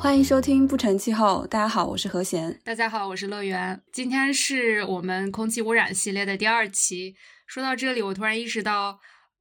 [0.00, 1.46] 欢迎收听不成气候。
[1.46, 2.58] 大家好，我是何贤。
[2.64, 3.78] 大家好，我是乐园。
[3.92, 7.14] 今天是我们空气污染系列的第二期。
[7.46, 8.98] 说到这里，我突然意识到，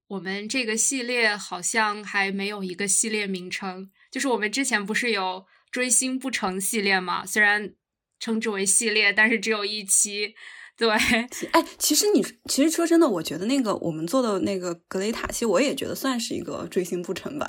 [0.09, 3.89] 我们这个系列好像还没有一个系列名称。
[4.11, 7.25] 就是我们之前不是有追星不成系列嘛？
[7.25, 7.73] 虽然
[8.19, 10.35] 称之为系列，但是只有一期。
[10.75, 10.89] 对，
[11.51, 17.47] 哎，其实你其实说真的，我觉得那个我们做的那个格雷塔，其实我也觉得算是一个追星不成吧。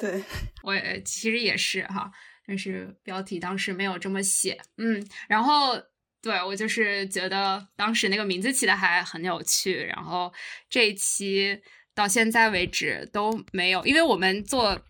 [0.00, 0.24] 对，
[0.64, 2.10] 我也其实也是哈，
[2.46, 5.74] 但是标题当时没有这么写，嗯，然后
[6.22, 10.32] 对我就是觉得当时那个名字起的还很有趣，然后
[10.70, 11.60] 这一期
[11.94, 14.80] 到现在为止都没有，因为我们做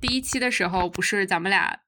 [0.00, 1.80] 第一期的时候不是咱们俩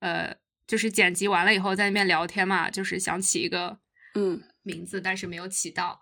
[0.00, 3.80] 呃就是剪辑完了以后在那边聊天嘛，就是想起一个
[4.14, 4.42] 嗯。
[4.62, 5.98] 名字，但是没有起到，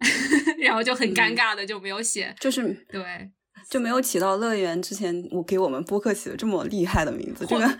[0.60, 3.30] 然后就很尴尬的就没有写，就是对。
[3.68, 7.78] 就没有起到乐园之前我给我们播客起的这么厉害的名字，这个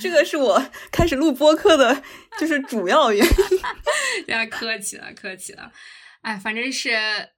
[0.00, 2.02] 这个是我开始录播客的，
[2.38, 3.32] 就是主要原因。
[4.24, 5.70] 不要客气了，客气了。
[6.22, 6.90] 哎，反正是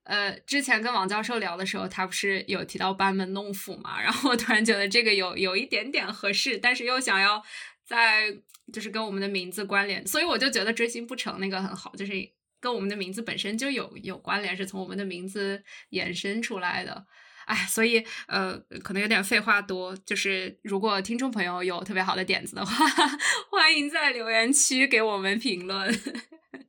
[0.05, 7.43] 呃，之前跟王教授聊的时候，他不是有提到班门弄斧嘛，然后我突然觉得这个有有一点点合适，但是又想要
[7.85, 8.35] 在
[8.73, 12.13] 就是跟我们的名字关联，所以我就觉得追星不成那个很好，就是
[12.61, 17.05] 跟我们的名字本身就有有关联，是从我们的名字衍生出来的。
[17.49, 19.97] 哎，所以呃，可能有点废话多。
[20.05, 22.87] 就是如果听众朋友有特别好的点子的话，
[23.51, 25.91] 欢迎在留言区给我们评论。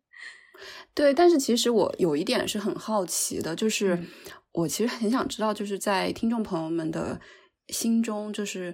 [0.95, 4.02] 对，但是其实我有一点是很好奇的，就是
[4.53, 7.19] 我其实很想知道，就是在听众朋友们的
[7.67, 8.73] 心中，就是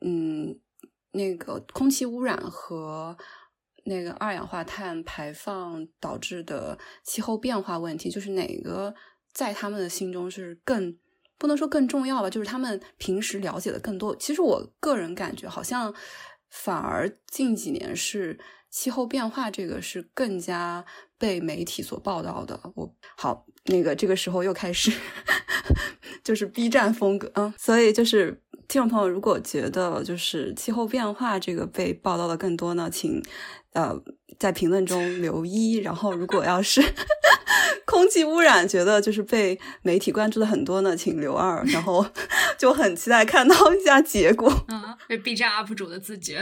[0.00, 0.60] 嗯，
[1.10, 3.18] 那个空气污染和
[3.84, 8.94] 那个二氧化碳排放导致的气候变化问题，就是哪个？
[9.32, 10.96] 在他们的心中是更
[11.38, 14.14] 不能说更重要吧，就是他们平时了解的更多。
[14.16, 15.94] 其实我个人感觉，好像
[16.50, 18.38] 反而近几年是
[18.70, 20.84] 气候变化这个是更加
[21.18, 22.60] 被媒体所报道的。
[22.74, 24.92] 我好，那个这个时候又开始
[26.22, 33.20] 就是 B 站风格嗯，所以就是听众朋友如果觉得就是气候变化这个被报道的更多呢，请
[33.72, 33.92] 呃
[34.38, 35.78] 在评论中留一。
[35.78, 36.80] 然后如果要是。
[37.84, 42.06] 空气污染，觉得就是被媒体关注的很多呢，请留二，然后
[42.56, 44.48] 就很期待看到一下结果。
[44.68, 46.40] 嗯，被 B 站 UP 主的自觉。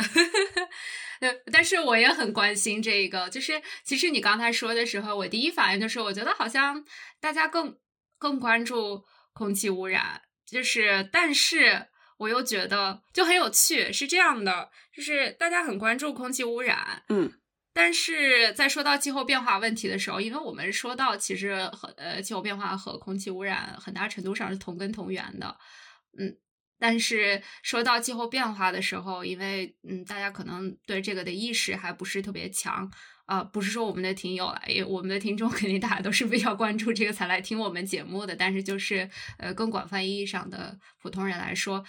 [1.19, 6.85] 对， 但是我也很关心这个，就是其实你刚才说的时候，我第一反应就是，我觉得好像
[7.19, 7.75] 大家更
[8.19, 9.03] 更关注
[9.33, 11.87] 空气污染，就是但是
[12.19, 17.33] 我又觉得就很有趣，是这样的，就是大家很关注空气污染，嗯。
[17.75, 25.57] 但是在说到气候变化问题的时候，因为我们说到其实和呃气候变化和空气污染很大程度上是同根同源的，
[26.19, 26.37] 嗯，
[26.77, 32.91] 但是说到气候变化的时候，因为嗯大家可能对这个的意识还不是特别强
[33.29, 41.85] 啊，不是说我们的听友来，我们的听众肯定大家都是比较关注这个才来听我们节目的，但是就是呃更广泛意义上的普通人来说。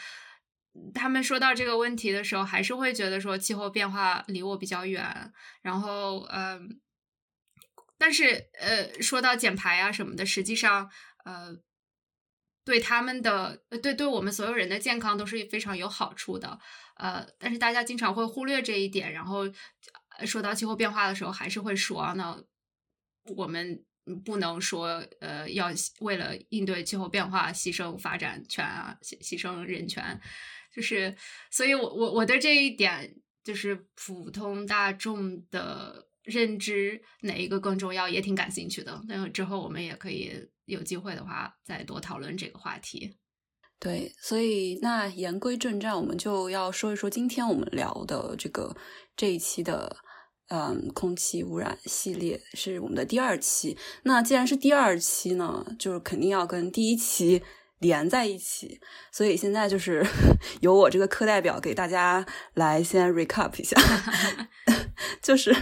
[0.94, 5.32] 他们说到这个问题的时候，还是会觉得说气候变化离我比较远。
[5.62, 6.80] 然后，嗯，
[7.98, 10.90] 但是，呃，说到减排啊什么的，实际上，
[11.24, 11.56] 呃，
[12.66, 16.60] 对他们的，对对我们所有人的健康都是非常有好处的。
[16.96, 19.12] 呃，但是大家经常会忽略这一点。
[19.14, 19.46] 然后，
[20.26, 22.38] 说到气候变化的时候，还是会说，那
[23.36, 23.84] 我们
[24.26, 25.70] 不能说，呃，要
[26.00, 30.20] 为了应对气候变化牺牲发展权啊，牺牺牲人权。
[30.72, 31.16] 就是，
[31.52, 39.02] 所以，我我我对这一点，就是普通大众的认知哪一个更重要，也挺感兴趣的。
[39.08, 43.18] 那之后我们也可以有机会的话，再多讨论这个话题。
[43.80, 48.76] 对，所以那言归正传，我们就要说一说今天我们聊的这个
[49.16, 49.98] 这一期的
[50.50, 53.78] 嗯空气污染系列，是我们的第二期。
[54.04, 57.42] 那既然是第二期呢，就是肯定要跟第一期。
[57.82, 60.06] 连在一起，所以现在就是
[60.60, 62.26] 由我这个课代表给大家
[62.56, 63.78] 来先 recap 一下，
[65.24, 65.56] 就是，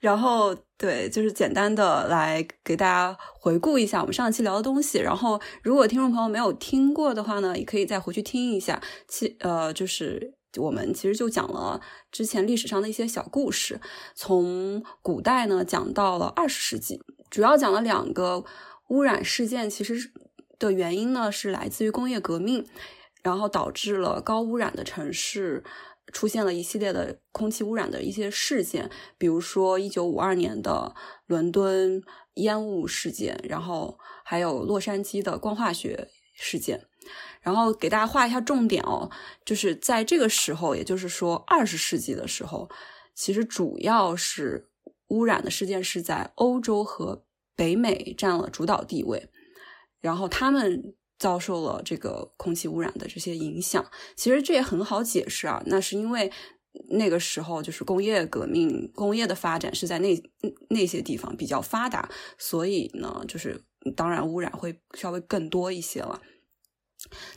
[0.00, 4.98] 然后对，就是简单的来给大家回顾一下我们上一期聊的东西。
[4.98, 8.78] 然后，如果听众朋友没有听过的话呢，也可以再回去听一下。
[9.08, 13.80] 其呃，就是我们其实就讲了之前历史上的一些小故事，
[14.14, 17.00] 从古代呢讲到了二十世纪，
[17.30, 18.44] 主要讲了两个
[18.88, 20.12] 污染事件，其实。
[20.58, 22.64] 的原因呢，是来自于工业革命，
[23.20, 25.64] 然后导致了高污染的城市
[26.12, 28.88] 出现了一系列的空气污染的一些事件，
[29.18, 30.94] 比如说一九五二年的
[31.26, 32.00] 伦敦
[32.34, 36.86] 烟雾事件，然后还有洛杉矶的光化学事件。
[37.42, 39.10] 然后给大家画一下重点哦，
[39.44, 42.70] 就是在这个时候，也就是说二十世纪的时候，
[43.14, 44.70] 其实主要是
[45.08, 47.24] 污染的事件是在欧洲和
[47.56, 49.28] 北美占了主导地位，
[50.00, 53.84] 然后他们遭受了这个空气污染的这些影响。
[54.16, 56.32] 其实这也很好解释啊，那是因为
[56.90, 60.22] 那个时候就是工业革命、工业的发展是在那
[60.70, 62.08] 那些地方比较发达，
[62.38, 63.62] 所以呢，就是
[63.94, 66.20] 当然污染会稍微更多一些了。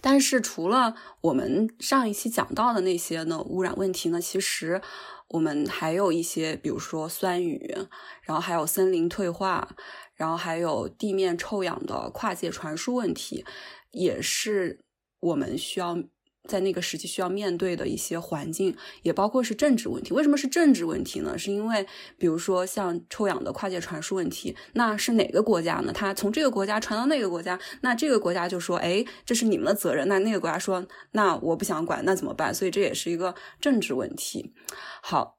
[0.02, 4.82] 但是除了我们上一期讲到的那些呢污染问题呢，其实
[5.30, 7.76] 我们还有一些，比如说酸雨，
[8.22, 9.76] 然后还有森林退化，
[10.16, 13.46] 然后还有地面臭氧的跨界传输问题，
[13.92, 14.80] 也是
[15.20, 15.98] 我们需要。
[16.48, 20.14] 在那个时期需要面对的一些环境，也包括是政治问题。
[20.14, 21.38] 为什么是政治问题呢？
[21.38, 21.86] 是因为，
[22.18, 25.92] 比如说像臭氧的跨界传输问题，那是哪个国家呢？
[25.94, 34.54] 它从这个国家传到那个国家，那这个国家就说：“哎，这是你们的责任。”那那个国家说：“那我不想管，那怎么办？”所以这也是一个政治问题。
[35.02, 35.38] 好，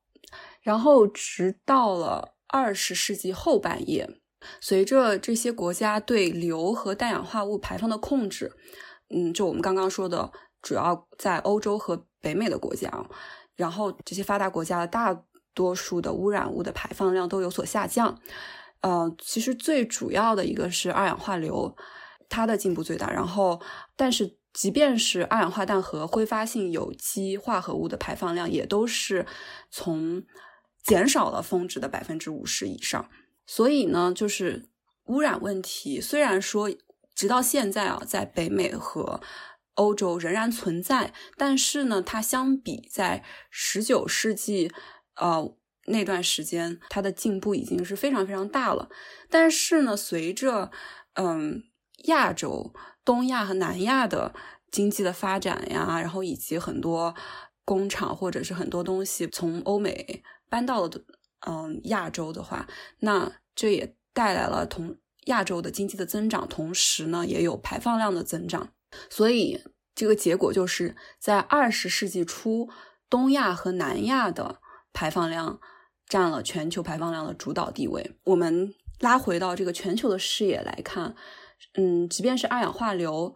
[0.62, 4.08] 然后直到了二十世纪后半叶，
[4.61, 8.53] 随着这些国家对硫和氮氧化物排放的控制，
[9.14, 10.32] 嗯，就我们刚刚说的。
[10.67, 12.91] 主要在欧洲和北美的国家，
[13.55, 15.17] 然后这些发达国家的大
[15.55, 18.21] 多数的污染物的排放量都有所下降。
[18.81, 21.77] 呃，其实最主要的一个是二氧化硫，
[22.29, 23.13] 它的进步最大。
[23.13, 23.63] 然后，
[23.95, 29.25] 但是即便是二氧化氮和挥发性有机化合物的排放量，也都是
[29.71, 30.25] 从
[30.83, 33.09] 减少了峰值的百分之五十以上。
[33.47, 34.69] 所以呢，就是
[35.05, 36.69] 污染问题，虽然说
[37.15, 39.21] 直到现在啊，在北美和
[39.76, 44.70] 欧洲仍然存在，但是呢，它相比在十九世纪，
[45.14, 45.56] 呃
[45.87, 48.88] 那段时间，它的进步已经是非常非常大了。
[49.31, 50.70] 但是呢，随着
[51.14, 51.62] 嗯
[52.06, 52.75] 亚洲、
[53.05, 54.34] 东亚和南亚的
[54.70, 57.14] 经济的发展呀，然后以及很多
[57.64, 60.90] 工厂或者是很多东西从欧美搬到了
[61.46, 62.67] 嗯亚洲的话，
[63.00, 64.96] 那这也带来了同
[65.26, 68.72] 亚洲的经济的增长，同时呢，也有排放量的增长。
[69.10, 69.62] 所以，
[69.94, 72.69] 这个结果就是在二十世纪初，
[73.08, 74.60] 东亚和南亚的
[74.93, 75.60] 排放量
[76.08, 78.16] 占了全球排放量的主导地位。
[78.25, 81.14] 我们拉回到这个全球的视野来看，
[81.75, 83.34] 嗯，即便是二氧化硫，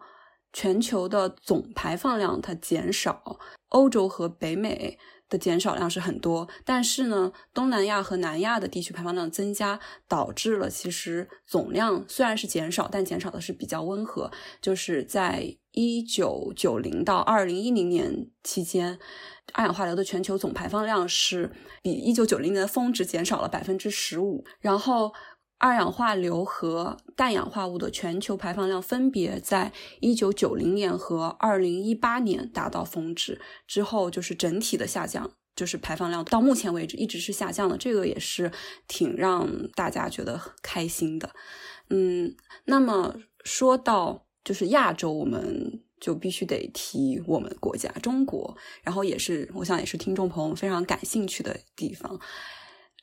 [0.53, 4.99] 全球的总排放量它减少，欧洲和北美。
[5.31, 14.29] 的减少量是很多，但是呢，东南亚和南亚的地区排放量增加，导致了其实总量虽然是减少，但减少的是比较温和。
[14.61, 18.99] 就是在一九九零到二零一零年期间，
[19.53, 21.49] 二氧化硫的全球总排放量是
[21.81, 25.13] 比一九九零年的峰值减少了百分之十五，然后。
[25.61, 38.51] 二氧化硫和氮氧化物的全球排放量分别在一九九零年和二零一八年达到峰值之后，就是整体的下降，就是排放量到目前为止一直是下降的，这个也是
[38.87, 41.29] 挺让大家觉得开心的。
[41.91, 42.35] 嗯，
[42.65, 52.19] 那么说到就是亚洲，我们就必须得提我们国家中国，然后也是我想也是听众朋友非常感兴趣的地方。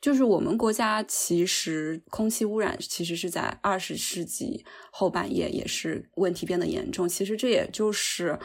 [0.01, 7.07] 就是我们国家其实空气污染其实是在二十世纪后半叶也是问题变得严重。
[7.07, 8.39] 其实这也就是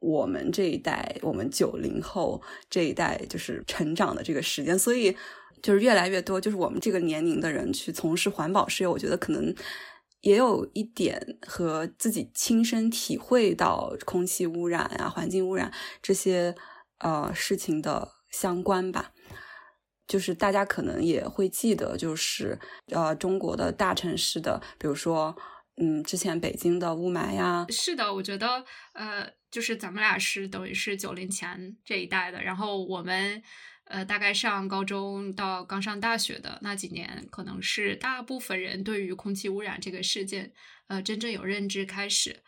[0.00, 5.16] 我们这一代，我们九零后这一代就是成长的这个时间，所以
[5.62, 9.54] 就是越来越多就是我们这个年龄的人去从事环保事业，我觉得可能
[10.20, 16.54] 也有一点和自己亲身体会到空气污染啊、环境污染这些
[16.98, 19.12] 呃事情的相关吧。
[20.06, 22.58] 就是大家可能也会记得，就是
[22.92, 25.34] 呃，中国的大城市的，比如说，
[25.76, 27.66] 嗯，之前北京的雾霾呀。
[27.70, 33.42] 是的，我觉得，呃，就是咱们俩是等于是九零前这一代的，然后我们，
[33.84, 40.52] 呃，大概上高中到刚上大学的那几年，可能是大部分人对于空气污染这个事件，
[40.88, 42.42] 呃，真正有认知开始。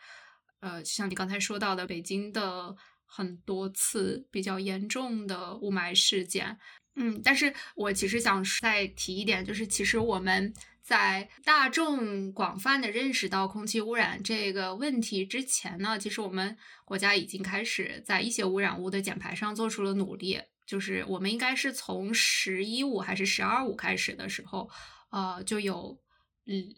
[0.59, 6.57] 呃，像你刚才说到的，北京的很多次比较严重的雾霾事件。
[6.99, 10.51] 嗯，但是我其实想再提一点，就是其实我们
[10.81, 20.41] 在大众广泛的认识到空气污染这个问题之前呢，其实我们国家已经开始在一些污染物的减排上做出了努力。
[20.65, 24.67] 就是我们应该是从“十一五”还是“十二五”开始的时候，
[25.11, 26.01] 呃，就有
[26.47, 26.75] 嗯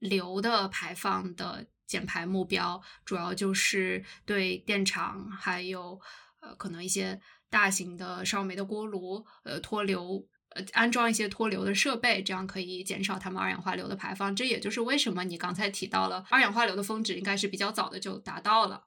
[0.00, 5.98] 硫的排放的减排目标，主要就是对电厂还有
[6.42, 7.18] 呃可能一些。
[7.52, 14.34] 大型的烧煤的锅炉，呃，脱硫呃安装一些脱硫的设备，这样可以减少它们二氧化硫的排放。
[14.34, 18.82] 这也就是为什么你刚才提到了二氧化硫的峰值应该是比较早的就达到了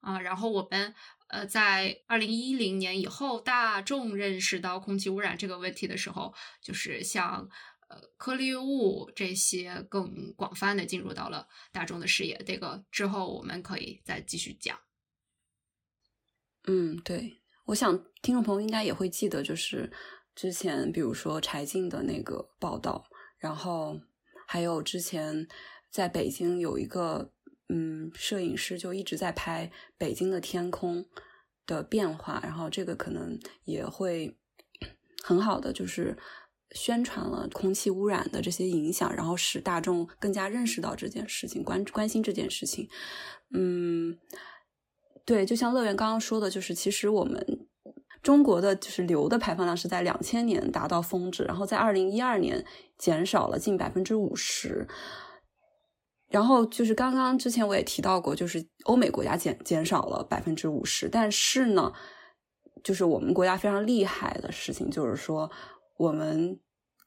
[0.00, 0.20] 啊。
[0.20, 0.94] 然后我们
[1.28, 7.48] 呃在二零一零年以后，大众认识到空气污染这个问题的时候，就是像
[7.88, 7.98] 呃。
[8.16, 14.78] 颗粒物这些更广泛的进入到了大众的视野，这个之后我们可以再继续讲。
[16.68, 17.41] 嗯，对，
[17.72, 19.90] 我想听众朋友应该也会记得，就是
[20.34, 23.02] 之前比如说柴静的那个报道，
[23.38, 23.98] 然后
[24.46, 25.48] 还有之前
[25.90, 27.32] 在北京有一个
[27.70, 31.06] 嗯摄影师就一直在拍北京的天空
[31.66, 34.36] 的变化，然后这个可能也会
[35.22, 36.16] 很好的就是。
[36.74, 42.88] 宣传了空气污染的这些影响，然后使大众更加认识到这件事情，关关心这件事情。
[43.50, 44.18] 嗯，
[45.26, 47.61] 对，就像乐园刚刚说的，就是其实我们
[48.22, 52.64] 中国的就是硫的排放量是在两千年达到峰值，然后在二零一二年
[52.96, 54.86] 减少了近百分之五十。
[56.28, 61.92] 然后就是刚刚之前我也提到过，就是欧美国家减减少了百分之五十，但是呢，
[62.82, 65.50] 就是我们国家非常厉害的事情，就是说。
[65.98, 66.58] 我们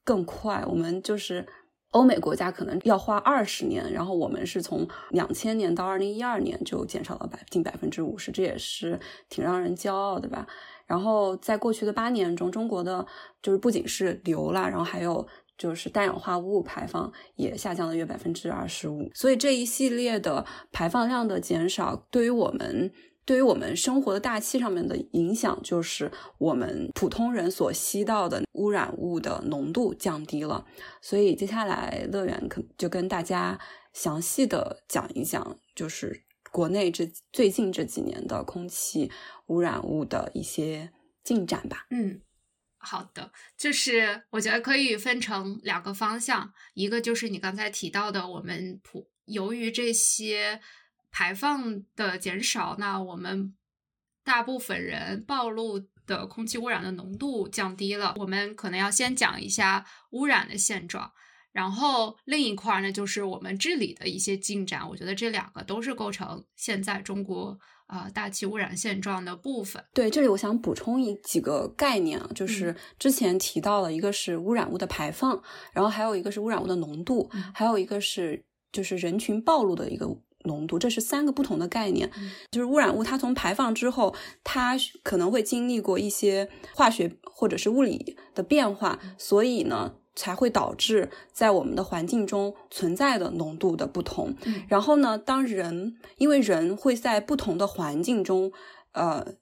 [0.05, 1.45] 更快，我们就是
[1.95, 8.99] 欧美国家可能要花二十年，然后我们是从两千年到二零一二年就减少了百近百分之五十，这也是
[9.29, 10.45] 挺让人骄傲的吧。
[10.85, 13.07] 然后在过去的八年中，中国的
[13.41, 15.25] 就是不仅是硫啦，然后还有
[15.57, 22.91] 就是氮氧化物排放也下降了约百分之二十五，所以这一系列的排放量的减少，对于我们。
[23.25, 30.63] 对于我们生活的大气上面的影响，就是我们普通人所吸到的污染物的浓度降低了。
[31.01, 33.59] 所以接下来乐园可就跟大家
[33.93, 39.11] 详细的讲一讲，就是国内这最近这几年的空气
[39.47, 40.91] 污染物的一些
[41.23, 41.87] 进展吧。
[41.89, 42.21] 嗯，
[42.77, 50.61] 好的，就是我觉得可以分成两个方向，一个就是你刚才提到的，我们普由于这些。
[51.17, 53.55] 排放的减少，那我们
[54.25, 58.13] 大部分人暴露的空气污染的浓度降低了。
[58.17, 61.09] 我们可能要先讲一下污染的现状，
[61.53, 64.85] 然后另一块呢就是我们治理的一些进展。
[64.89, 67.57] 我觉得这两个都是构成现在中国
[67.87, 69.81] 啊大气污染现状的部分。
[69.93, 75.41] 对，这里我想补充一几个概念啊，就是之前提到了一个是污染物的排放，
[75.71, 78.43] 然后还有一个是污染物的浓度，还有一个是
[78.73, 80.05] 就是人群暴露的一个。
[80.45, 82.09] 浓度，这是三个不同的概念。
[82.51, 94.33] 就是污染物，它从排放之后，它可能会经历过一些化学或者是物理的变化，所以呢，才会导致在我们的环境中存在的浓度的不同。
[94.69, 98.51] 然后呢，当人因为人会在不同的环境中，
[98.93, 99.35] 呃，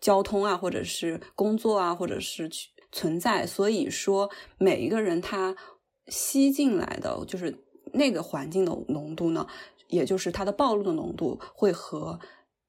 [0.00, 2.50] 交通啊，或者是工作啊，或者是
[2.92, 5.56] 存在，所以说每一个人他
[6.08, 7.56] 吸进来的就是
[7.94, 9.46] 那个环境的浓度呢。
[9.90, 12.18] 也就是它的暴露的浓度会和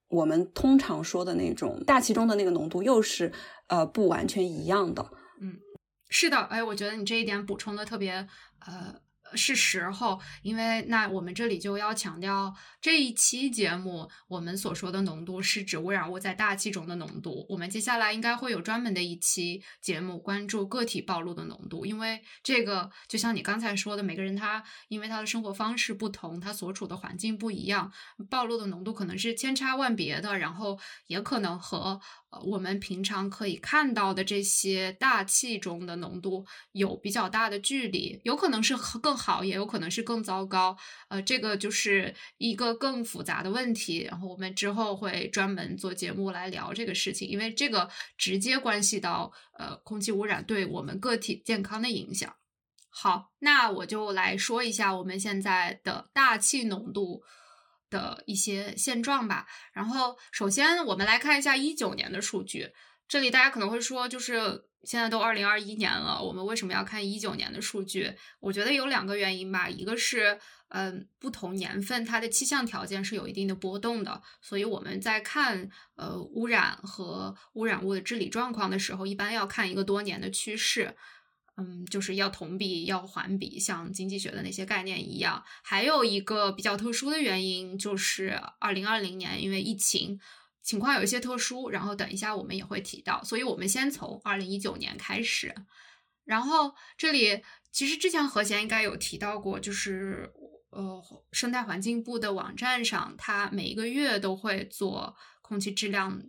[0.10, 3.32] 我们通常说的那种大气中的那个浓度又是
[3.68, 5.12] 呃不完全一样的。
[5.40, 5.58] 嗯，
[6.10, 8.28] 是的，哎，我觉得你这一点补充的特别
[8.66, 9.02] 呃。
[9.36, 17.46] 是时候，因为那我们这里就要强调，这一期节目我们所说的浓度是指污染物在大气中的浓度。
[17.50, 27.92] 我们接下来应该会有专门的一期节目关注个体暴露的浓度，因为这个就像你刚才说的，每个人他因为他的生活方式不同，他所处的环境不一样，
[28.30, 32.00] 暴露的浓度可能是千差万别的，然后也可能和。
[32.32, 40.78] 呃，我们平常可以看到的这些大气中的浓度有比较大的距离，有可能是更好，也有可能是更糟糕。
[41.10, 44.00] 呃，这个就是一个更复杂的问题。
[44.10, 52.34] 然后我们之后会专门做节目来聊这个事情，因为这个直接关系到呃空气污染对我们个体健康的影响。
[52.90, 57.24] 好，那我就来说一下我们现在的大气浓度。
[57.92, 59.46] 的一些现状吧。
[59.72, 62.72] 然后，首先我们来看一下一九年的数据。
[63.08, 68.16] 这里大家可能会说，就是现在都二零二一年了，我们为什么要看一九年的数据？
[68.40, 69.70] 我觉得有两个原因吧。
[69.70, 80.96] 一个是，嗯，不同年份它的气象条件是有一定的波动的，所以我们在看呃污染和污染物的治理状况的时候，一般要看一个多年的趋势。
[81.58, 85.44] 嗯，就是要同比要环比，像经济学的那些概念一样。
[85.64, 90.20] 还有一个比较特殊的原因，就是二零二零年因为疫情
[90.64, 93.24] 情况有一些特殊，然后等一下我们也会提到。
[93.24, 95.54] 所以我们先从二零一九年开始。
[96.24, 100.32] 然后这里其实之前何贤应该有提到过，就是
[100.70, 106.24] 呃生态环境部的网站上，它每一个月都会做空气质量。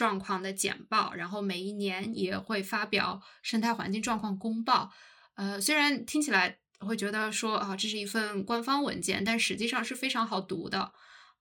[0.00, 4.90] 状况的简报，然后每一年也会发表生态环境状况公报。
[5.34, 10.94] 呃，虽然听起来会觉得说啊，这是一份官方文件，但实际上是非常好读的。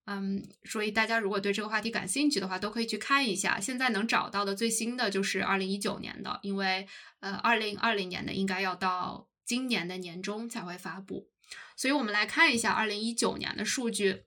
[0.07, 3.61] 嗯，所以大家如果对这个话题感兴趣的话，都可以去看一下。
[3.61, 6.85] 现在能找到的最新的就是二零一九年的，因为
[7.21, 11.29] 呃，二零二零年的应该要到今年的年中才会发布。
[11.77, 14.25] 所以我们来看一下二零一九年的数据。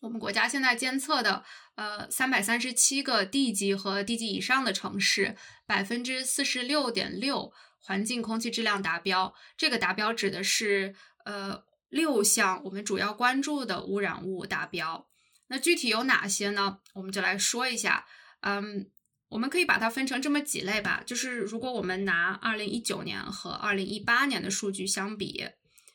[0.00, 1.44] 我们国家现在监测的
[1.74, 5.36] 呃三百三十七个地级和地级以上的城市，
[5.66, 9.34] 百分之四十六点六环境空气质量达标。
[9.56, 11.64] 这个达标指的是呃。
[11.92, 15.10] 六项我们主要关注的污染物达标，
[15.48, 16.78] 那具体有哪些呢？
[16.94, 18.06] 我们就来说一下。
[18.40, 18.90] 嗯，
[19.28, 21.02] 我们可以把它分成这么几类吧。
[21.04, 25.46] 就是如果我们拿二零一九年和二零一八年的数据相比，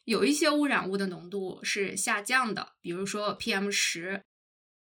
[0.03, 4.21] 有一些污染物的浓度是下降的，比如说 PM 十。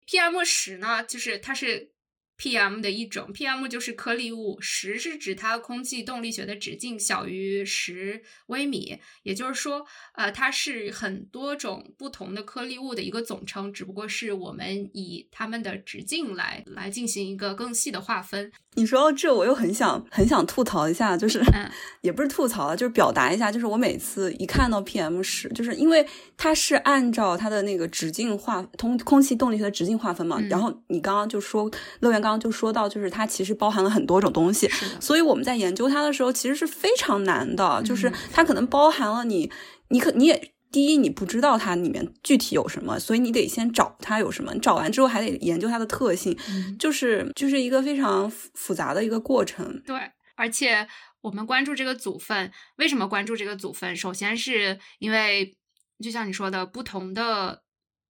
[0.06, 1.92] PM 十呢，就是它是。
[2.38, 18.50] PM 的一种，PM 就是颗粒物，十是指它空气动力学的直径小于十微米，也就是说，呃，它是很多种不同的颗粒物的一个总称，只不过是我们以它们的直径来来进行一个更细的划分。
[18.74, 21.42] 你说到这，我又很想很想吐槽一下，就是
[22.00, 26.06] 也不是吐槽了，就是表达一下，就是我每次一看到 PM 十，就是因为
[26.38, 30.40] 它是按照它的那个直径划通空气动力学的直径划分嘛。
[30.48, 34.66] 然后你刚刚就说乐园刚刚就说到，就是它其实包含了很多种东西，
[34.98, 39.50] 所以我们在研究它的时候其实是非常难的，就是它可能包含了你，
[39.88, 40.52] 你可你也。
[40.72, 44.54] 第一，你不知道它里面具体有什么，所以你得先找它有什么。
[44.54, 46.36] 你找完之后还得研究它的特性，
[46.78, 49.82] 就是就是一个非常复杂的一个过程。
[49.84, 49.96] 对，
[50.34, 50.88] 而且
[51.20, 53.94] 我们关注这个组分，为什么关注这个组分？
[53.94, 55.54] 首先是因为，
[56.02, 57.62] 就像你说的，不同的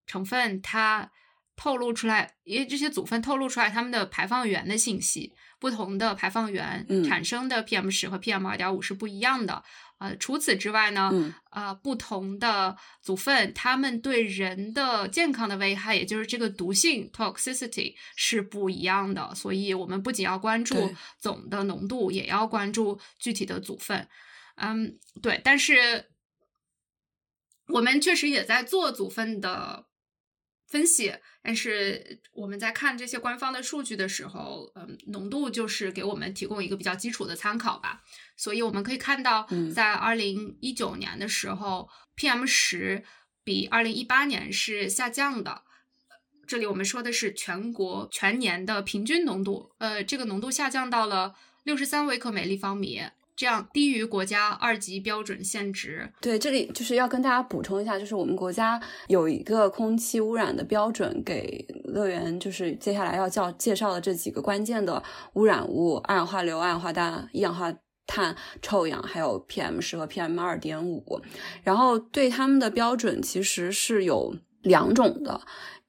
[0.07, 1.11] 成分它
[1.57, 9.63] 透露出来，因为这些组分透露出来它们的排放源的信息，不同的排放源产生的 PM 十和 PM 二点五是不一样的。
[10.03, 11.13] 呃，除此之外呢，
[11.51, 19.33] 呃，不同的组分，它们对人的健康的危害，也就是这个毒性 （toxicity） 是不一样的。
[19.37, 24.09] 所以，我们不仅要关注总的浓度，也要关注具体的组分。
[24.57, 25.41] 嗯，对。
[25.45, 26.07] 但是，
[27.69, 29.87] 我们确实也在做组分的。
[30.69, 38.03] 分析，但是我们在看这些官方的数据的时候，嗯，浓度就是给我们提供一个比较基础的参考吧。
[38.37, 43.05] 所以我们可以看到，在二零一九年的时候，PM 十
[43.45, 45.63] 比二零一八年是下降的。
[46.47, 53.01] 这里我们说的是全国全年的平均浓度，呃，这个浓度下降到了六十三微克每立方米。
[53.35, 56.13] 这样低于国家二级标准限值。
[56.21, 67.73] 对，这里就是要跟大家补充一下，就是我们国家有一个空气污染的标准，给乐园就是接下来要叫介绍的这几个关键的污染物：二氧化硫、二氧化氮、一氧化
[68.07, 71.21] 碳、臭氧，还有 PM 十和 PM 二点五。
[71.63, 75.41] 然后对他们的标准其实是有两种的。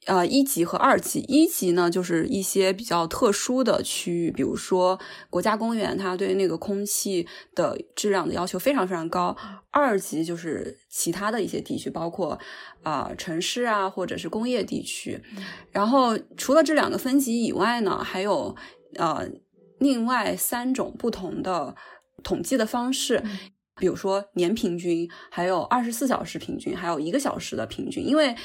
[0.06, 5.00] 呃，一级和二级，一级呢就是一些比较特殊的区域，比如说
[5.30, 9.34] 国家公园，它对那个空气的质量的要求非常非常高。
[9.72, 12.38] 二级就是其他的一些地区，包括
[12.82, 15.22] 啊城市啊或者是工业地区。
[15.72, 18.54] 然后除了这两个分级以外呢，还有
[18.96, 19.26] 呃
[19.80, 21.74] 另外三种不同的
[22.24, 23.22] 统计的方式，
[23.76, 28.36] 比如说年平均，还有二十四小时平均，还有一个小时的平均，因为。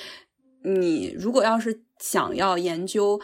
[0.64, 3.18] 你如果要是想要研究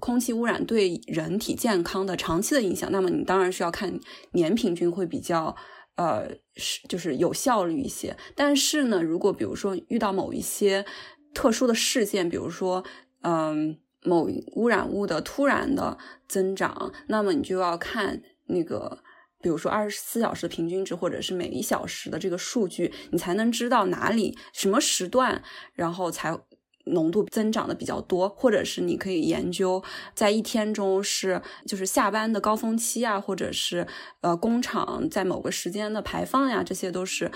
[0.00, 3.98] 空气污染对人体健康的长期的影响，那么你当然是要看
[4.32, 5.54] 年平均会比较，
[5.94, 8.16] 呃，是就是有效率一些。
[8.34, 10.84] 但是呢，如果比如说遇到某一些
[11.32, 12.84] 特殊的事件，比如说，
[13.22, 15.96] 嗯，某污染物的突然的
[16.26, 18.98] 增长，那么你就要看那个，
[19.40, 25.42] 比如说二十四小时的平均值，或者是每一小时的这个数据，你才能知道哪里什么时段，
[25.74, 26.38] 然后才。
[26.86, 33.86] 浓度增长的比较多，或者是你可以研究在一天中是就是下班的高峰期啊，或者是
[34.22, 37.30] 呃工厂在某个时间的排放呀，这些都是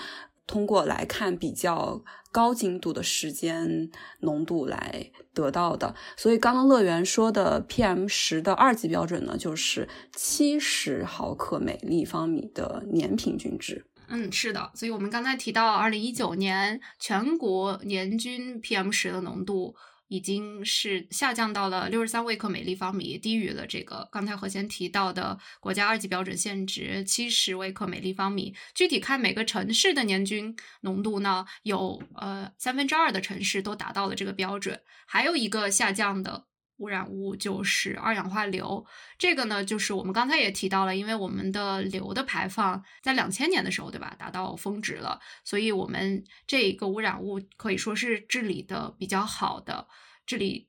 [0.47, 5.95] 通过来看比较高精度的时间浓度来得到的。
[6.17, 13.85] 所以刚刚乐园说的 PM 十的二级标准呢，就是七十毫克每立方米的年平均值。
[14.07, 19.75] 嗯，是的，所以我们刚才提到，二零一九年全国年均 PM 十的浓度
[20.07, 28.55] 已经是下降到了六十三微克每立方米，低于了这个刚才何先提到的国家二级标准限值七十微克每立方米。
[28.73, 36.45] 具体看每个城市的年均浓度呢，有呃三分之二的城市都达到了这个标准，还有一个下降的
[36.77, 38.85] 污染物就是二氧化硫。
[39.17, 49.87] 这个呢，就是我们刚才也提到了，因为我们的硫的排放在两千年的时候，对吧，达到峰值了，所以我们这一个污染物可以说是治理的比较好的，
[50.25, 50.67] 治理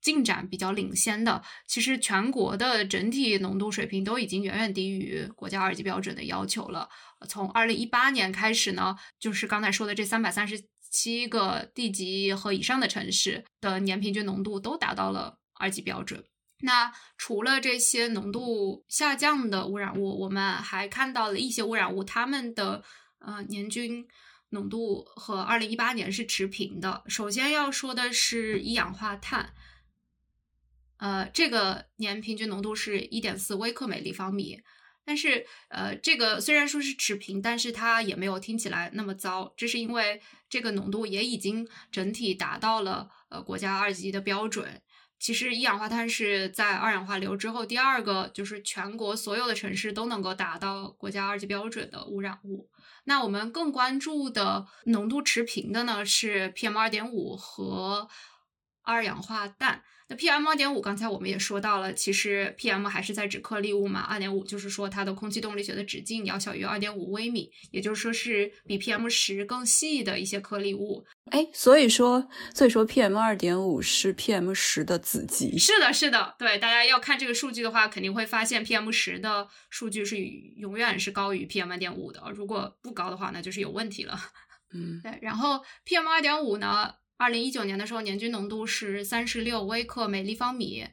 [0.00, 1.42] 进展比较领先的。
[1.66, 6.88] 其实全国的整体浓度水平都已经远远低于国家二级标准的要求了。
[7.28, 15.38] 从二零一八年开始呢，就是刚才说的这三百三十七个地级和以上的城市的年平均浓度都达到了。
[15.54, 16.24] 二级标准。
[16.60, 22.82] 那除了这些浓度下降的污染物，我们还看到了一些污染物，它们的
[23.18, 24.06] 呃年均
[24.50, 27.02] 浓度和二零一八年是持平的。
[27.06, 29.52] 首先要说的是一氧化碳，
[30.98, 34.62] 呃，这个年平均浓度是一点四微克每立方米。
[35.04, 39.52] 但是，呃，这个虽然说是持平，但是它也没有听起来那么糟。
[39.54, 44.80] 这是因为这个浓度也已经整体达到了呃国家二级的标准。
[45.18, 52.68] 其实一氧化碳是在二氧化硫之后第二个，就是全国所有的城市都能够达到国家二级标准的污染物。
[53.04, 58.08] 那我们更关注的浓度持平的呢，是 PM 二点五和
[58.82, 59.82] 二氧化氮。
[60.06, 71.06] 那 PM 二点五，刚才我们也说到了，其实 PM 还是在指颗粒物嘛，二点五就是说它的空气动力学的直径要小于二点五微米，也就是说是比 PM 十更细的一些颗粒物。
[71.30, 75.56] 哎，所以说，所以说 PM 二点五是 PM 十的子集。
[75.56, 84.20] 是的，是的，对，大家要看这个数据的话，肯定会发现 PM 十的数据是永远是高于 PM 二点五的，如果不高的话，那就是有问题了。
[84.74, 86.92] 嗯，对，然后 PM 二点五呢？
[87.24, 90.86] 二零一九年的时候，年均浓度是三十六微克每立方米。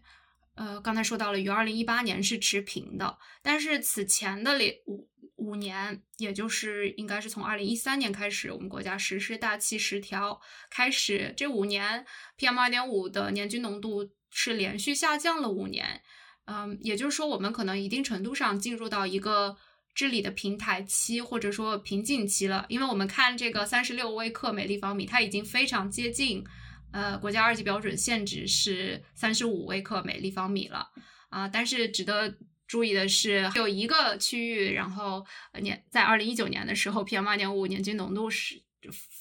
[0.55, 3.17] 呃，刚才说到了，与二零一八年是持平的。
[3.41, 10.39] 但是此前的五五年，也就是应该是从二零一三年开始，我们国家实施大气十条
[10.69, 12.05] 开始，这五年
[12.37, 16.01] PM 二点五的年均浓度是连续下降了五年。
[16.45, 19.57] 嗯，也就是说，我们可能一定程度上进入到一个。
[19.93, 26.43] 治理的平台期或者说瓶颈期了，因为我们看这个三十六微克每立方米，它已经非常接近，
[26.91, 30.87] 呃，国家二级标准限值是三十五微克每立方米了
[31.29, 31.47] 啊。
[31.47, 35.25] 但是值得注意的是，有一个区域，然后
[35.59, 38.61] 年在二零一九年的时候，PM 二点五年均浓度是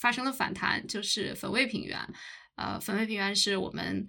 [0.00, 1.98] 发生了反弹，就是汾渭平原，
[2.54, 4.06] 呃，汾渭平原是我们。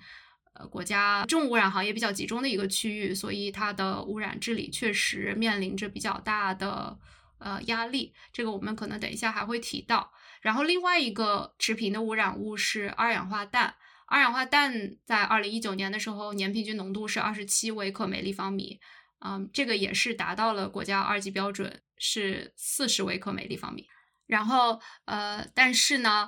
[0.53, 6.99] 呃，国家重污染行业比较集中的一个区域，所以它的污染治理确实面临着比较大的
[7.37, 8.13] 呃压力。
[8.33, 10.11] 这个我们可能等一下还会提到。
[10.41, 13.75] 然后另外一个持平的污染物是二氧化氮，
[14.07, 18.81] 二氧化氮在二零一九年的时候年平均浓度是二十七微克每立方米，
[19.19, 23.87] 嗯，这个也是达到了国家二级标准是四十微克每立方米。
[24.27, 26.27] 然后呃，但是呢，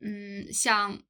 [0.00, 1.02] 嗯，像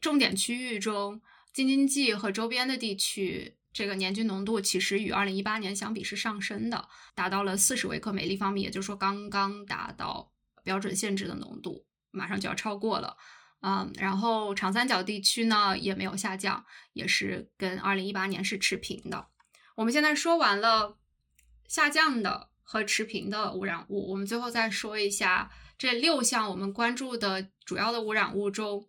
[0.00, 1.20] 重点区域中。
[1.52, 10.32] 京津冀和周边的地区，这个年均浓度其实与二零一八年相比是上升的，达到了四十微克每立方米，也就是说刚刚达到
[10.64, 13.16] 标准限制的浓度，马上就要超过了。
[13.60, 19.26] 嗯，然后长三角地区呢也没有下降，也是跟二零一八年是持平的。
[19.76, 20.98] 我们现在说完了
[21.68, 28.88] 下降的和持平的污染物，我们最后再说一下这六项我们关注的主要的污染物中。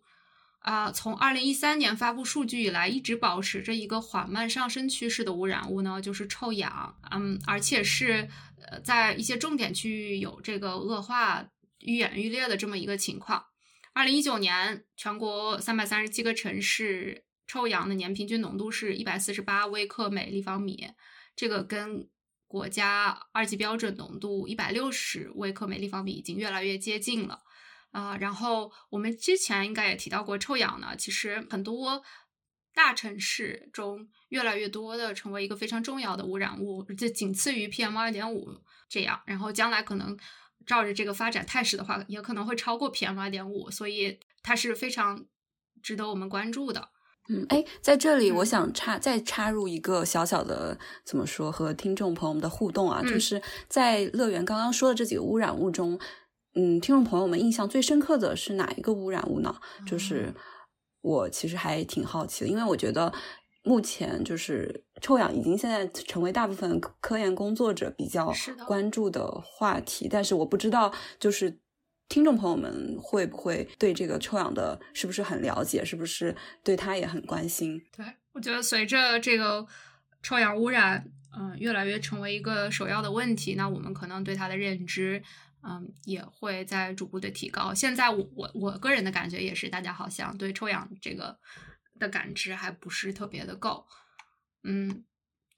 [0.64, 6.96] 啊，从二零一三年发布数据以来，一直保持着一个缓慢上升趋势的污染物呢，就是臭氧。
[7.10, 8.26] 嗯，而且是
[8.66, 11.46] 呃，在一些重点区域有这个恶化
[11.80, 13.44] 愈演愈烈的这么一个情况。
[13.92, 20.88] 二零一九年，全国三百三十七个城市臭氧的年平均浓度是一百四十八微克每立方米，
[21.36, 22.08] 这个跟
[22.48, 27.42] 国家二级标准浓度一百六十微克每立方米已经越来越接近了。
[27.94, 32.02] 啊，然后我们之前应该也提到过，臭氧呢，其实很多
[32.74, 38.48] 大城市中越来越多的成为一个非常重要的污染物，就仅次于 PM 二点五
[38.88, 40.18] 这样，然后将来可能
[40.66, 45.24] 照着这个发展态势的话，也可能会超过 PM 二点五，所以它是非常
[45.80, 46.88] 值得我们关注的。
[47.28, 55.96] 嗯，哎，在这里我想插再插入一个小小的怎么说和听众朋友们的互动啊，就是在乐园刚刚说的这几个污染物中。
[56.54, 59.54] 嗯，听众朋友们印象最深刻的是哪一个污染物呢？
[59.86, 60.32] 就是
[61.00, 63.12] 我其实还挺好奇的，因为我觉得
[63.64, 68.32] 目前就是臭氧已经现在成为大部分科研工作者比较
[68.66, 71.58] 关注的话题，但是我不知道就是
[72.08, 77.82] 听众朋友们会不会对这个臭氧的是不是很了解，是不是对它也很关心？
[77.96, 79.66] 对我觉得随着这个
[80.22, 85.20] 臭氧污染嗯越来越成为一个首要的问题，那我们可能对它的认知。
[85.66, 87.72] 嗯，也会在逐步的提高。
[87.72, 91.38] 现在我我我个人的感觉也是，大家好像对臭氧这个
[91.98, 93.86] 的感知还不是特别的够。
[94.62, 95.04] 嗯，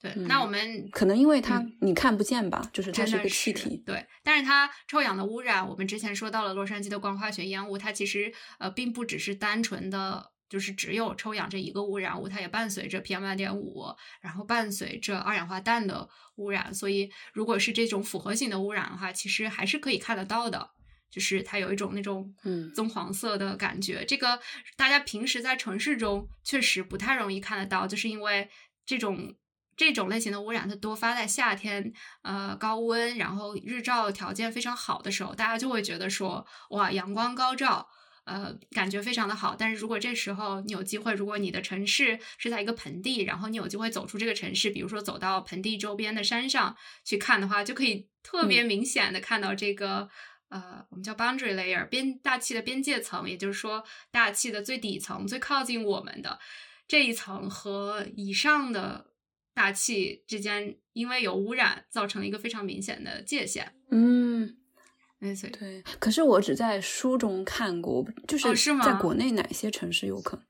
[0.01, 0.15] 对。
[0.15, 3.83] 那我们可能因为它你看不见吧，就是它是一个气体。
[3.85, 10.33] 对，但是它臭氧的污染，我们之前说到了洛杉矶的光化学烟雾，它其实呃并不只是单纯的。
[10.49, 13.85] 就是只有臭氧这一个污染物，它也伴随着 PM 二点五，
[14.21, 16.73] 然后伴随着二氧化氮的污染。
[16.73, 20.71] 所以，如果是这种复合型的污染的话，其实还是可以看得到的。
[21.09, 24.05] 就是它有一种那种嗯棕黄色的感觉。
[24.05, 24.39] 这个
[24.77, 28.51] 大家平时在城市中确实不太容易看得到，就是因为
[28.85, 29.35] 这种
[29.77, 37.89] 这种类型的污染，它多发在夏天，呃，高温，然后日照条件非常好的时候，大家就会觉得说，哇，阳光高照。
[38.27, 50.09] 呃，感觉非常的好，但是如果这时候你有机会，如果你的城市是在一个盆地，然后你有机会走出这个城市，比如说走到盆地周边的山上去看的话，就可以特别明显的看到这个
[50.49, 56.41] 呃，我们叫 boundary layer 边大气的边界层，也就是说大气的最底层最靠近我们的
[56.89, 59.13] 这一层和以上的
[59.55, 63.73] 大气之间，因为有污染，造成了一个非常明显的界限。
[63.93, 64.57] 嗯。
[65.19, 70.45] 对，可是我只在书中看过，就是是在国内哪些城市有可能？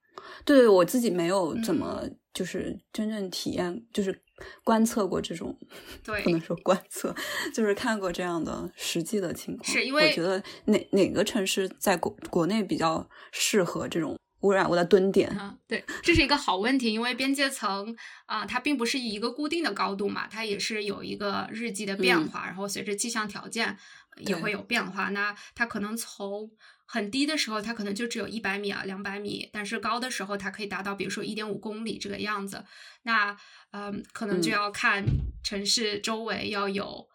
[0.44, 2.02] 对，我自己没有怎么
[2.35, 4.22] 就是真正体验，就是
[4.64, 5.57] 观测过这种，
[6.02, 7.14] 对，不能说观测，
[7.55, 9.64] 就是看过这样的实际的情况。
[9.64, 15.29] 是因为我觉得哪哪个城市在国国内比较适合这种污染物的蹲点？
[15.31, 23.79] 啊，对，这是一个好问题，因为边界层啊，它并不是一个固定的高度嘛，它也是有一个日积的变化，然后随着气象条件。
[24.18, 26.50] 也会有变化，那它可能从
[26.87, 32.64] 很低的时候，它可能就只有一百米啊、两百米，但是高的时候，它可以达到，比如说一点五公里这个样子。
[33.02, 33.37] 那
[33.72, 35.05] 嗯，可能就要看
[35.42, 37.09] 城市周围要有，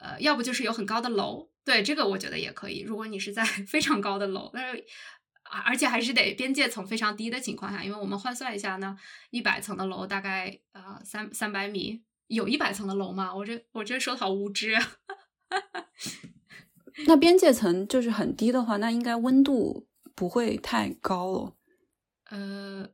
[0.00, 2.80] 呃，要不就是有很高的楼，对这个我觉得也可以。
[2.82, 4.84] 如果你是在 非常高的楼，但是
[5.66, 8.96] 而且还是得边界层非常低的情况下，因为我们换算一下呢，
[9.30, 13.34] 一百层的楼大概呃三三百米，有一百层的楼吗？
[13.34, 14.72] 我这我这说的好无知。
[14.74, 14.92] 啊。
[17.06, 21.56] 那边界层就是很低的话，那应该温度不会太高了。
[22.30, 22.88] 呃，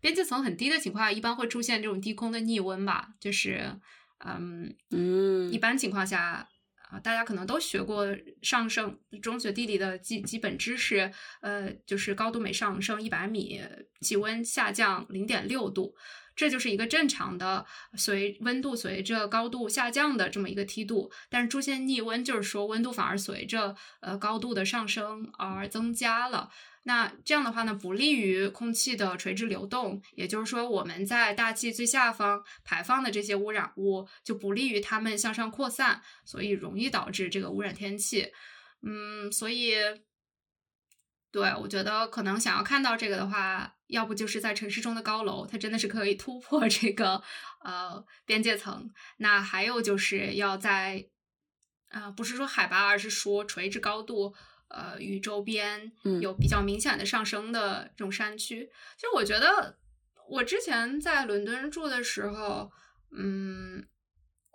[0.00, 3.14] 边界层很低的情况下，一般会出现这种低空的逆温吧？
[3.20, 3.78] 就是，
[4.24, 6.48] 嗯嗯，一般情况下
[6.90, 8.06] 啊，大家可能都学过
[8.42, 13.60] 上升中学地理的基基本知识，呃，就是高度每上升一百米，
[14.00, 15.94] 气温下降零点六度。
[16.34, 17.64] 这就是一个正常的
[17.96, 26.50] 随温度随着高度下降的这么一个梯度，但是出现逆温，就是说温度反而随着呃高度的上升而增加了。
[26.84, 38.32] 那这样的话呢，不利于空气的垂直流动，也就是说我们在大气最下方排放的这些污染物就不利于它们向上扩散，所以容易导致这个污染天气。
[38.82, 39.74] 嗯，所以。
[41.30, 47.22] 对，我觉得可能想要看到这个的话，要不就是在城市中的高楼，它真的是可以突破这个
[47.62, 48.90] 呃边界层。
[49.18, 51.06] 那还有就是要在
[51.90, 54.34] 啊，不是说海拔，而是说垂直高度，
[54.68, 58.70] 呃，与周边有比较明显的上升的这种山区。
[58.96, 59.76] 其实我觉得，
[60.26, 62.72] 我之前在伦敦住的时候，
[63.10, 63.86] 嗯，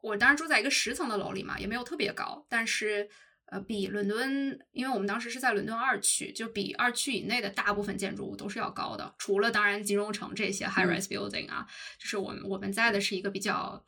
[0.02, 3.08] 我当时住在一个十层的楼里嘛，也没有特别高，但是。
[3.50, 11.66] 呃，比伦敦，因为我们当时是在伦敦二区，就比二区以内的大部分建筑物都是要高的，除了当然金融城这些 high rise building 啊，
[11.98, 13.82] 就是我们我们在的是一个比较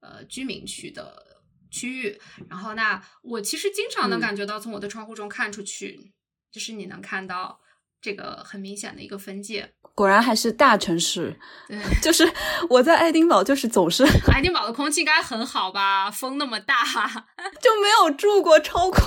[0.00, 2.20] 呃居民区的区域。
[2.50, 6.12] 然后那我其实经常能感觉到从我的窗户中看出去，
[6.50, 7.58] 就是你能看到
[8.00, 9.72] 这个很明显的一个分界。
[9.94, 11.34] 果然还是大城市，
[11.66, 12.30] 对， 就是
[12.68, 16.10] 我在爱丁堡，就是总是 爱丁堡的空气应该很好吧？
[16.10, 16.84] 风那么大，
[17.62, 19.00] 就没有住过超过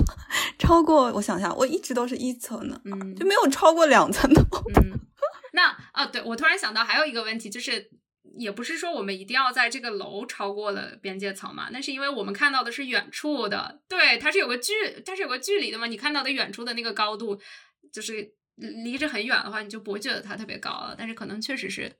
[0.58, 1.12] 超过。
[1.13, 4.41] 我想想，我一直都是一层的，嗯，就没有超过两层的。
[4.82, 4.99] 嗯，
[5.54, 7.91] 那啊，对我突然想到还有一个问题，就是
[8.39, 11.69] 也不是说我们一定要在这个楼超过了边界层嘛？
[11.71, 14.73] 那是因为我们看到的是远处的，对，它是有个距，
[15.06, 15.86] 它是有个距离的嘛？
[15.86, 17.39] 你看到的远处的那个高度，
[17.93, 18.34] 就是。
[18.60, 20.93] 离着很远的话，你就不会觉得它特别高了。
[20.98, 21.95] 但是可能确实是，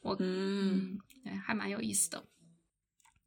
[0.00, 2.24] 我嗯，对，还蛮有意思的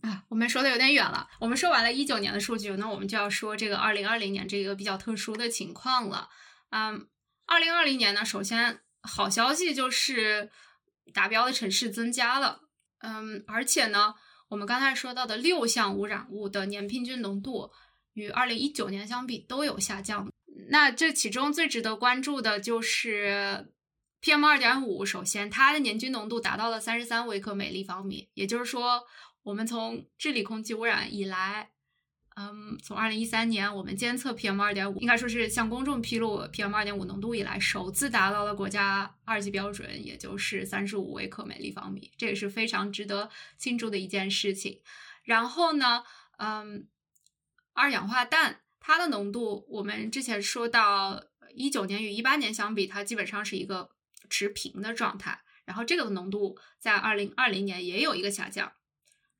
[0.01, 0.23] 啊。
[0.29, 6.29] 我们说的有点远了，我们说完了一九年的数据，那我们就要说这个二零二零年这个比较特殊的情况了。
[6.69, 7.07] 嗯，
[7.45, 10.51] 二零二零年呢，首先好消息就是
[11.13, 12.61] 达标的城市增加了。
[12.99, 14.13] 嗯，而且呢，
[14.49, 17.71] 我们刚才说到的六项污染物的年平均浓度
[18.13, 20.31] 与二零一九年相比都有下降。
[20.69, 23.71] 那这其中最值得关注的就是
[24.21, 25.05] PM 二点五。
[25.05, 29.03] 首先，它的年均浓度达到了三十三微克每立方米，也就是说，
[29.43, 31.69] 我们从治理空气污染以来，
[32.35, 44.81] 嗯，从二零一三年我们监测 PM 二点五，应该说是向公众披露 PM 二点五浓度以来，首次达到了国家二级标准，也就是三十五微克每立方米，这也是非常值得庆祝的一件事情。
[45.23, 46.03] 然后呢，
[46.37, 46.87] 嗯，
[47.73, 53.89] 二氧化氮它的浓度，我们之前说到一九年与一八年相比，它基本上是一个
[54.29, 55.41] 持平的状态。
[55.65, 58.71] 然后这个浓度在二零二零年也有一个下降。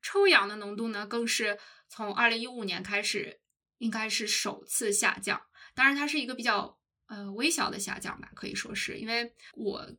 [0.02, 3.40] 臭氧的浓度呢，更是从二零一五年开始，
[3.78, 5.40] 应该是首次下降。
[5.74, 9.90] 当然，它是一个比较呃微小的下降吧，可以说是因为我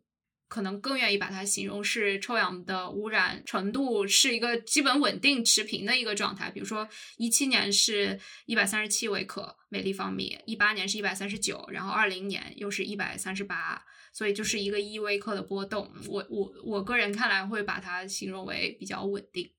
[0.49, 6.49] 可能更愿意把它形容是臭氧的污染程度是一个基本稳定持平的一个状态。
[6.49, 15.93] 比如说，一七年是一百三十七微克每立方米，一八年是一百三十九，然后二零年又是一百三十八，所以就是一个一微克的波动。
[16.07, 19.51] 我我我个人看来会把它形容为比较稳定。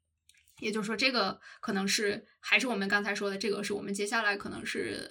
[0.58, 5.08] 也就是说，这个可能是还是我们刚才说的，这个是我们接下来可能是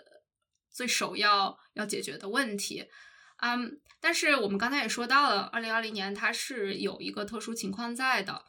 [0.69, 2.85] 最首要要解决的问题。
[3.41, 8.43] 嗯，但是我们刚才也说到了，二零二零年它是有一个特殊情况在的。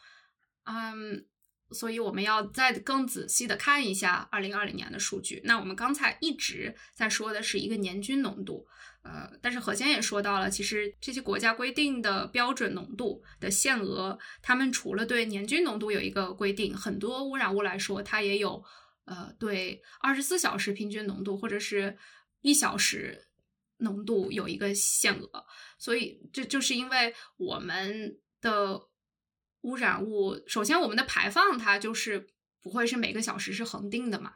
[0.64, 1.26] 嗯，
[1.72, 5.40] 所以我们要再更仔细的看一下二零二零年的数据。
[5.44, 8.66] 那我们刚才一直在说的是一个年均浓度。
[9.02, 18.62] 呃，但是何先也说到了，其实这些国家规定的标准浓度的限额，他们除了对年均浓度有一个规定，很多污染物来说，它也有
[19.06, 21.96] 呃对二十四小时平均浓度或者是
[22.42, 23.29] 一小时
[23.80, 25.44] 浓度有一个限额。
[25.78, 28.80] 所以这就是因为我们的
[29.62, 32.26] 污染物，首先我们的排放它就是
[32.62, 34.34] 不会是每个小时是恒定的嘛，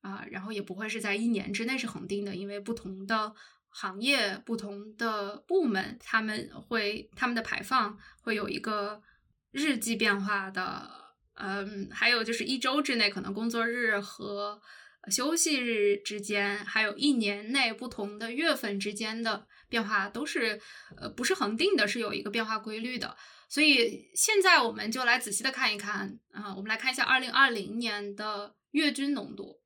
[0.00, 3.34] 啊，然后也不会是在一年之内是恒定的，因为不同的。
[3.76, 9.02] 行业不同的部门，他们会他们的排放会有一个
[9.50, 10.88] 日计变化的，
[11.32, 14.62] 嗯，还有就是一周之内可能工作日和
[15.10, 20.60] 休息日之间，还有一年内不同的月份之间的变化都是
[20.96, 23.16] 呃不是恒定的，是有一个变化规律的。
[23.48, 29.60] 所以现在我们就来仔细的看一看啊，我们来看一下二零二零年的月均浓度，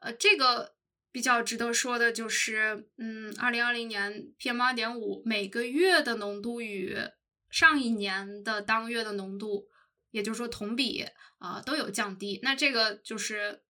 [0.00, 0.76] 呃，这个。
[1.12, 6.94] 比较值得说的就是，嗯，二零二零年 PM 二点五每个月的浓度与
[7.48, 9.66] 上一年的当月的浓度，
[10.10, 11.06] 也就是说同比
[11.38, 12.38] 啊都有降低。
[12.42, 13.62] 那这个就是，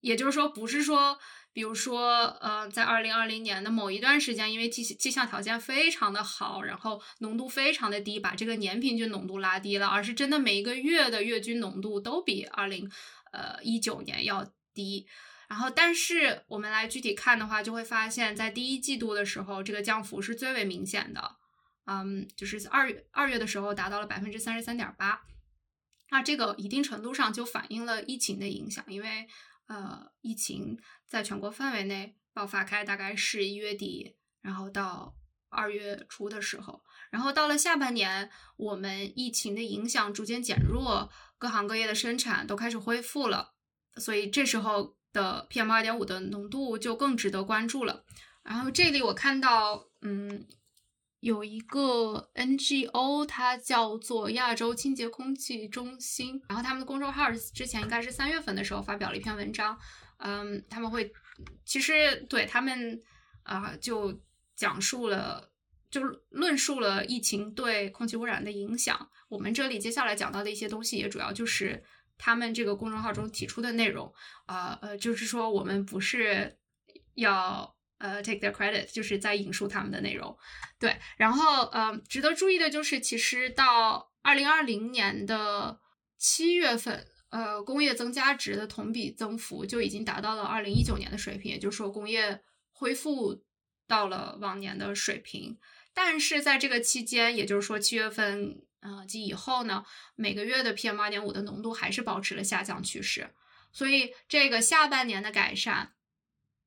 [0.00, 1.18] 也就是说，不是说，
[1.52, 12.90] 比如说，呃，在二零二零年的某一段时间，因为气气象条件非常的好，然后浓度非常的低，把这个年平均浓度拉低了，而是真的每一个月的月均浓度都比二零
[13.32, 15.06] 呃一九年要低。
[15.48, 21.36] 然后，但是我们来具体看的话，就会发现，在第一季度的时候，这个降幅是最为明显的。
[21.86, 25.22] 嗯，就是二月二月的时候达到了百分之三十三点八。
[26.10, 29.26] 那这个一定程度上就反映了疫情的影响，因为
[29.70, 35.14] 呃，疫情在全国范围内爆发开，大概是一月底，然后到
[35.48, 43.54] 二月初的时候，然后到了下半年，我们疫情的影响逐渐减弱，各行各业的生产都开始恢复了，
[43.96, 44.98] 所以这时候。
[45.12, 48.04] 的 PM 二点五的浓度就更值得关注了。
[48.44, 50.46] 然后这里我看到，嗯，
[51.20, 56.42] 有一个 NGO，它叫做亚洲清洁空气中心。
[56.48, 59.78] 然后他们的公众号之前应该是三月份的时候发表了一篇文章，
[60.18, 61.12] 嗯，他们会
[61.64, 63.00] 其实对他们
[63.42, 64.20] 啊就
[64.56, 65.50] 讲述了，
[65.90, 69.08] 就论述了疫情对空气污染的影响。
[69.28, 71.82] 我们这里接下来讲到的一些东西，也主要就是。
[72.22, 74.12] 他们这个公众号中提出的内容，
[74.44, 76.58] 啊呃，就是说我们不是
[77.14, 80.36] 要呃 take their credit，就是在引述他们的内容，
[80.78, 80.98] 对。
[81.16, 85.80] 然后呃，值得注意的就是，其实到二零二零年的
[86.18, 93.44] 七月份，呃，工业增加值的同比增幅就已经达到了二零一九年的水平，也就是说工业恢复
[93.86, 95.58] 到了往年的水平。
[95.94, 98.62] 但是在这个期间，也就是说七月份。
[98.80, 99.84] 啊，及以后呢，
[100.14, 103.28] 每个月的 PM 二点五的浓度还是保持了下降趋势，
[103.70, 105.92] 所以这个下半年的改善，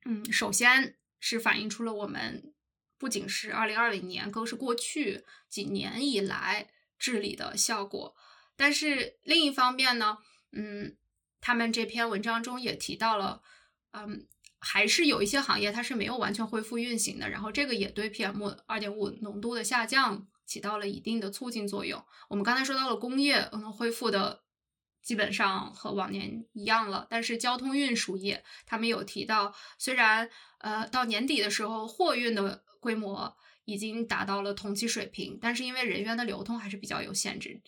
[0.06, 0.96] 嗯，首先
[1.26, 2.54] 是反映出了我们
[2.98, 6.70] 不仅是二零二零年，更是过去几年以来
[7.00, 8.14] 治理的效果。
[8.58, 10.18] 但是另一方面呢，
[10.52, 10.98] 嗯，
[11.40, 13.42] 他们这篇文章中也提到了，
[13.92, 14.28] 嗯，
[14.60, 20.28] 还是有一些行业它是没有完全恢复运行的，然后这个也对 PM 二点五浓度的下降。
[20.46, 22.04] 起到了一定的促进作用。
[22.28, 24.44] 我们刚才说到了工业，嗯恢复的
[25.04, 27.06] 基本上和往年一样了。
[27.10, 30.28] 但是交通运输业，他们有提到，虽然
[30.58, 37.62] 呃到年底的时候货运的规模已经达到了同期水平，但是因为人员的流通还是比较有限制，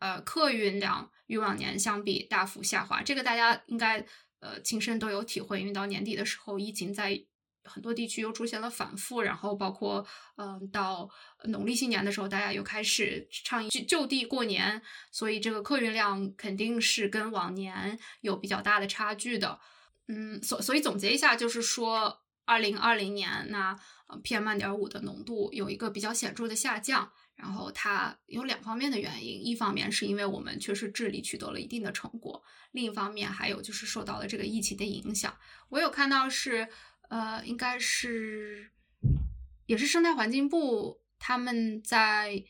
[0.00, 3.02] 呃客运量与往年相比大幅下滑。
[3.02, 4.04] 这个大家应该
[4.40, 7.20] 呃亲身都有体会，因为到年底的时候，疫情在
[7.64, 10.06] 很多地区又出现了反复，然后包括
[10.36, 11.08] 嗯到
[11.44, 14.80] 农历新年的时候，大家又开始倡议就就地过年，
[15.10, 19.58] 所以这个客运量肯定是跟往年有比较大的差距的。
[20.08, 23.78] 嗯，所所以总结一下，就是说，二零二零年那
[24.24, 32.42] PM 二点五的浓度有一个比较显著的下降，然后它有两方面的原因，一方面是因为我们确实治理取得了一定的成果，
[32.72, 35.32] 另一方面还有就是受到了这个疫情的影响。
[35.68, 36.66] 我有看到是，
[37.10, 38.72] 呃，应该是
[39.66, 42.42] 也是生态环境部他们在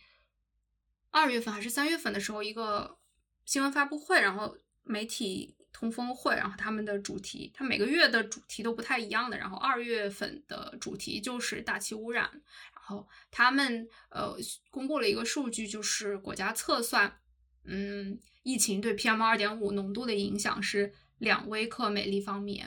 [1.11, 2.99] 二月份还是三月份的时候一个
[3.45, 5.57] 新闻发布会，然后媒体。
[5.73, 9.39] 通风会，然后他们的主题，它每个月的主题都不太一样的。
[9.39, 12.29] 然后二月份的主题就是大气污染，
[12.75, 14.37] 然后他们呃
[14.69, 17.21] 公布了一个数据，就是国家测算，
[17.65, 22.65] 嗯，疫情对 PM 二点五浓度的影响是两微克每立方米。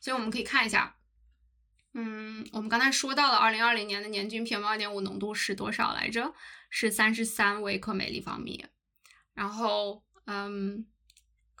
[0.00, 0.95] 所以我们可以看一下，
[1.98, 6.34] 嗯，我们刚才说到了二零二零年的年均 PM 二点五浓度是多少来着？
[6.68, 8.64] 是三十三微克每立方米。
[9.34, 10.86] 然后，嗯。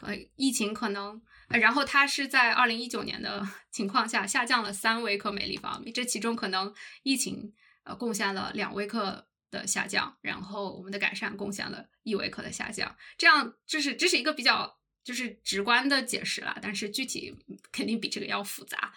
[0.02, 17.34] 呃，疫情可能，然后它是在二零一九年的 情况下下降了三微克每立方米，这其中可能疫情呃贡献了两微克的下降，然后我们的改善贡献了一微克的下降，这样就是这是一个比较就是直观的解释了，但是具体
[17.72, 18.92] 肯定比这个要复杂，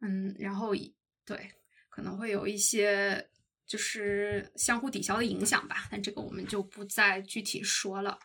[0.00, 0.74] 嗯，然后
[1.24, 1.50] 对
[1.88, 3.28] 可能会有一些
[3.66, 8.18] 就是相互抵消的影响吧，但这个我们就不再具体说了。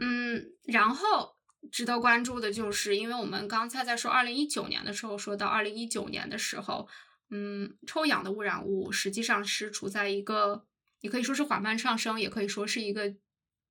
[0.00, 1.36] 嗯，然后
[1.70, 6.88] 值得关注的就是，因为我们刚才在说二零一九年的时候，说到二零一九年的时候，
[7.30, 10.66] 嗯，臭氧的污染物实际上是处在一个，
[11.00, 13.14] 也可以说是缓慢上升，也可以说是一个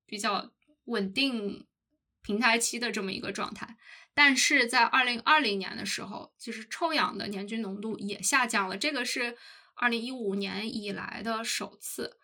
[0.06, 0.52] 比较
[0.84, 1.66] 稳定
[2.22, 3.76] 平台期的这么一个状态。
[4.14, 9.36] 但是在二零二零年的时候，其实臭氧的年均浓度也下降了，这个是
[9.74, 12.18] 二零一五年以来的首次。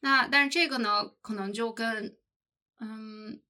[0.00, 2.16] 那但是这个呢，可能就跟
[2.80, 3.40] 嗯，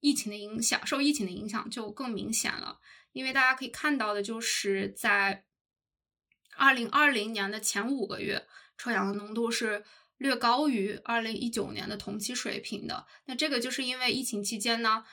[0.00, 2.80] 疫情的影响，受疫情的影响就更明显了。
[3.12, 5.44] 因为大家可以看到的，就是在
[6.56, 8.46] 二零二零年的前五个月，
[8.78, 9.84] 臭氧的浓度是
[10.16, 13.06] 略高于二零一九年的同期水平的。
[13.26, 15.04] 那这个就是因为疫情期间呢，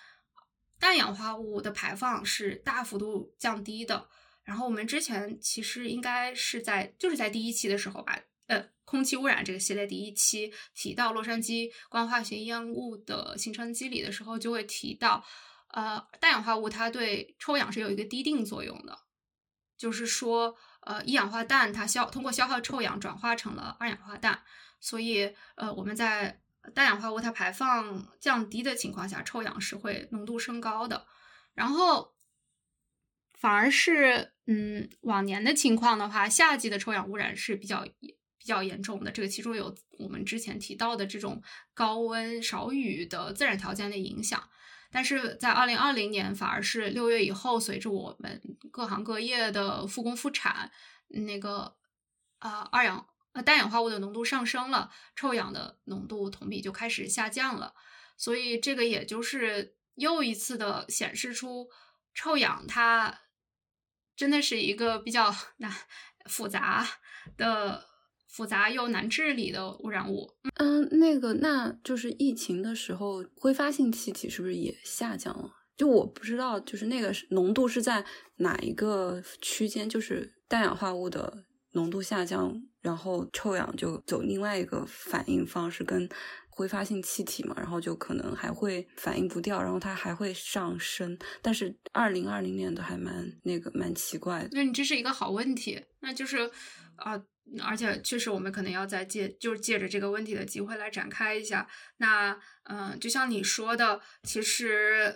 [0.79, 4.07] 氮氧化物的排放是大幅度降低的。
[4.43, 8.17] 然后我们之前其实应该是在就是在第一期的时候吧。
[8.47, 15.21] 呃，空气污染这个系列第一期提到洛杉矶光化学烟雾的形成机理的时候，就会提到，
[15.71, 18.97] 呃，氮氧化物它对臭氧是有一个滴定作用的，
[19.77, 24.41] 就是说，呃，一氧化氮它消通过消耗臭氧转化成了二氧化氮，
[24.79, 26.39] 所以，呃，我们在
[26.73, 31.05] 氮氧化物它排放降低的情况下，臭氧是会浓度升高的，
[31.53, 32.13] 然后，
[33.33, 37.85] 反而是，嗯，往年的情况的话，夏季的臭氧污染是比较。
[38.39, 41.43] 比较严重的这个，其中有我们之前提到的这种
[41.73, 44.41] 高温少雨的自然条件的影响，
[44.89, 48.41] 但是在二零二零年反而是六月以后，随着我们
[48.71, 50.71] 各行各业的复工复产，
[51.09, 51.75] 那个
[52.39, 53.05] 啊二氧
[53.37, 57.73] 呃氮氧化物的浓度上升了，臭氧的浓度同比就开始下降了，
[58.17, 61.69] 所以这个也就是又一次的显示出
[62.13, 63.21] 臭氧它
[64.15, 65.71] 真的是一个比较 难
[66.25, 66.87] 复杂
[67.37, 67.85] 的。
[68.29, 70.31] 复杂又难治理的污染物。
[70.57, 75.49] 嗯，那个，那就是疫情的时候，挥发性气体是不是也下降了？
[75.75, 79.89] 就我不知道，就是那个浓度是在哪一个区间？
[79.89, 86.09] 就是氮氧化物的浓度下降，然后臭氧就走另外一个反应方式，跟
[86.49, 91.17] 挥发性气体嘛，然后就可能还会反应不掉，然后它还会上升。
[91.41, 94.49] 但是二零二零年的还蛮那个蛮奇怪的。
[94.51, 96.51] 那你这是一个好问题，那就是
[96.95, 97.23] 啊。
[97.63, 101.65] 而且确实，我们可能要再借，就是借着这个问题的机会来展开一下。
[101.95, 105.15] 那，嗯，就像你说的，其实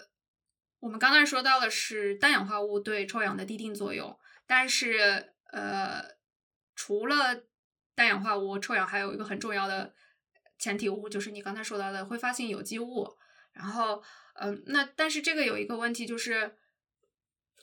[0.80, 6.02] 我们刚才说到的是氮氧化物对臭氧的滴定作用，但是，呃，
[6.82, 7.43] 除了
[7.93, 9.93] 氮氧化物，臭氧还有一个很重要的
[10.57, 13.15] 前体物，就是你刚才说到的挥发性有机物。
[13.53, 14.03] 然后，
[14.34, 16.57] 嗯，那但是这个有一个问题，就是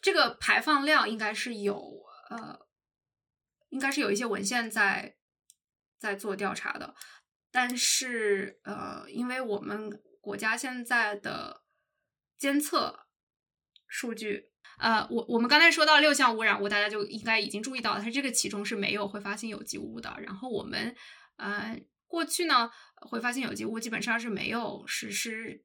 [0.01, 2.69] 这个排放量应该是有，呃。
[3.71, 5.17] 应该是有一些文献在
[5.99, 6.95] 在做调查的，
[7.51, 9.91] 但是呃，因为我们
[10.23, 11.65] 国家现在的
[12.39, 13.09] 监测
[13.87, 20.15] 数据，呃，我我们刚才说到六项污染物，大家就应该已经注意到了，它这个其中是没有挥发性有机物的。
[20.23, 20.95] 然后我们
[21.37, 25.63] 呃过去呢，挥发性有机物基本上是没有实施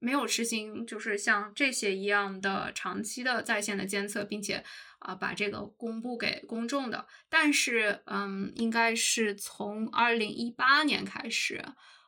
[0.00, 4.64] 没有实行就是像这些一样的长期的在线的监测，并且
[5.00, 7.06] 啊把这个公布给公众的。
[7.28, 11.64] 但是，嗯，应该是从二零一八年开始，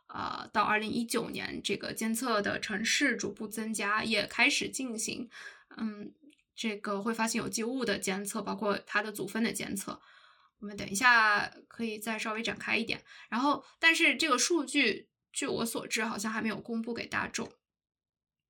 [0.07, 5.29] 啊，到二零一九年，这个监测的城市逐步增加，也开始进行，
[5.77, 6.13] 嗯，
[6.61, 9.99] 这个会发现有机物的监测，包括它的组分的监测。
[10.59, 13.03] 我们等一下可以再稍微展开一点。
[13.31, 17.51] 然后，但是这个数据，据我所知，好像还没有公布给大众。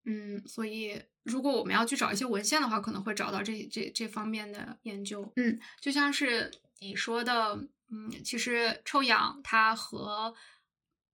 [0.06, 5.32] 嗯，所以如果我们要去找一些文献的话，可能会找到这这这方面的研究。
[5.36, 6.50] 嗯，就像是
[6.80, 7.54] 你说的，
[7.90, 10.34] 嗯，其实臭氧它和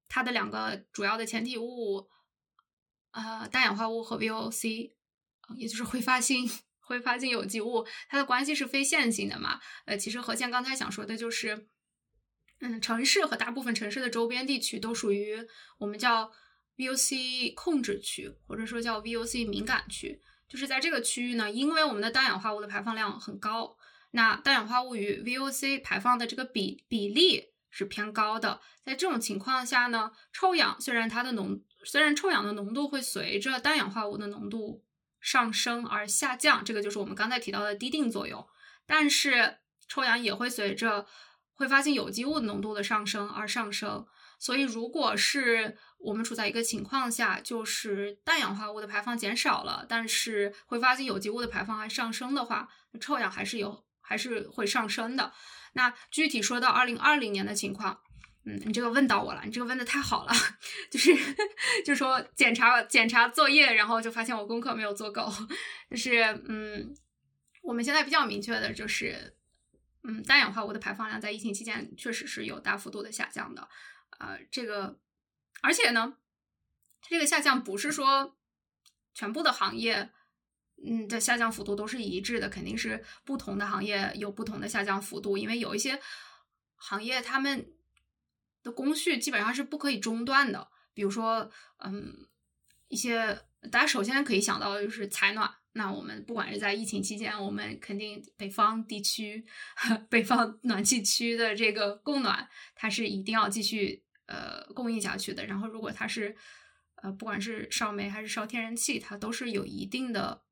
[0.08, 2.08] 它的两个主要的前体物，
[3.10, 4.92] 呃，氮氧化物和 VOC，
[5.56, 6.48] 也就是挥发性
[6.86, 9.60] 挥发性有机物，它的关系是非线性的嘛？
[9.84, 11.68] 呃，其实何健刚才想说的就是，
[12.60, 15.46] 嗯，城市和大部分城市的周边地区都属于
[15.78, 16.32] 我们叫。
[16.78, 23.78] VOC 控制区，或者说叫 VOC 敏感区，就是在这个区域呢，因为我们的氮氧化物的排放量很高，
[24.10, 28.60] 那氮氧化物与 VOC 排放的这个比比例是偏高的。
[28.84, 34.84] 在这种情况下呢，臭氧虽然它的浓，虽然臭氧的浓度会随着氮氧化物的浓度
[35.26, 38.46] 上升而下降，这个就是我们刚才提到的滴定作用，
[38.86, 39.58] 但是
[39.88, 41.04] 臭氧也会随着
[41.52, 44.06] 挥发性有机物浓度的上升而上升。
[44.38, 52.68] 所以，如果是我们处在一个情况下，就是氮氧化物的排放减少了，但是挥发性有机物的排放还上升的话，
[53.00, 55.32] 臭氧还是有，还是会上升的。
[55.72, 58.00] 那具体说到二零二零年的情况，
[58.48, 60.32] 嗯，你这个问到我了，你这个问的太好了，
[60.88, 61.12] 就是
[61.84, 65.28] 就说检查检查作业，然后就发现我功课没有做够，
[65.90, 66.94] 就是嗯，
[67.62, 69.34] 我们现在比较明确的就是，
[70.04, 73.68] 嗯，氮氧化物的排放量在疫情期间确实是有大幅度的下降的。
[74.18, 74.96] 呃，这个，
[75.60, 76.16] 而且呢，
[77.02, 78.36] 它这个下降不是说
[79.12, 80.10] 全部的行业，
[80.86, 86.00] 嗯，的下降幅度都是一致的，肯定是不同的行业有不同的下降幅度，因为有一些
[86.76, 87.66] 行业他们
[88.66, 91.48] 的工序基本上是不可以中断的，比如说，
[91.78, 92.26] 嗯，
[92.88, 93.38] 一些
[93.70, 99.46] 大家首先可以想到的就是采暖，那我们不管是在疫情期间，我们肯定北方地区、
[100.10, 104.02] 北方暖气区的这个供暖，它是一定要继续。
[104.28, 105.46] 呃，供应下去的。
[105.46, 106.34] 然后，如果它是
[106.96, 110.42] 呃，不管是烧煤还是烧天然气，它都是有一定的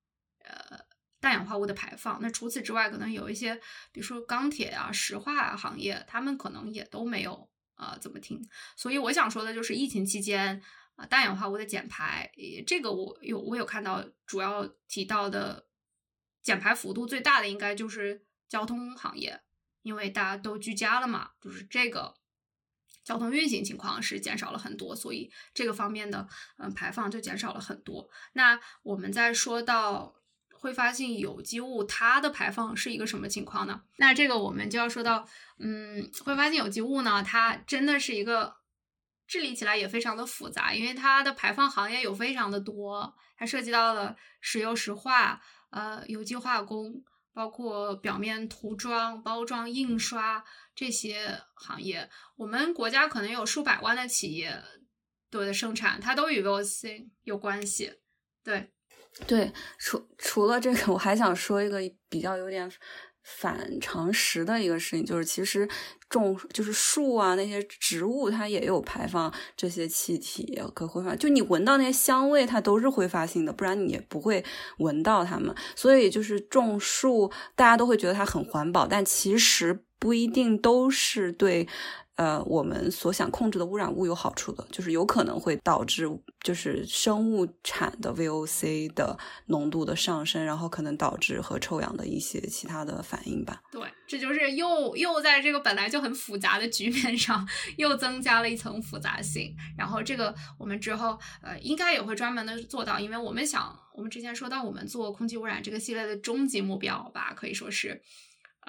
[0.44, 0.78] 呃
[1.20, 2.20] 氮氧化物的排放。
[2.22, 3.56] 那除此之外，可能有一些，
[3.90, 8.40] 比如说钢铁啊、石化行业，他们可能也都没有呃怎么听。
[8.76, 10.62] 所以我想说的就是，疫情期间
[10.96, 12.30] 啊，氮氧化物的减排，
[12.66, 15.66] 这个我有我有看到，主要提到的
[16.42, 19.42] 减排幅度最大的应该就是交通行业，
[19.82, 22.14] 因为大家都居家了嘛，就是这个。
[23.02, 28.08] 交通运行情况是减少了很多，所以这个方面的嗯排放就减少了很多。
[28.32, 30.14] 那我们再说到
[30.64, 33.82] 挥发性有机物，它的排放是一个什么情况呢？
[33.98, 38.56] 那这个我们就要说到，嗯，挥发性有机物呢，它真的是一个
[39.26, 47.04] 治理起来也非常的复杂，因为它的排放行业有非常的多，它涉及到了石油石化、呃有机化工。
[47.36, 54.62] 包括表面涂装、包装、印刷这些行业，我们国家可能有数百万的企业
[55.30, 57.92] 对的生产，它都与 VOC 有关系。
[58.44, 58.72] 对，
[59.26, 62.70] 对，除除了这个，我还想说一个比较有点。
[63.26, 65.66] 反常识的一个事情就是，其实
[66.10, 71.16] 种就是树啊，那些植物它也有排放这些气体，可挥发。
[71.16, 74.44] 就你闻到那些香味，它都是挥发性的，不然你也不会
[74.76, 75.54] 闻到它们。
[75.74, 81.66] 所以就是种树，大家都会觉得它很环保，但其实不一定都是对。
[82.16, 86.08] 呃，我们所想控制的污染物有好处的，就是有可能会导致
[86.42, 93.60] 就是生物产的 VOC 的浓度的上升，然后可能导致和臭氧的一些其他的反应吧。
[93.72, 97.44] 对，这就是又又在这个本来就很复杂的局面上
[97.78, 99.52] 又增加了一层复杂性。
[99.76, 108.00] 然后这个我们之后呃应该也会专门的做到，因为我们想，我们之前说到我们做空气污染这个系列的终极目标吧，可以说是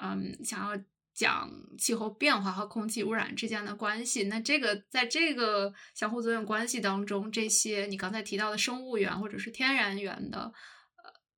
[0.02, 0.82] 嗯想要。
[1.16, 10.52] 讲气候变化和空气污染之间的关系，那这个在这个相互作用关系当中，这些你刚才提到的生物源或者是天然源的，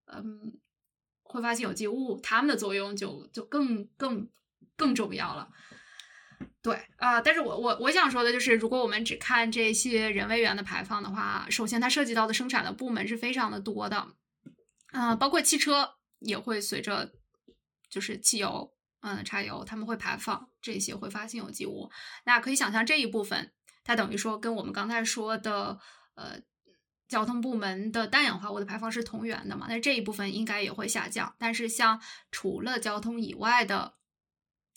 [0.07, 0.59] 呃，嗯，
[1.23, 4.29] 挥发性有机物，它们的作用就就更更
[4.77, 5.49] 更重要了。
[6.61, 14.09] 对啊，但是我我我想说的就是，如果我们只看这些人为源的排放的话，首先它涉及到的生产的部门是非常的多的，
[14.91, 17.13] 啊，包括汽车也会随着
[17.89, 18.75] 就是汽油。
[19.01, 21.91] 嗯，柴油他们会排放这些挥发性有机物，
[22.25, 23.53] 那可以想象这一部分，
[23.85, 25.79] 它等于说跟我们刚才说的，
[26.15, 26.41] 呃，
[27.09, 31.35] 交通部门的氮氧化物的排放是同源的嘛，那这一部分应该也会下降。
[31.39, 33.95] 但是像除了交通以外的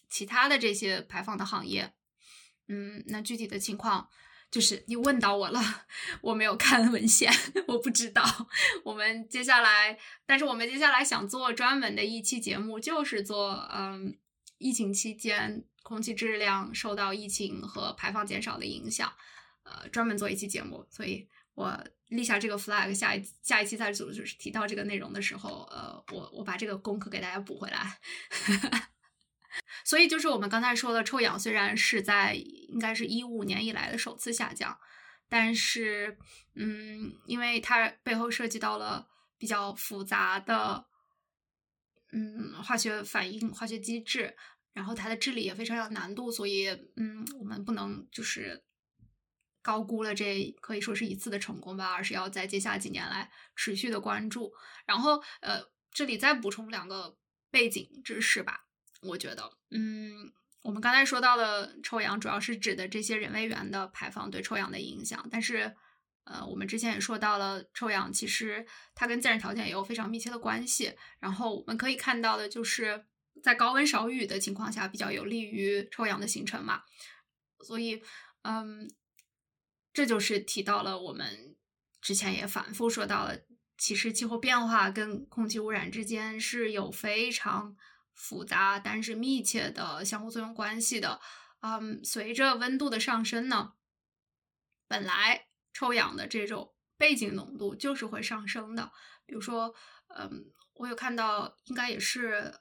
[0.09, 1.93] 其他的这些排放的行业，
[2.67, 4.07] 嗯，那具体的情况
[4.51, 5.59] 就是你问到我了，
[6.21, 7.33] 我没有看文献，
[7.67, 8.23] 我不知道。
[8.83, 14.15] 我们接下来，但是我们接下来想做专门的一期节目，就是做嗯，
[14.57, 19.11] 疫情期间空气质量受到疫情和排放减少的影响，
[19.63, 21.27] 呃，专门做一期节目，所以。
[21.53, 21.77] 我
[22.07, 27.99] 立下这个 flag，下一下一期再组就是提到这个内容的时候，呃，我我把这个功课给大家补回来。
[29.83, 34.77] 所以就是我们刚才说的，臭氧虽然是在应该是一五年以来的首次下降，
[35.29, 36.17] 但是
[36.55, 40.85] 嗯，因为它背后涉及到了比较复杂的
[42.11, 44.35] 嗯化学反应、化学机制，
[44.73, 48.63] 然后它的治理也非常有难度，所以嗯，我们不能就是。
[49.63, 54.51] 高估了这可以说是一次的成功吧，而是要在接下几年来持续的关注。
[54.87, 57.15] 然后，呃，这里再补充两个
[57.51, 58.65] 背景知识吧。
[59.01, 60.31] 我觉得，嗯，
[60.61, 65.75] 我们刚才说到的臭氧主要是指的这些人为源的排放对臭氧的影响，但是，
[66.23, 70.95] 呃，我们之前也说到了，臭氧其实它跟自然条件也有非常密切的关系。
[71.19, 73.05] 然后我们可以看到的就是
[73.43, 76.83] 在高温少雨的情况下，比较有利于臭氧的形成嘛。
[77.65, 78.01] 所以，
[78.43, 78.89] 嗯。
[79.93, 81.53] 这就是提到了我们
[82.01, 83.37] 之前也反复说到了，
[83.77, 87.75] 其实气候变化跟空气污染之间是有非常
[88.13, 91.19] 复杂但是密切的相互作用关系的。
[91.61, 93.73] 嗯，随着温度的上升呢，
[94.87, 98.91] 本来臭氧的这种背景浓度就是会上升的。
[99.25, 99.73] 比如说，
[100.07, 102.53] 嗯，我有看到，应该也是。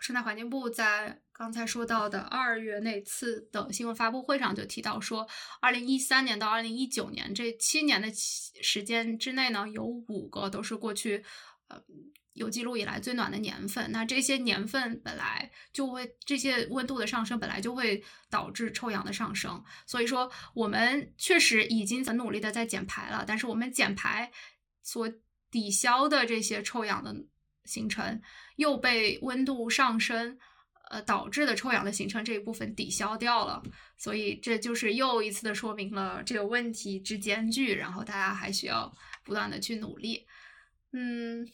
[0.00, 5.28] 生态环境部在刚才说到的二月那次的新闻发布会上就提到说，
[5.60, 11.24] 二零一三年到二零一九年这七年的时间之内呢，有五个都是过去
[11.66, 11.82] 呃
[12.38, 13.92] 有记录以来最暖的年份。
[13.92, 24.32] 那这些年份本来就会这些温度的上升本来就会导致臭氧的上升，所以说我们确实已经很努力的在减排了，但是我们减排
[24.82, 25.08] 所
[25.50, 27.14] 抵消的这些臭氧的。
[27.64, 28.22] 形成
[28.56, 30.38] 又被温度上升，
[30.90, 33.62] 呃导致的臭氧的形成这一部分抵消掉了，
[33.98, 38.90] 所以这就是又一次的说明了这个问题之艰巨，然后大家还需要
[39.22, 40.26] 不断的去努力。
[40.92, 41.46] 嗯，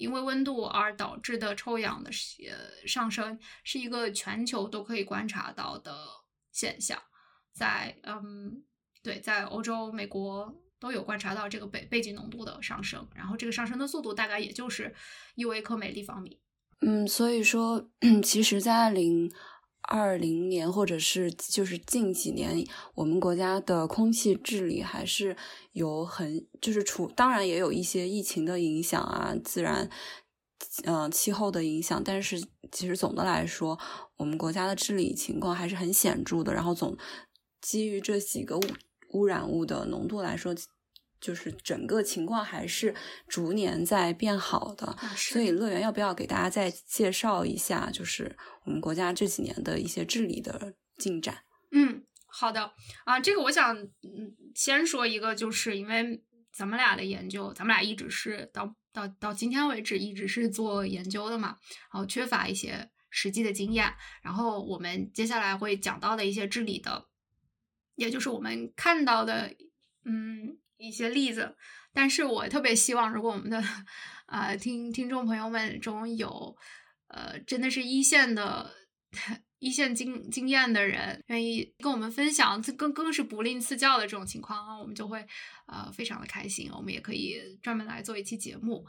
[0.00, 2.10] 因为温度而导致的臭氧的
[2.48, 5.94] 呃上升是一个全球都可以观察到的
[6.50, 7.00] 现象，
[7.52, 8.64] 在嗯
[9.02, 10.52] 对，在欧洲、美国。
[10.80, 14.94] 都有观察到这个背背景浓度的上升，然后这个上升的速度大概也就是
[15.34, 16.40] 一微克每立方米。
[16.80, 17.90] 嗯，所以说，
[18.24, 19.30] 其实，在二零
[19.90, 22.64] 二零年或者是就是近几年，
[22.94, 25.36] 我们国家的空气治理还是
[25.72, 29.90] 有很就是除，当然也有一些疫情的影响啊，自然
[30.84, 33.78] 嗯气候的影响，但是其实总的来说，
[34.16, 36.54] 我们国家的治理情况还是很显著的。
[36.54, 36.96] 然后总
[37.60, 38.62] 基于这几个污。
[39.12, 40.54] 污染物的浓度来说，
[41.20, 42.94] 就是整个情况还是
[43.28, 44.96] 逐年在变好的。
[45.16, 51.44] 所以乐园要不要给大家再介绍一下，就是我们国家这几年的一些治理的进展？
[51.72, 52.72] 嗯，好的
[53.04, 61.56] 啊，这个我想嗯先说一个，就是因为咱们俩的研究，咱们俩一直是到到到今天为止一直是做研究的嘛，
[61.92, 63.92] 然后缺乏一些实际的经验，
[64.22, 67.06] 然后我们接下来会讲到的一些治理的。
[67.96, 69.54] 也就是我们看到的，
[70.06, 71.56] 嗯，一些例子。
[71.92, 73.62] 但是我特别希望，如果我们的
[74.26, 76.56] 啊听听众朋友们中有
[77.08, 78.70] 呃真的是一线的
[79.58, 85.26] 一线经经验的人，愿意跟我们分享，更更是不吝赐教的这种情况啊，我们就会
[85.66, 86.70] 呃非常的开心。
[86.72, 88.86] 我们也可以专门来做一期节目。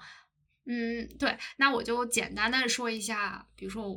[0.66, 3.92] 嗯，对，那我就简单的说一下，比如说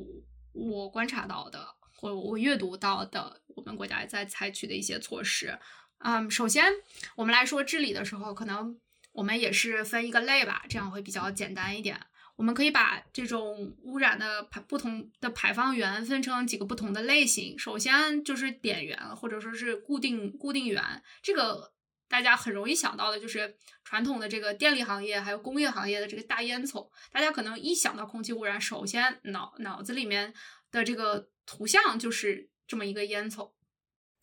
[0.53, 1.66] 我观察到的。
[1.97, 5.59] 或我阅读到的，我们国家在采取的一些措施，
[6.05, 6.71] 嗯，首先
[7.17, 8.79] 我们来说治理的时候，可能
[9.13, 11.99] 我们也是分一个类吧，这样会比较简单一点。
[12.37, 17.59] 我们可以把这种污染的排不同的排放源分成几个不同的类型。
[17.59, 21.73] 首先就是点源或者说是固定固定源，这个
[22.09, 26.89] 大家很容易想到的就是传统的这个电力行业还有工业行业的这个大烟囱。
[27.11, 30.35] 大家可能一想到空气污染，首先脑脑子里面
[30.71, 31.29] 的这个。
[31.47, 33.51] 图像就是这么一个烟囱，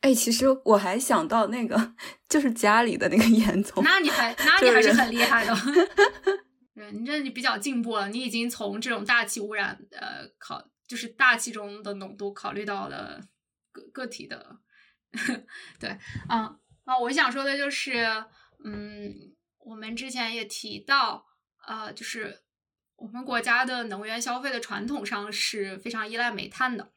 [0.02, 1.94] 哎，其实我还想到那个，
[2.28, 3.82] 就是家里的那个烟囱。
[3.84, 5.56] 那你还，那你还是很厉害的。
[6.74, 13.22] 对，你这你比较进步了，你已经从这种大气污染，呃，考就是大气中的浓度考虑到了
[13.72, 14.60] 个个体的。
[15.80, 15.90] 对，
[16.28, 18.06] 啊啊，我想说的就是，
[18.64, 19.14] 嗯，
[19.60, 21.26] 我们之前也提到，
[21.68, 22.42] 呃，就是
[22.96, 26.92] 我们国家的能源消费的传统上是非常依赖煤炭的。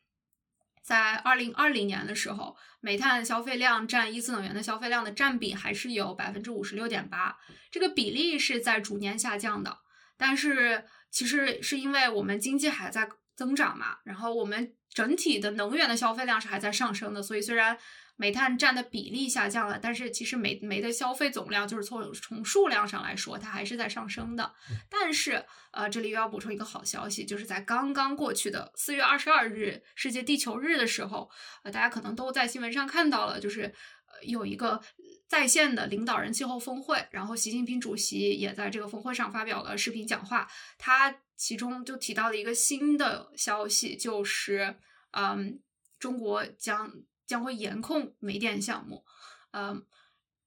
[0.84, 7.38] 在二零二零年的时候，煤炭消费量占一次能源的消费量的占比还是有百分之五十六点八，
[7.70, 9.78] 这个比例是在逐年下降的。
[10.18, 17.78] 但是其实是因为我们经济还在增长嘛，然后我们整体的能源的消费量是还在上升的，所以虽然。
[18.16, 24.54] 煤炭占的比例下降了，但是其实煤煤的消费总量就是从从数量上来说，它还是在上升的。
[24.88, 31.28] 但是，呃，这里又要补充一个好消息，就是在刚刚过去的四月二十二日世界地球日的时候，
[31.64, 34.80] 呃，大家可能都在新闻上看到了，就是呃有一个
[35.26, 40.48] 在线的领导人气候峰会，然后习近平主席也在这个峰会上发表了视频讲话，
[40.78, 44.76] 他其中就提到了一个新的消息，就是
[45.10, 45.58] 嗯，
[45.98, 46.92] 中国将。
[47.26, 49.04] 将会严控煤电项目，
[49.52, 49.86] 嗯，“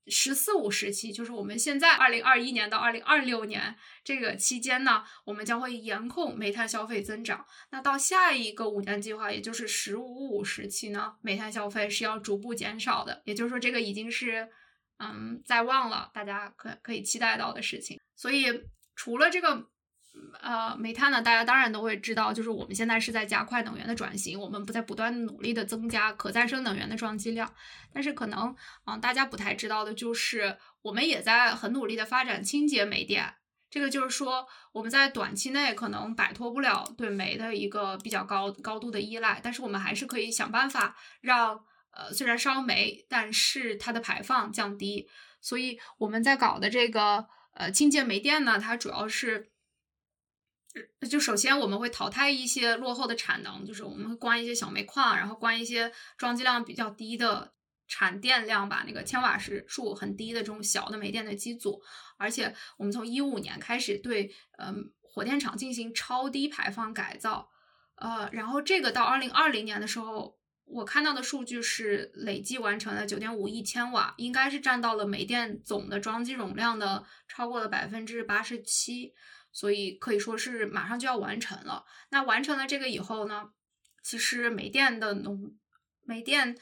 [0.07, 7.45] 十四五”时期，就是我们现在二零二一年到二零二六年这个期间呢，我们将会严控煤炭消费增长。
[7.71, 13.21] 那到下一个五年计划，也就是“十五五”时期呢，煤炭消费是要逐步减少的。
[13.25, 14.49] 也就是说，这个已经是
[14.99, 17.99] 嗯在望了，大家可可以期待到的事情。
[18.15, 18.45] 所以，
[18.95, 19.69] 除了这个。
[20.39, 27.51] 呃，煤炭呢，大家当然都会知道，就是我们现在是在加快能源的转型，我们不在不断努力的增加可再生能源的装机量。
[27.91, 28.55] 但是可能
[28.85, 33.33] 啊，大家不太知道的就是，我们也在很努力的发展清洁煤电。
[33.69, 41.59] 这个就是说，我们在短期内可能摆脱不了对煤的一个比较高高度的依赖，但是我们还是可以想办法让
[41.91, 45.09] 呃，虽然烧煤，但是它的排放降低。
[45.41, 49.49] 所以我们在搞的这个呃清洁煤电呢，它主要是。
[51.09, 57.53] 就首先我们会淘汰一些落后的产能，就是我们会关一些小煤矿，然后关一些装机量比较低的
[57.87, 61.81] 产电量吧，那个千瓦时数很低的这种小的煤电的机组。
[62.17, 67.49] 而且我们从一五年开始对嗯火电厂进行超低排放改造，
[67.95, 79.13] 呃，然后这个到二零二零年的时候，我看到的数据是累计完成了九点五亿千瓦，应该是占到了煤电总的装机容量的超过了百分之八十七。
[79.51, 81.85] 所以可以说是马上就要完成了。
[82.09, 83.51] 那完成了这个以后呢，
[84.03, 85.57] 其实煤电的农
[86.01, 86.57] 煤电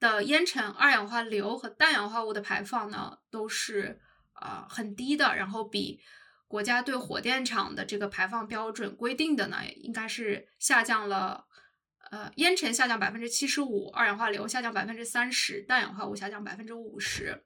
[0.00, 4.00] 的烟尘、二氧化硫和氮氧化物的排放呢，都是
[4.32, 5.36] 啊很低的。
[5.36, 6.00] 然后比
[6.48, 11.46] 国家对火电厂的这个排放标准规定的呢，应该是下降了。
[12.10, 17.44] 呃，烟尘下降百分之七十五，二氧化硫下降百分之三十，氮氧化物下降百分之五十。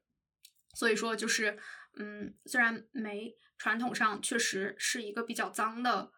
[0.74, 1.58] 所以说就是，
[1.98, 3.36] 嗯，虽然煤。
[3.58, 6.12] 传统上确实是一个比较脏的，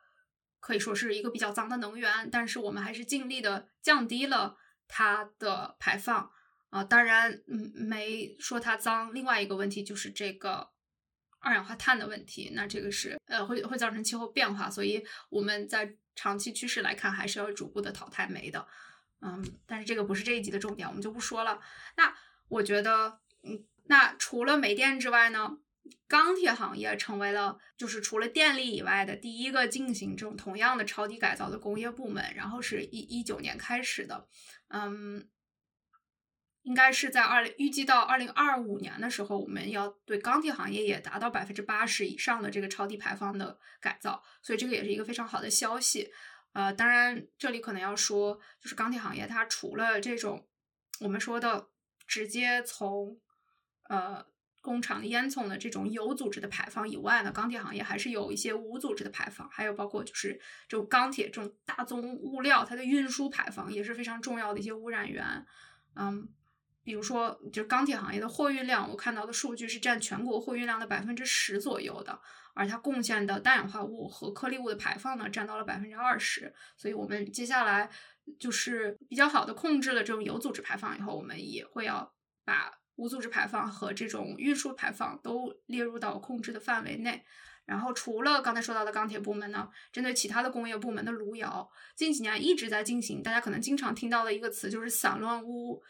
[0.60, 4.56] 可以说是一个比较脏的能源，但是我们还是尽力的降低了
[4.88, 6.30] 它的排放
[6.70, 6.82] 啊。
[6.82, 9.14] 当然，嗯，没说它脏。
[9.14, 10.70] 另外一个问题就是这个
[11.38, 18.66] 二氧化碳的问题，那这个是呃会会造成气候变化，所以我们在长期趋势来看还是要逐步的淘汰煤的。
[19.20, 21.60] 嗯，但是这个不是这一集的重点，我们就不说了。
[21.96, 22.12] 那
[22.48, 25.58] 我觉得，嗯，那除了煤电之外呢？
[26.06, 34.26] 钢铁行业成为了就是除了电力以外的第一个进行这种同样的超低改造的工业部门，然后是一一九年开始的，
[34.68, 35.28] 嗯，
[36.62, 46.10] 应该是在二零预计到二零二五年的时候，我们要对钢铁行业也达到百分之八十以上的这个超低排放的改造，所以这个也是一个非常好的消息。
[46.52, 50.48] 呃，当然这里可能要说，就是钢铁行业它除了这种
[51.00, 51.68] 我们说的
[52.06, 53.20] 直接从
[53.88, 54.26] 呃。
[54.60, 60.38] 工厂烟囱的这种有组织的排放以外呢，钢铁行业还是有一些无组织的排放，还有包括就是
[60.68, 65.46] 这种钢铁这种大宗物料它的运输排放也是非常重要的一些污染源。
[65.94, 66.28] 嗯，
[66.82, 72.20] 比如说就是钢铁行业的货运量，我看到的数据是占全国货运量的百分之十左右的，
[72.54, 76.52] 而它贡献的氮氧化物和颗粒物的排放呢，占到了百分之二十。
[76.76, 77.88] 所以我们接下来
[78.38, 82.12] 就是比较好的控制了这种有组织排放以后，我们也会要
[82.44, 82.77] 把。
[82.98, 87.24] 无组织排放和这种运输排放都列入到控制的范围内。
[87.64, 93.22] 然后，除了刚才说到的钢铁部门呢，针对其他的工业部门的炉窑，近几年一直在进行。
[93.22, 95.82] 大家可能经常听到的一个词就是散乱污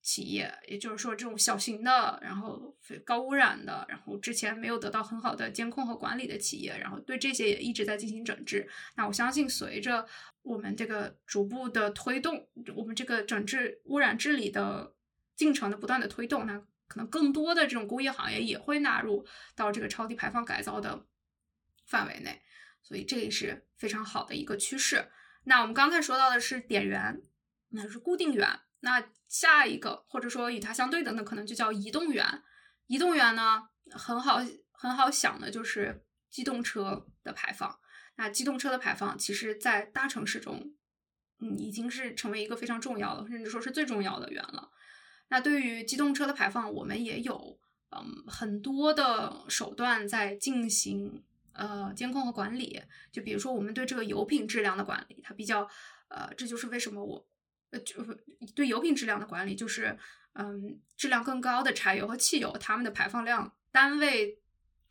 [0.00, 2.74] 企业，也就是说这种小型的，然后
[3.04, 8.66] 高污染的，然后之前没有得到很好的监控和管理的企业，然后对这些也一直在进行整治。
[8.96, 10.06] 那我相信，随着
[10.40, 14.94] 我们这个逐步的推动，我们这个整治污染治理的。
[15.40, 19.26] 进程的不断的推动，那可能更多的这种工业行业也会纳入
[19.56, 21.06] 到这个超低排放改造的
[21.86, 22.42] 范围内，
[22.82, 25.10] 所以这也是非常好的一个趋势。
[25.44, 27.22] 那我们刚才说到的是点源，
[27.70, 28.46] 那是固定源。
[28.80, 32.42] 那下一个或者说与它相对等的，可能就叫移动源。
[32.86, 37.80] 移动源呢，很好很好想的就是机动车的排放。
[38.16, 40.74] 那机动车的排放，其实在大城市中，
[41.38, 44.70] 嗯，已经是成为一个非常重要的，甚至说是最重要的源了。
[45.30, 47.58] 那对于机动车的排放，我们也有
[47.90, 51.22] 嗯很多的手段在进行
[51.54, 52.82] 呃监控和管理。
[53.10, 55.66] 就比如说，我们对这个油品质量的管理，它比较
[56.08, 57.26] 呃，这就是为什么我
[57.70, 58.04] 呃就
[58.54, 59.98] 对油品质量的管理，就是
[60.34, 64.36] 嗯质量更高的柴油和汽油，它们的排放量单位。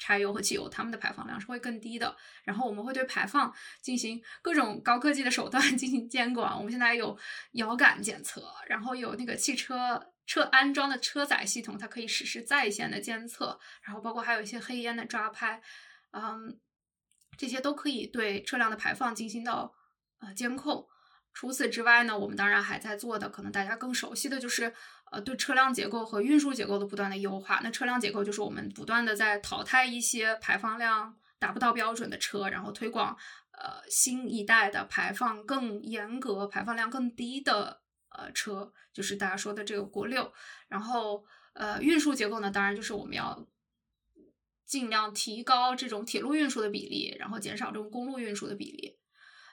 [0.01, 2.15] 柴油和汽油，它们的排放量是会更低的。
[2.45, 6.55] 然后我们会对排放进行各种高科技的手段 进行监管。
[6.55, 7.17] 我们现在有
[7.51, 13.59] 遥感检测，然后有那个汽车车安装的车载系统，它可以实时在线的监测。
[13.81, 15.59] 然后包括还有一些黑烟的抓拍，
[16.11, 16.59] 嗯，
[17.35, 19.73] 这些都可以对车辆的排放进行到
[20.19, 20.87] 呃监控。
[21.33, 24.73] 除此之外呢，我们当然还在做的，可能大家更熟悉的就是。
[25.11, 33.17] 呃，对车辆结构和运输结构的不断的优化，那车辆结构就是我们不断的在淘汰一些排放量达不到标准的车，然后推广
[33.53, 40.31] 呃新一代的排放更严格、排放量更低的呃车，就是大家说的这个国六。
[40.67, 43.47] 然后呃运输结构呢，当然就是我们要
[44.65, 48.97] 尽量提高这种铁路运输的比例，然后减少这种公路运输的比例。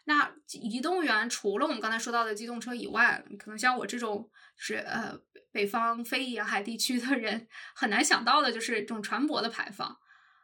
[0.04, 5.18] 那移动源除了我们刚才说到的机动车以外，可能像我这种是呃
[5.50, 9.98] 北方非沿海地区的人很难想到的，就是这种船舶的排放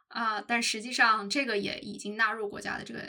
[0.09, 0.41] 啊。
[0.41, 2.99] 但实际上，这个也已经纳入国家的这个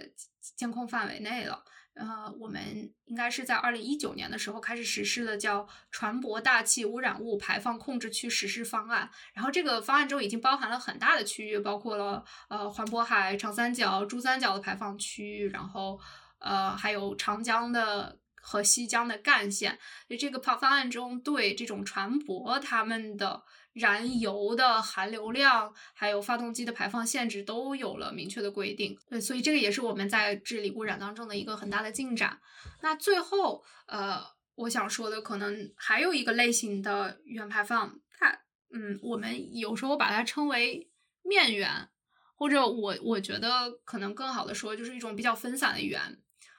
[0.54, 1.64] 监控范围内了。
[1.94, 16.00] 呃，我们应该是在二零一九年的时候开始实施的叫《船舶大气污染物排放控制区实施方案》，然后这个方案中已经包含了很大的区域，包括了呃环渤海、长三角、珠三角的排放区域，然后。
[16.40, 23.42] 呃，还有长江的和西江的干线，就这个方方案中对这种船舶他们的
[23.74, 28.96] 燃油的含硫量，还有发动机的排放限制都有了明确的规定。
[29.08, 32.40] 对，所以这个也是我们在治理污染当中的一个很大的进展。
[32.80, 38.30] 那最后，呃，我想说的可能还有一个类型的原排放，它，
[38.72, 40.88] 嗯，我们有时候把它称为
[41.22, 41.88] 面源，
[42.36, 46.00] 或者我我觉得可能更好的说，就是一种比较分散的源。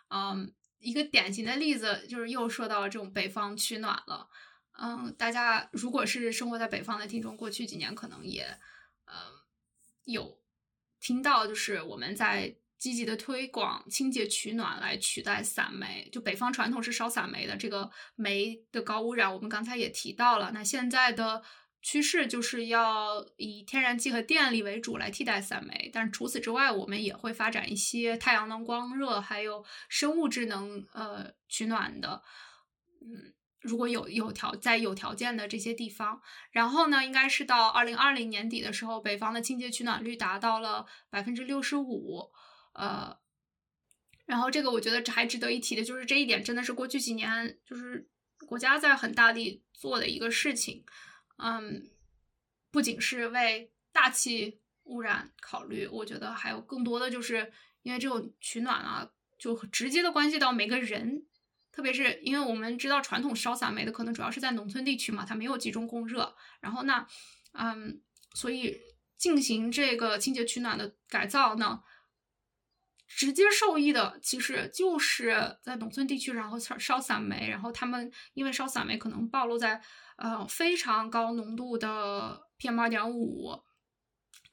[0.09, 4.27] 嗯，一个典型的例子就是又说到这种北方取暖了。
[4.79, 8.43] 嗯，大家如果是生活在北方的听众，过去几年可能也
[9.05, 9.13] 呃
[10.03, 10.39] 有
[10.99, 16.09] 听到，就是我们在积极的推广清洁取暖来取代散煤。
[16.11, 20.51] 就北方传统是烧散煤的，这个煤的高污染，我们刚才也提到了。
[20.53, 21.43] 那现在的。
[21.87, 32.23] 趋势就是要以天然气和电力为主来替代散煤，但是除此之外，我们也会发展一些太阳能光热，还有生物智能呃取暖的，
[33.01, 33.34] 嗯，
[33.65, 42.31] 如果有有条在有条件的这些地方，然后呢，应该是到二零二零年底的时候，北方的清洁取暖率达到了百分之六十五，
[42.73, 43.17] 呃，
[44.27, 48.07] 然后这个我觉得还值得一提的就是这一点真的是过去几年就是
[48.47, 50.85] 国家在很大力做的一个事情。
[51.37, 51.89] 嗯，
[52.69, 57.51] 不仅是为大气污染考虑，我觉得还有更多的，就是
[57.81, 59.09] 因为这种取暖啊，
[59.39, 61.25] 就直接的关系到每个人，
[61.75, 67.05] 特别是因为我们知道传统烧散煤的可能主要是在农村地区嘛，它没有集中供热，然后那，
[67.51, 68.01] 嗯，
[68.33, 68.77] 所以
[69.17, 71.81] 进行这个清洁取暖的改造呢，
[73.07, 79.81] 直接受益的其实就是在农村地区，然后烧烧散煤，然后他们因为烧散煤可能暴露在。
[80.17, 83.51] 呃，非常高浓度的 PM 二点五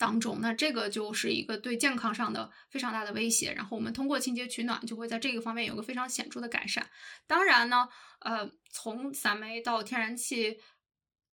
[0.02, 3.52] 当中，那这个就是一个对健康上的非常大的威胁。
[3.52, 6.84] 然后我们通过清洁取暖，就会在这个方面有个非常显著的改善。
[7.28, 7.88] 当然呢，
[8.18, 10.58] 呃，从散煤到天然气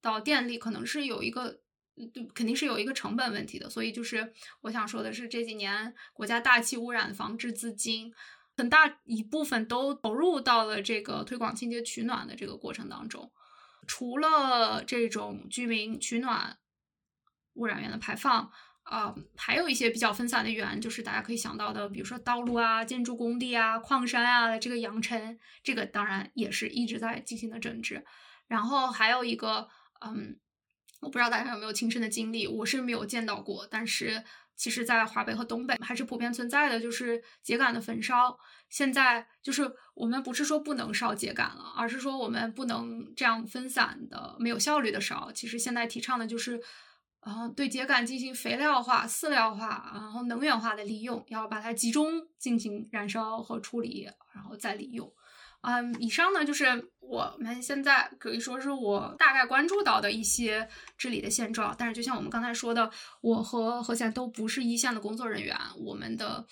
[0.01, 1.61] 到电力，可能是有一个，
[2.35, 3.67] 肯定是有一个成本问题的。
[3.67, 8.13] 所以就是我想说的是，这几年国家大气污染防治资金
[8.55, 13.31] 很大一部分都投入到了这个推广清洁取暖的这个过程当中。
[13.87, 16.59] 除了这种居民取暖
[17.59, 18.49] 污染源的排放，
[18.83, 28.03] 啊，还有一些比较分散的源，就是大家可以想到的，比如说道路啊、建筑工地啊、矿山啊，这个扬尘，这个当然也是一直在进行的整治。
[28.47, 29.67] 然后还有一个，
[30.03, 30.39] 嗯，
[31.01, 34.23] 我不知道大家有没有亲身的经历，我是没有见到过，但是
[34.55, 38.37] 其实，在华北和东北还是普遍存在的，就是秸秆的焚烧。
[38.69, 45.31] 现在就是我们不是说不能烧秸秆了，而是说我们不能这样分散的、没有效率的烧。
[45.31, 46.59] 其实现在提倡的就是，
[47.21, 55.13] 呃，对秸秆进行肥料化、饲料化，然后能源化的利用，要把它集中进行燃烧和处理，然后再利用。
[55.61, 61.75] 嗯，以上呢就是我们现在可以说是我大概关注到的一些治理的现状。
[61.77, 62.89] 但是就像我们刚才说的，
[63.19, 66.47] 我和何贤都不是一线的工作人员，我们的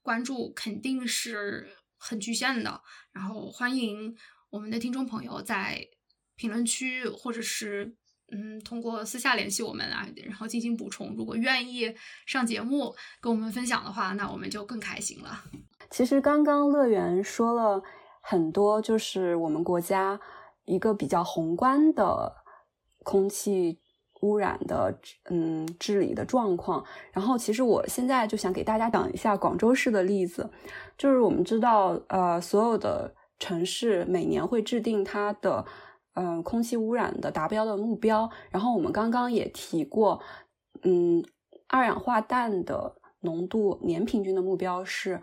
[0.00, 1.68] 关注肯定是
[1.98, 2.80] 很局限的。
[3.12, 4.16] 然后欢迎
[4.48, 5.86] 我们的听众朋友在
[6.34, 7.94] 评论区或者是
[8.34, 11.14] 嗯通过私下联系我们啊，然后进行补充。
[11.16, 11.94] 如果愿意
[12.26, 15.44] 上节目跟我们分享的话，那我们就更开心了。
[15.90, 17.82] 其实刚刚乐园说了。
[18.26, 20.18] 很多就是我们国家
[20.64, 22.34] 一个比较宏观的
[23.02, 23.78] 空气
[24.22, 26.82] 污染的嗯治理的状况。
[27.12, 30.50] 然后，其实我现在就想给大家讲一下广州市的例子。
[30.96, 35.62] 就是我们知道，呃，所有的城市每年会制定它的
[36.14, 38.30] 嗯空气污染的达标的目标。
[38.50, 40.20] 然后我们刚刚也提过，
[40.82, 41.24] 嗯，
[41.68, 45.20] 二氧化氮的浓度年平均的目标是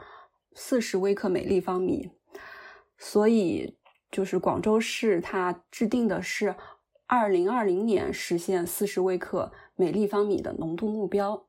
[0.53, 2.11] 四十微克每立方米。
[2.97, 3.77] 所以，
[4.11, 6.55] 就是广州市它制定的是
[7.07, 11.47] 二零二零年实现四十微克每立方米的浓度目标。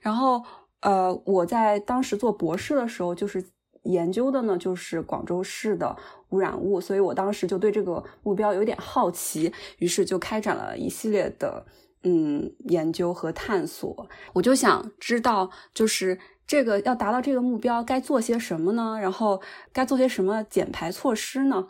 [0.00, 0.44] 然后，
[0.80, 3.50] 呃，我在当时做博士的时候，就是
[3.82, 5.96] 研究的呢，就是广州市的
[6.30, 11.64] 污染物，所以我当时就对这个目标有点好奇，于是就开展了一系列的
[12.02, 14.08] 嗯研究和探索。
[14.32, 16.18] 我就想知道，就是。
[16.46, 18.98] 这个要达到这个目标，该做些什么呢？
[19.00, 19.40] 然后
[19.72, 21.68] 该做些什么减排措施呢？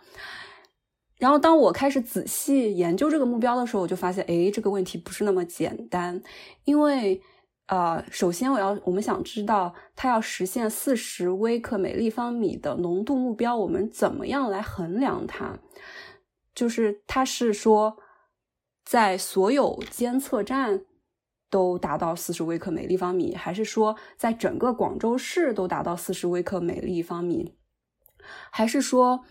[1.18, 6.22] 然后当我开始仔细研究这个目标的时候，我就发现，哎，这个问题不是那么简单。
[6.64, 7.20] 因为，
[7.70, 15.58] 呃，首先我要我们想知道，它要实现四十微克每立方米的浓度目标，我们怎么样来衡量它？
[16.54, 17.96] 就是它是说，
[18.84, 20.84] 在所有监测站。
[21.52, 27.56] 都达到四十微克每立方米，还是说在整个广州市都达到四十微克每立方米？
[28.52, 29.24] 还是说，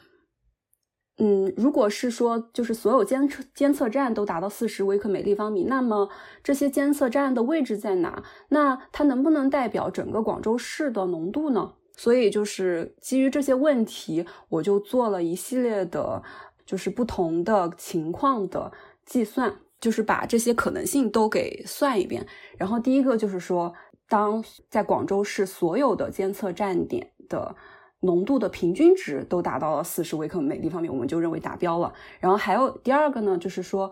[1.19, 6.09] 嗯，如果是说就是所有监测监测站都达到四十微克每立方米，那么
[6.43, 8.23] 这些监测站的位置在哪？
[8.49, 11.73] 那它能不能代表整个广州市的浓度呢？
[11.95, 16.23] 所以就是基于这些问题，我就做了一系列的，
[16.65, 18.71] 就是不同的情况的
[19.05, 19.53] 计算。
[19.81, 23.73] 就是把这些可能性都给算一遍，然后第一个就是说，
[24.09, 27.55] 当在广州市所有的监测站点的
[28.01, 31.93] 浓度的平均值都达到了四十微克每立方米，我们就认为达标了。
[32.19, 33.91] 然后还有第二个呢，就是说，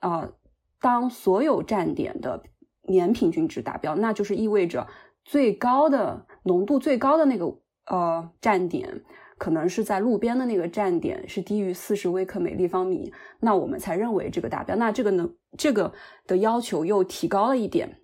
[0.00, 0.32] 呃，
[0.80, 2.42] 当所有站点的
[2.88, 4.86] 年平均值达标，那就是意味着
[5.24, 9.02] 最高的浓度最高的那个呃站点。
[9.36, 14.76] 可能是在路边的那个站点是低于四十微克每立方米，那我们才认为这个达标。
[14.76, 15.28] 那这个呢，
[15.58, 15.92] 这个
[16.24, 17.98] 的要求又提高了一点。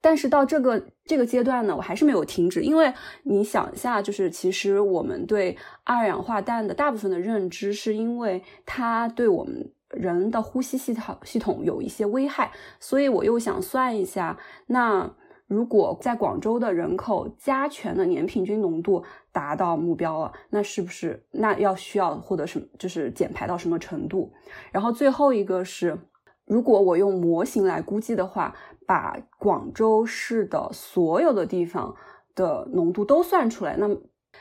[0.00, 2.92] 但是到这个这个阶段呢，我还是没有停止，因为
[3.24, 15.14] 你想一下，就是其实我们对二氧化氮的大部分的认知，是因为它对我们人的呼吸系统系统有一些危害，所以我又想算一下那。
[15.48, 22.66] 如果在广州的人口加权的年平均浓度达到目标了，那是不是那要需要获得什么？
[22.78, 24.30] 就是减排到什么程度？
[24.70, 25.98] 然后最后一个是，
[26.44, 28.54] 如果我用模型来估计的话，
[28.88, 31.94] 把广州市的所有的地方
[32.34, 33.98] 的浓度都算出来，那么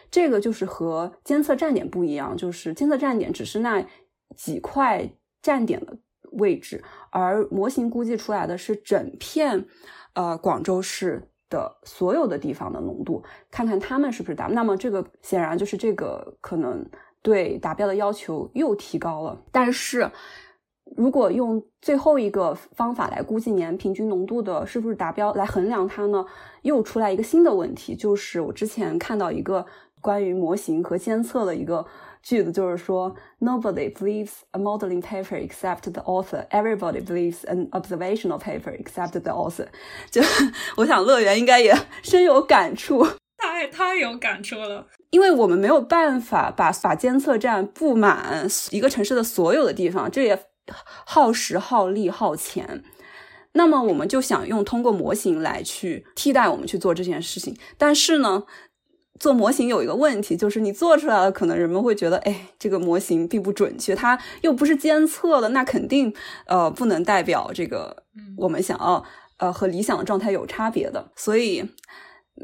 [0.09, 3.85] 这个就是和监测站点不一样，就是监测站点只是那
[4.37, 5.97] 几块站点的
[6.31, 6.81] 位置，
[7.11, 9.65] 而模型估计出来的是整片。
[10.13, 14.47] 呃，广州市的所有的地方的浓度，看看他们是不是达。
[14.47, 16.89] 那么这个显然就是这个可能
[17.21, 19.39] 对达标的要求又提高了。
[19.51, 20.09] 但是
[20.95, 26.25] 如果用最后一个方法来估计年平均浓度的是不是达标来衡量它呢，
[26.61, 29.65] 又出来一个新的问题，就是我之前看到一个
[30.01, 31.85] 关于模型和监测的一个。
[32.23, 36.45] 句子就是说，Nobody believes a modeling paper except the author.
[36.49, 39.67] Everybody believes an observational paper except the author.
[40.11, 40.21] 就
[40.75, 41.73] 我想乐园应该也
[42.03, 43.07] 深有感触，
[43.37, 44.87] 太太有感触了。
[45.11, 50.37] 因为我们没有办法把把监测站布满一个城市的所有的地方，这也
[51.05, 52.83] 耗时、耗力、耗钱。
[53.53, 58.43] 那么我们就想用通过模型来去替代我们去做这件事情，但是呢？
[59.19, 66.13] 做模型有一个问题，就是你做出来了，可能人们会觉得，哎，这个模型并不准确，它又不是监测的，那肯定
[66.45, 68.03] 呃不能代表这个
[68.37, 69.03] 我们想要
[69.37, 71.11] 呃和理想的状态有差别的。
[71.15, 71.67] 所以，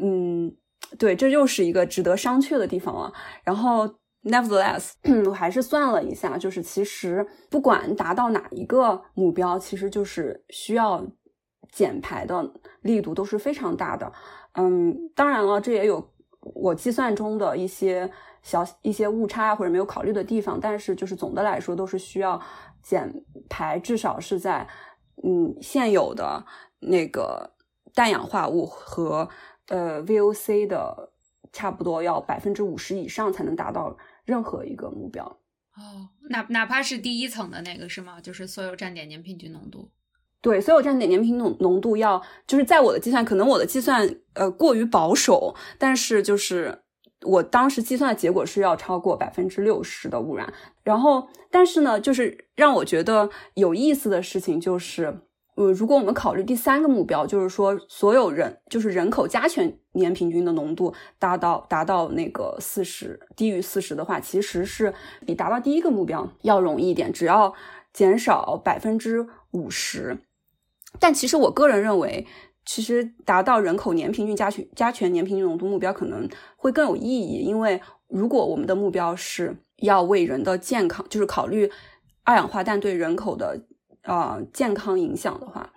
[0.02, 0.56] 嗯，
[0.98, 3.14] 对，这又是一个值得商榷的地方了。
[3.44, 3.88] 然后
[4.24, 4.94] ，nevertheless，
[5.28, 11.06] 我还是算了一下，就是其实不管达到哪一个目标，其实就是需要
[11.72, 14.12] 减排的力度都是非常大的。
[14.54, 16.12] 嗯，当然了，这也有。
[16.56, 18.12] 我计算中的一些
[18.42, 22.38] 小一些误差或者没有考虑的地方，但是就是总的来说都是需要
[22.82, 24.68] 减排，至少是在
[25.24, 26.46] 嗯现有的
[26.82, 27.50] 那个
[27.96, 29.30] 氮氧化物和
[29.70, 31.14] 呃 VOC 的
[31.54, 33.96] 差不多要百分之五十以上才能达到
[34.26, 35.26] 任何一个目标。
[35.76, 38.22] 哦，哪哪怕是第一层的那个是吗？
[38.22, 39.90] 就是所有站点年平均浓度。
[40.40, 46.84] 对，所有站点年平均浓浓度要就是在我的计算，可能我的计算呃过于保守，但是就是
[47.22, 50.54] 我当时计算的结果是要超过百分之六十的污染。
[50.84, 55.22] 然后，但是呢，就是让我觉得有意思的事情就是，
[55.56, 64.94] 呃，如果我们考虑第三个目标，就是说所有人就是人口加权年平均的浓度达到达到那个四十低于四十的话，其实是
[65.26, 67.54] 比达到第一个目标要容易一点，只要
[67.94, 70.18] 减少百分之五十。
[71.00, 72.26] 但其实我个人认为，
[72.66, 81.70] 其实达到人口年平均加权加权年平均浓度目标可能会更有意义，因为如果我们的目标是要为人的健康，就是考虑
[82.24, 83.66] 二氧化碳对人口的
[84.04, 85.74] 啊健康影响的话，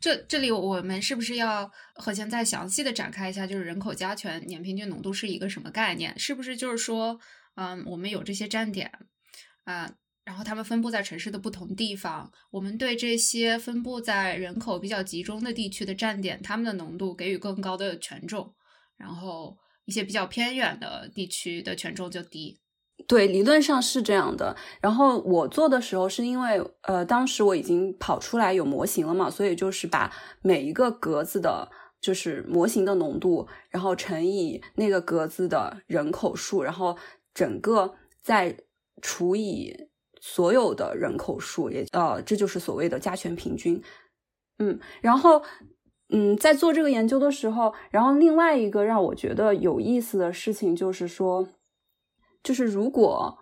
[0.00, 6.18] 这这里我们是不是要和现再详细的展开一下，就是人口加权年平均浓度是一个什么概念？
[6.18, 7.18] 是不是就是说，
[7.56, 8.90] 嗯，我们有这些站点
[9.64, 9.92] 啊？
[10.22, 18.54] 然后他们分布在城市的不同地方，我们对这些分布在人口比较集中的地区的站点，他们的浓度给予更高的权重，
[18.96, 22.60] 然后一些比较偏远的地区的权重就低。
[23.06, 24.56] 对，理论上是这样的。
[24.80, 31.68] 然后我做的时候是因为，呃，当时我已经跑出来有模型了嘛，所以就是把每一个格子的，
[32.00, 36.96] 就是模型的浓度，然后乘以那个格子的人口数，然后
[37.34, 38.56] 整个再
[39.00, 39.88] 除以。
[40.22, 43.82] 所有的人口数也呃，这就是所谓的加权平均，
[44.58, 45.42] 嗯，然后
[46.10, 51.48] 嗯，在做这个研究的时候，然后另外一个让我觉得有意思的事情就是说，
[52.42, 53.38] 就是如果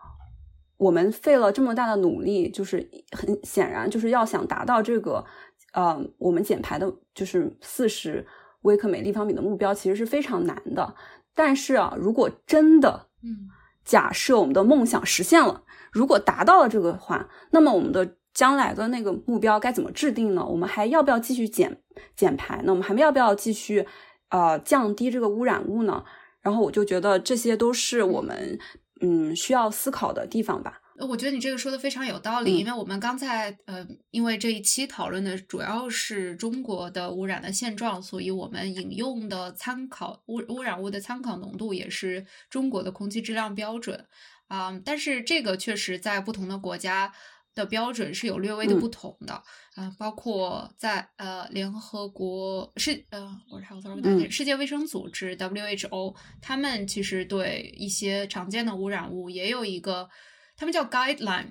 [0.77, 5.25] 我们费了这么大的努力，就是很显然就是要想达到这个
[5.73, 8.27] 呃，我们减排的就是四十
[8.63, 10.95] 微克每立方米的目标，其实是非常难的。
[11.35, 13.49] 但是啊，如果真的，嗯，
[13.85, 15.65] 假设我们的梦想实现了。
[15.91, 20.45] 如果达到了这个话，那么我们的将来的那个目标该怎么制定呢？
[20.45, 21.81] 我们还要不要继续减
[22.15, 22.73] 减排呢？
[22.73, 23.87] 我们还要不要继续
[24.29, 26.05] 呃降低这个污染物呢？
[26.41, 28.59] 然后我就觉得这些都是我们
[29.01, 30.81] 嗯需要思考的地方吧。
[31.01, 44.07] 我觉得你这个说的非常有道理，因为我们刚才呃因为这一期讨论的主要是中国的污染的现状，所以我们引用的参考污污染物的参考浓度也是中国的空气质量标准。
[44.49, 47.13] 啊，但是这个确实在不同的国家
[47.59, 49.35] 的标准是有略微的不同的
[49.75, 60.09] 啊，包括在呃联合国世呃我还有多少个世界卫生组织 WHO，他们其实对一些常见的污染物也有一个，
[60.57, 61.49] 他们叫 guideline，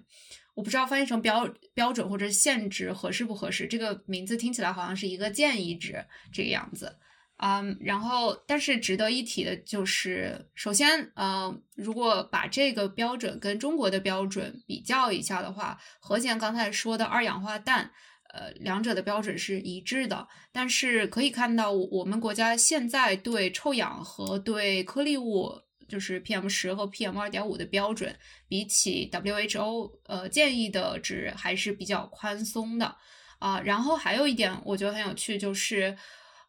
[0.56, 6.98] 我不知道翻译成标标准或者限制合适不合适，这个名字听起来好像是一个建议值这个样子。
[7.40, 17.92] 嗯，然后，但是值得一提的就是，首先，嗯，如果把这个标准跟中国的标准比较一下的话，何贤刚才说的二氧化氮，
[18.34, 20.28] 呃，两者的标准是一致的。
[20.52, 28.18] 但是可以看到，我们国家现在对臭氧和对颗粒物，就是 PM 十和 PM 二点五的标准，
[28.48, 32.96] 比起 WHO 呃建议的值还是比较宽松的
[33.38, 33.62] 啊。
[33.62, 35.96] 然后还有一点，我觉得很有趣，就是。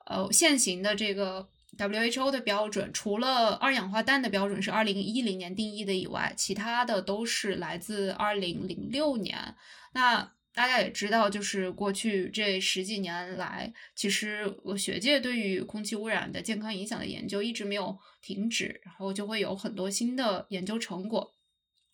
[0.09, 9.55] 呃，现行的这个 WHO 的标准，除了二氧化氮的标准是二零一零年定义的以外，其他的都是来自二零零六年。
[9.93, 21.35] 那大家也知道，就是过去这十几年来，其实我学界对于空气污染的健康影响的研究一直没有停止，然后就会有很多新的研究成果。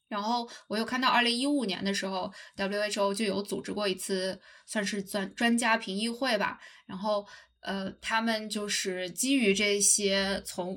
[0.09, 7.27] 然后我又看到二零一五年的时候，WHO 就有组织过一次，算是专专家评议会吧，然后。
[7.65, 10.77] 呃，他们就是基于这些从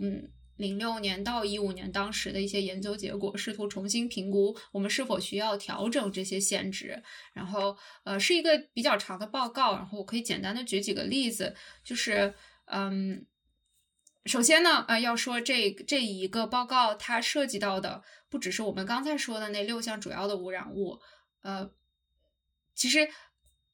[0.55, 7.03] 零六年到一五年当时的一些研究结果，试图重新评估我们是否需要调整这些限值。
[7.33, 9.75] 然后，呃，是一个比较长的报告。
[9.75, 11.53] 然后我可以简单的举几个例子，
[11.83, 12.33] 就是，
[12.67, 13.25] 嗯，
[14.25, 21.01] 首先呢，呃，要说这这一个报告它涉及到的不只是我们刚才说的那六项主要的污染物，
[21.41, 21.69] 呃，
[22.73, 23.09] 其实。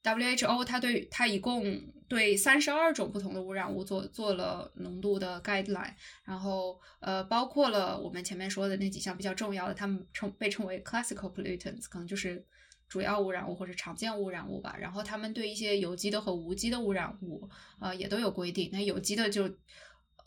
[0.04, 12.44] WHO 它对它一共对三十二种不同的污染物做做了浓度的 guideline，然后呃包括了我们前面说的那几项比较重要的，他们称被称为 classical pollutants，可能就是
[12.86, 14.76] 主要污染物或者常见污染物吧。
[14.78, 17.48] 然后他们对一些有机的和无机的污染物，
[17.80, 18.68] 呃也都有规定。
[18.70, 19.50] 那有机的就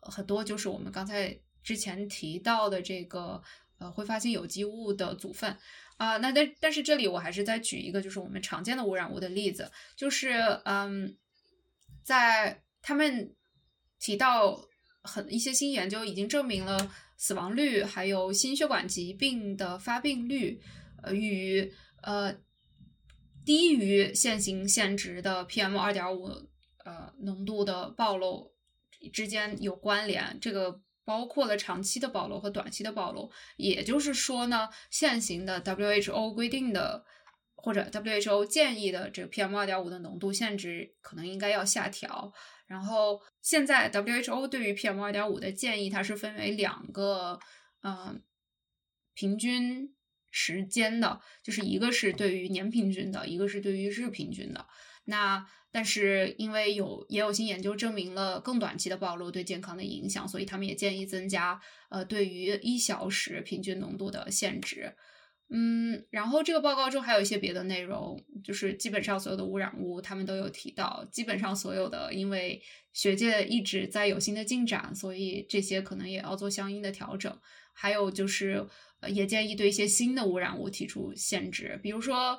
[0.02, 3.42] 很多就是我们刚才之前提到的这个
[3.78, 5.56] 呃挥发性有机物的组分
[5.98, 6.18] 啊。
[6.18, 10.32] 那但但是这里我还是再举一个就是我们常见的污染物的例子，就是
[10.66, 11.18] 嗯，
[12.04, 13.36] 在他们
[14.00, 14.68] 提到
[15.04, 20.62] 很一些新研究已经证明了死亡率还有心血管疾病的发病率
[21.04, 22.36] 呃与呃
[23.46, 26.28] 低于现行限值的 PM 二点五
[26.86, 28.56] 呃浓度的暴露。
[29.14, 33.32] 之间有关联，这个包括了长期的暴露和短期的暴露。
[33.56, 37.06] 也就是说呢，现行的 WHO 规定的
[37.56, 42.34] 或者 WHO 建议的这个 PM 二点五的浓度限值可能应该要下调。
[42.66, 47.40] 然后现在 WHO 对于 PM 二点五的建议，它是分为两个
[47.84, 48.22] 嗯
[49.14, 49.96] 平均
[50.30, 54.68] 时间的，就是一个是对于年平均的，一个是对于日平均的。
[55.10, 64.94] 那但是因为有也有新研究证明了更短期的暴露对健康的影响，所以他们也建议增加呃对于一小时平均浓度的限值。
[65.50, 72.62] 嗯，然后这个报告中还有一些别的内容，就是基本上所有的污染物他们都有提到，基本上所有的因为
[72.92, 77.34] 学界一直在有新的进展，所以这些可能也要做相应的调整。
[77.72, 78.68] 还有就是
[79.08, 82.38] 也建议对一些新的污染物提出限制，比如说。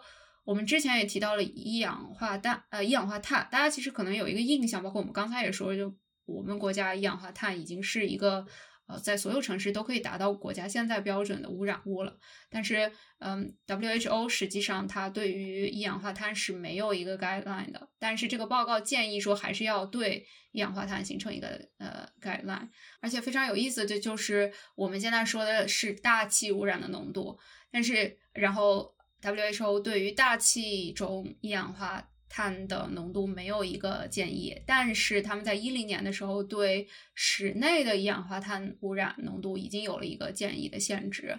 [0.49, 5.95] 我们之前也提到了一氧化氮，呃，一氧化碳，大家其实可能有一个印象，包括我们刚才也说，就
[6.25, 8.47] 我们国家一氧化碳已经是一个，
[8.87, 12.17] 呃，在所有城市都可以达到国家现在标准的污染物了。
[12.49, 22.71] 但是，嗯，WHO 实际上它对于一氧化碳是没有一个 guideline 的，但是这个报告建议说还是要对一氧化碳形成一个呃 guideline，
[23.03, 27.39] 而且非常有意思的就是我们现在说的是大气污染的浓度，
[27.71, 28.97] 但是然后。
[29.21, 41.37] WHO 对于大气中一氧化碳的浓度没有一个建议，但是他们在一零年的时候对室内的一氧化碳污染浓度已经有了一个建议的限制。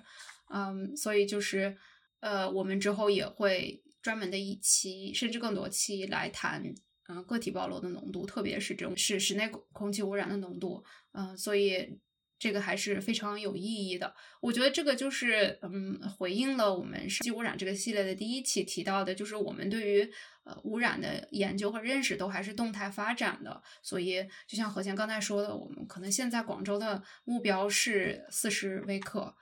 [0.52, 1.78] 嗯，所以就是
[2.20, 6.62] 呃，我们之后也会专门的一期，甚至更多期来谈
[7.08, 10.84] 嗯个体暴露的浓度，特别是这种是室内空气污染的浓度。
[11.14, 12.00] 嗯，所以。
[12.40, 20.10] 这个还是非常有意义的，我觉得这个就是嗯，回应了我们世纪污染这个系列的第一期提到的，就是我们对于
[20.46, 23.62] 呃污染的研究和认识都还是动态发展的。
[23.84, 29.36] 所以就像何贤刚才说的，我们可能现在广州的目标是四十微克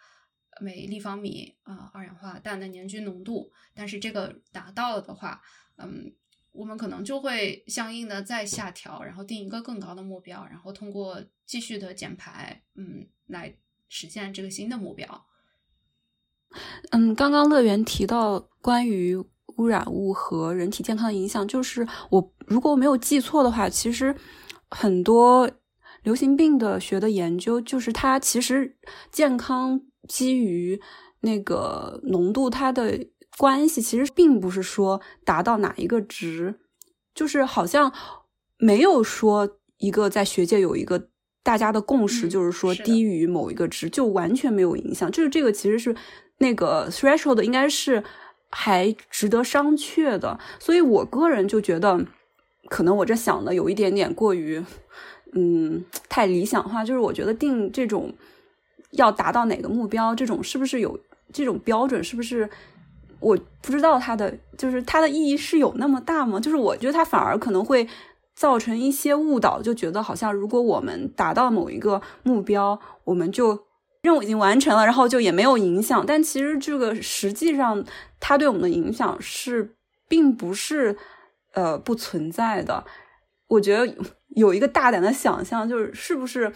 [0.59, 5.39] 每立方米啊二氧化氮的年均浓度，但是这个达到了的话，
[5.77, 6.15] 嗯。
[6.57, 13.55] 我们可能就会相应的再下调，然后定一个更高的目标，然后通过继续的减排，嗯，来
[13.87, 15.25] 实现这个新的目标。
[16.89, 19.15] 嗯，刚刚乐园提到关于
[19.57, 24.15] 污染物和人体健康的影响，就是我如果我没有记错的话，其实
[24.71, 25.47] 很多
[26.01, 28.75] 流行病的学的研究，就是它其实
[29.11, 30.81] 健康基于
[31.19, 33.07] 那个浓度，它的。
[33.37, 36.55] 关系其实并不是说达到哪一个值，
[37.13, 37.93] 就是好像
[38.57, 41.09] 没有说一个在学界有一个
[41.43, 45.11] 大家的共识，就是说低于某一个值就完全没有影响。
[45.11, 45.95] 就是这个其实是
[46.39, 48.03] 那个 threshold 应该是
[48.49, 50.39] 还值得商榷的。
[50.59, 52.03] 所以我个人就觉得，
[52.69, 54.63] 可能我这想的有一点点过于，
[55.33, 56.83] 嗯，太理想化。
[56.83, 58.11] 就是我觉得定这种
[58.91, 60.99] 要达到哪个目标，这种是不是有
[61.31, 62.49] 这种标准，是不是？
[63.19, 66.39] 我不知道它的就是它的意义是有那么大吗？
[66.39, 67.87] 就是我觉得它反而可能会
[68.35, 73.65] 造成一些误导，就觉得好像如果我们达到某一个目标，我们就
[74.01, 76.05] 任务已经完成了，然后就也没有影响。
[76.05, 77.83] 但其实这个实际上
[78.19, 79.75] 它对我们的影响是
[80.07, 80.95] 并不是
[81.53, 82.85] 呃不存在的。
[83.47, 83.95] 我觉得
[84.35, 86.53] 有一个大胆的想象，就是是不是？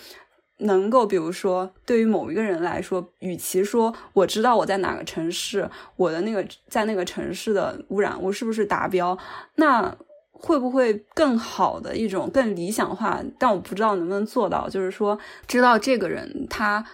[0.62, 9.18] 能够，比如说，对于某一个人来说，与其说我知道我在哪个城市，我的那个在那个城市的污染物是不是达标，
[9.56, 9.96] 那
[10.32, 13.22] 会不会更好的一种更理想化？
[13.38, 16.86] 但我不知道能不能做到，就是说，知道这个人他，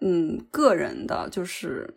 [0.00, 1.94] 嗯，个人的，就是。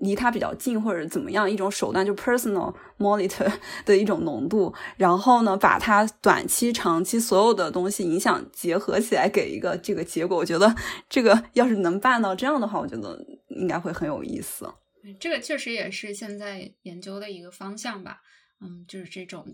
[0.00, 3.52] 离它比较近或者怎么样一种手段，就 personal monitor
[3.84, 10.36] 的一种浓度，然后呢，把它短期、长期所有的东西影响结合起来，给一个这个结果。
[10.36, 10.74] 我觉得
[11.08, 13.18] 这个要是能办到这样的话，我觉得
[13.48, 14.72] 应该会很有意思。
[15.18, 18.20] 这个确实也是现在研究的一个方向吧。
[18.60, 19.46] 嗯，就是这种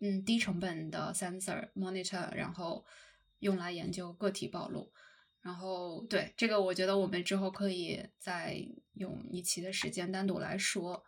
[0.00, 2.84] 嗯低成本的 sensor monitor，然后
[3.40, 4.90] 用来研究个体暴露。
[5.42, 8.56] 然后，对这个，我觉得我们之后可以再
[8.94, 11.04] 用一期的时间单独来说。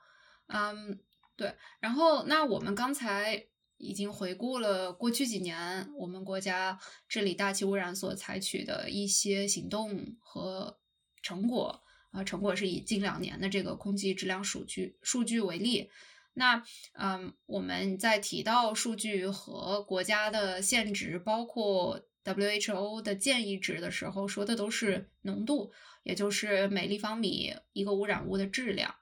[0.48, 0.98] 嗯，
[1.36, 1.54] 对。
[1.80, 3.46] 然后，那我们刚才
[3.76, 6.78] 已经回顾了过去几年我们国家
[7.08, 10.78] 治理大气污染所采取的一些行动和
[11.22, 11.80] 成果。
[12.10, 15.90] 啊，成果是以近两年的这个空气质量数据数据为例。
[16.34, 16.62] 那
[16.92, 25.72] 嗯，我们在提到数据和国家的限值，包括 WHO 的建议值的时候，说的都是浓度，
[26.02, 28.94] 也就是每立方米一个污染物的质量。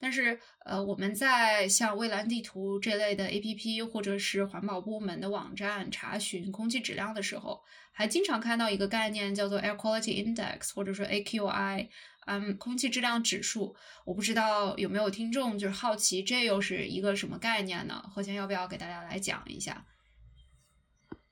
[0.00, 7.60] 但是，呃，我们在像蔚蓝地图这类的 APP 或者是环保部门的网站查询空气质量的时候，
[7.90, 11.88] 还经常看到一个概念叫做 Air Quality Index，或者说 AQI，
[12.26, 13.74] 嗯，空气质量指数。
[14.04, 18.00] 我不知道有没有听众就是好奇这又是一个什么概念呢？
[18.14, 19.84] 何先要不要给大家来讲一下？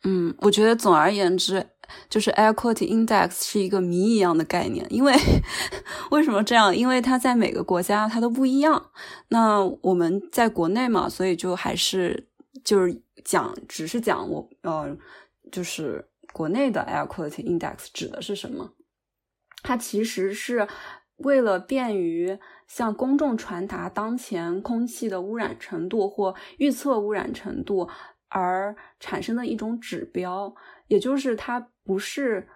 [0.07, 1.67] 嗯，我觉得总而言之。
[2.11, 5.15] 就是 air quality index 是一个谜一样的概念，因为
[6.11, 6.77] 为什么这样？
[6.77, 8.91] 因为它在每个国家它都不一样。
[9.29, 12.29] 那我们在国内嘛，所以就还是
[12.65, 14.97] 就是讲，只是讲我呃，
[15.53, 18.73] 就是国内的 air quality index 指的是什么？
[19.63, 20.67] 它其实是
[21.19, 27.89] 为了便于向公众传达当前空气的污染程度或预测污染程度
[28.37, 30.55] 而产生的一种指标，
[30.89, 31.69] 也就是它。
[31.87, 32.49] 不是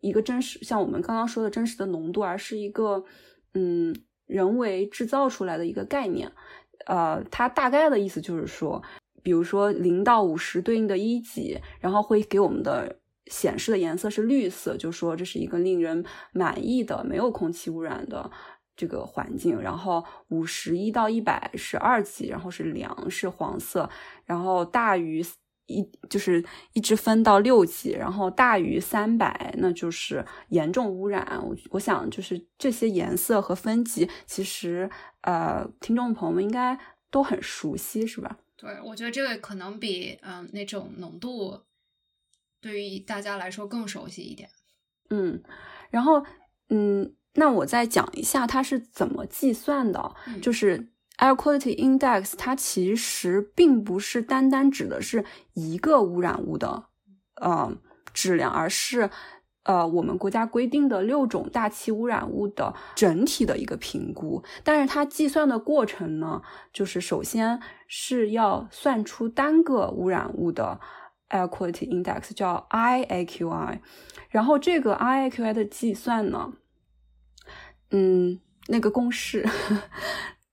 [0.00, 3.04] 一个真实，像我们刚刚说的真实的浓度，而是一个
[3.52, 3.94] 嗯
[4.24, 6.32] 人为制造出来的一个概念。
[6.86, 8.82] 呃，它大概的意思就是说，
[9.22, 16.02] 比如说零到五十对应的一级，然后会给我们的显示的颜色是绿色，就说这是一个令人
[16.32, 18.30] 满意的、没有空气污染的
[18.78, 19.60] 这个环境。
[19.60, 23.90] 然后五十一到一百是二级，然后是良是黄色，
[24.24, 25.22] 然后大于。
[25.70, 26.42] 一就是
[26.72, 31.38] 一直分到六级，然后大于三百，那就是严重污染。
[31.42, 34.88] 我我想就是这些颜色和分级，其实
[35.20, 36.78] 呃，听众朋友们应该
[37.10, 38.38] 都很熟悉，是吧？
[38.56, 41.60] 对，我觉得这个可能比嗯那种浓度
[42.62, 44.48] 对于大家来说更熟悉一点。
[45.10, 45.42] 嗯，
[45.90, 46.24] 然后
[46.70, 50.90] 嗯，那我再讲一下它是怎么计算的，就是。
[51.20, 55.24] Air quality index 它其实并不是单单指的是
[55.54, 56.84] 一个污染物的
[57.40, 57.76] 呃
[58.14, 59.10] 质量，而是
[59.64, 64.44] 呃我们国家规定的六种大气污染物的整体的一个评估。
[64.62, 66.40] 但是它计算的过程呢，
[66.72, 70.78] 就是首先是要算出单个污染物的
[71.30, 73.80] air quality index，叫 IAQI。
[74.30, 76.52] 然后这个 IAQI 的计算呢，
[77.90, 78.38] 嗯，
[78.68, 79.46] 那个公式。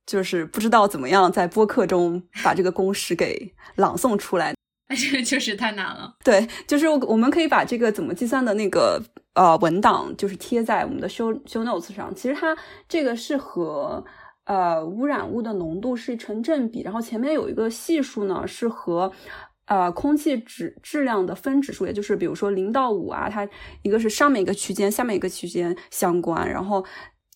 [0.06, 4.53] 就是不知道怎么样在播客中把这个公式给朗诵出来，
[4.88, 6.16] 那这个确实太难了。
[6.24, 9.02] 对，就是我们可以把这个怎么计算的那个
[9.34, 12.14] 呃文档，就是贴在我们的 show show notes 上。
[12.14, 12.56] 其实它
[12.88, 14.06] 这个是和
[14.44, 19.12] 呃污染物的浓度是成正比，然后前面有一个系数呢是和
[19.66, 23.49] 呃空气质质量的分指数，也就是比如说零到五啊，它
[23.82, 26.86] 一个是上面一个区间，下面一个区间相关，然后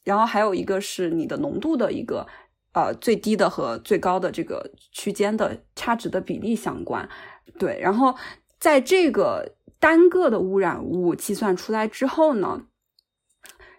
[0.10, 2.26] 然后还有一个是你的浓度的一个。
[2.72, 7.10] 呃，最低的和最高的这个区间的差值的比例相关，
[7.58, 7.80] 对。
[7.82, 8.16] 然后
[8.60, 12.68] 在这个单个的污染物计算出来之后呢，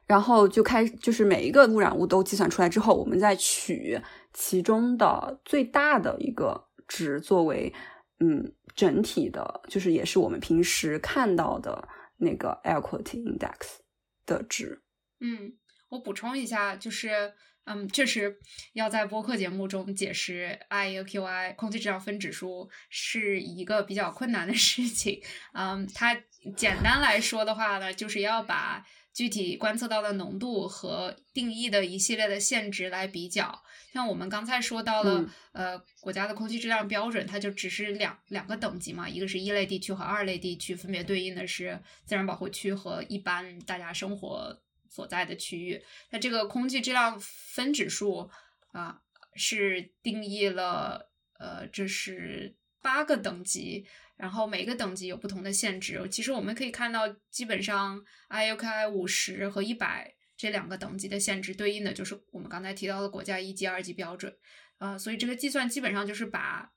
[0.07, 4.01] 然后就开就是每一个污染物都计算出来之后，我们再取
[4.35, 7.73] 其中的最大的一个值作为
[8.19, 13.79] 嗯整体的，就是也是我们平时看到的那个 air quality index
[14.27, 14.83] 的值。
[15.21, 15.53] 嗯，
[15.91, 17.35] 我补充一下，就是。
[17.65, 18.37] 嗯，确实
[18.73, 25.23] 要在播客节目中解释 IAQI 空气质量分指数是一个比较困难的 事情。
[25.53, 26.17] 嗯，它
[26.57, 33.63] 简单来说的话呢，就是要把具体观测到的浓度和定义的一系列的限值来比较。
[33.93, 44.59] 像我们刚才说到了，呃，国家的空气质量标准，它就只是两两个等级嘛，一个是一类地区和二类地区，分别对应的是自然保护区和一般大家生活。
[44.91, 48.29] 所在的区域，那这个空气质量分指数
[48.73, 49.01] 啊，
[49.37, 51.09] 是定义了
[51.39, 53.87] 呃，这是八个等级，
[54.17, 56.07] 然后每个等级有不同的限值。
[56.11, 64.37] 其实我们可以看到，基本上 IUKI 五十和一百这两个等级的限值对应的就是我们刚才提到的国家一级、二级标准
[64.79, 66.73] 啊，所以这个计算基本上就是把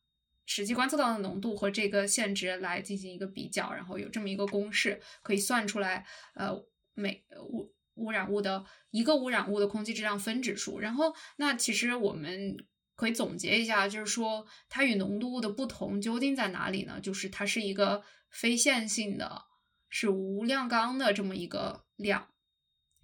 [0.46, 6.64] 实际观测到的浓度和这个限值来进行一个比较，然后有这么一个公式可以算出来，呃，
[6.94, 7.73] 每五。
[7.96, 12.58] 污染物的一个污染物的空气质量分指数，然后那其实我们
[12.96, 17.00] 可以总结一下，就是说它与浓度的不同究竟在哪里呢？
[17.00, 19.44] 就是它是一个非线性的，
[19.90, 22.30] 是无量纲的这么一个量。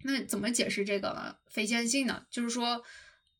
[0.02, 2.26] 那怎么解释这个非线性呢？
[2.30, 2.82] 就是说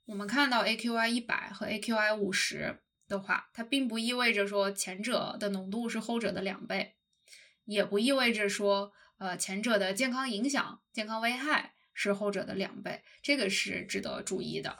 [0.06, 6.94] 我们看到 AQI 一百和 AQI 五十的话，它并不意味着说前者的浓度是后者的两倍，
[7.64, 8.93] 也不意味着说。
[9.20, 14.74] 呃，前者的健康影响、健康危害是后者的两倍，这个是值得注意的。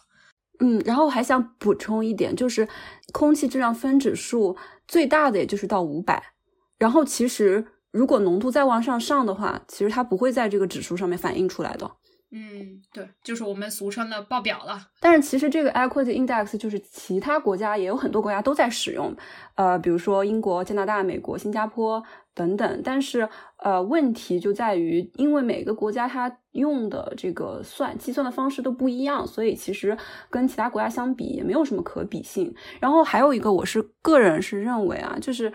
[0.61, 2.67] 嗯，然后还想补充一点，就是
[3.13, 4.57] 空气质量分指数
[4.89, 6.33] 最大的也就是到五百，
[6.79, 11.97] 然后其实如果浓度再往上上的话，其实它不会在这个指数上面反映出来的。
[12.33, 14.81] 嗯，对，就是我们俗称的报表了。
[15.01, 19.13] 但是其实这个 Equity Index 就是其他国家也有很多国家都在使用，
[19.57, 22.01] 呃，比如说英国、加拿大、美国、新加坡
[22.33, 22.83] 等等。
[22.85, 29.99] 但是呃，问题就在于，因为每个国家它用的这个算计算的方式都不一样，所以其实
[30.31, 32.55] 跟其他国家相比也没有什么可比性。
[32.79, 35.53] 然后还有一个，我是个人是认为啊，就是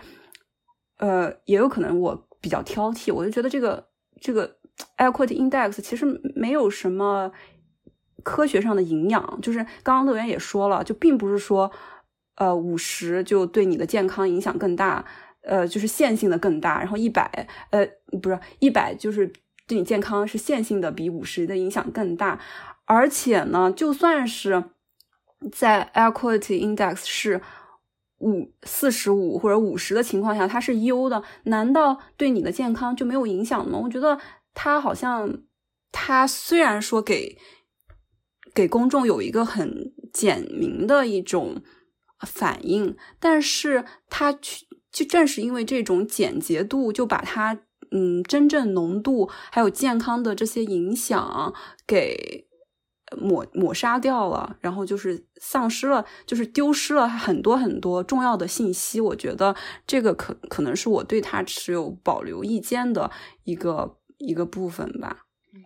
[0.98, 3.88] 呃，也有可能我比较挑剔，我就觉得这个
[4.20, 4.55] 这个。
[4.98, 6.04] Air quality index 其实
[6.34, 7.32] 没有什么
[8.22, 11.70] 科学上的营养，就是刚刚乐园也说了，就并不是说，
[12.36, 15.04] 呃，五十就对你的健康影响更大，
[15.42, 17.86] 呃，就是线性的更大，然后一百，呃，
[18.20, 19.32] 不是一百，就是
[19.66, 22.40] 对你健康是线性的比五十的影响更大，
[22.84, 24.64] 而且呢，就算是
[25.52, 27.40] 在 Air quality index 是
[28.18, 33.78] 五四十五或者五十的情况下，它是优的，难道对你的健康就没有影响吗？
[33.82, 34.18] 我觉得。
[34.58, 35.42] 他好像，
[35.92, 37.36] 他虽然说给
[38.54, 41.62] 给公众有一个很简明的一种
[42.26, 47.60] 反应，但是他去就正是因为这种简洁度，就把它
[47.90, 51.52] 嗯真正浓度还有健康的这些影响
[51.86, 52.48] 给
[53.18, 59.02] 抹抹杀掉了，然后就是丧失了，就是丢失了很多很多重要的信息。
[59.02, 59.54] 我觉得
[59.86, 63.10] 这个可可能是我对他持有保留意见的
[63.44, 63.98] 一个。
[64.18, 65.64] 一个部分吧，嗯，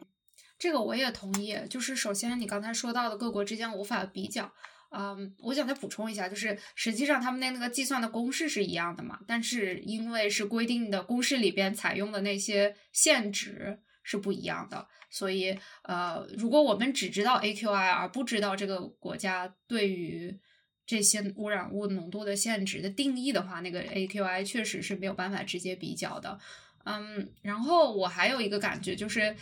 [0.58, 1.56] 这个我也同意。
[1.68, 4.52] 就是首先你刚才说到的各国之间无法比较，
[4.90, 20.36] 嗯，我想再补充一下，就是实际上他们那那个计算的公式是一样的嘛，但是因为是规定的公式里边采用的那些限值是不一样的，所以呃，如果我们只知道 AQI 而不知道这个国家对于
[20.84, 26.40] 这些污染物浓度的限值的定义的话，那个 AQI 确实是没有办法直接比较的。
[26.84, 29.34] 嗯，然后我还有一个感觉，就是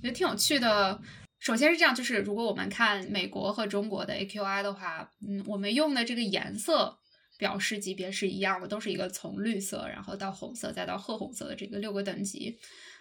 [0.00, 1.00] 觉得挺有趣的。
[1.40, 6.98] 首先是这样，就是如果我们看美国和中国的 AQI 的话，嗯，我们用的这个颜色
[7.36, 12.58] 表示级别是一样的，都是一个从绿色，然后到红色，再到褐红色的这个六个等级。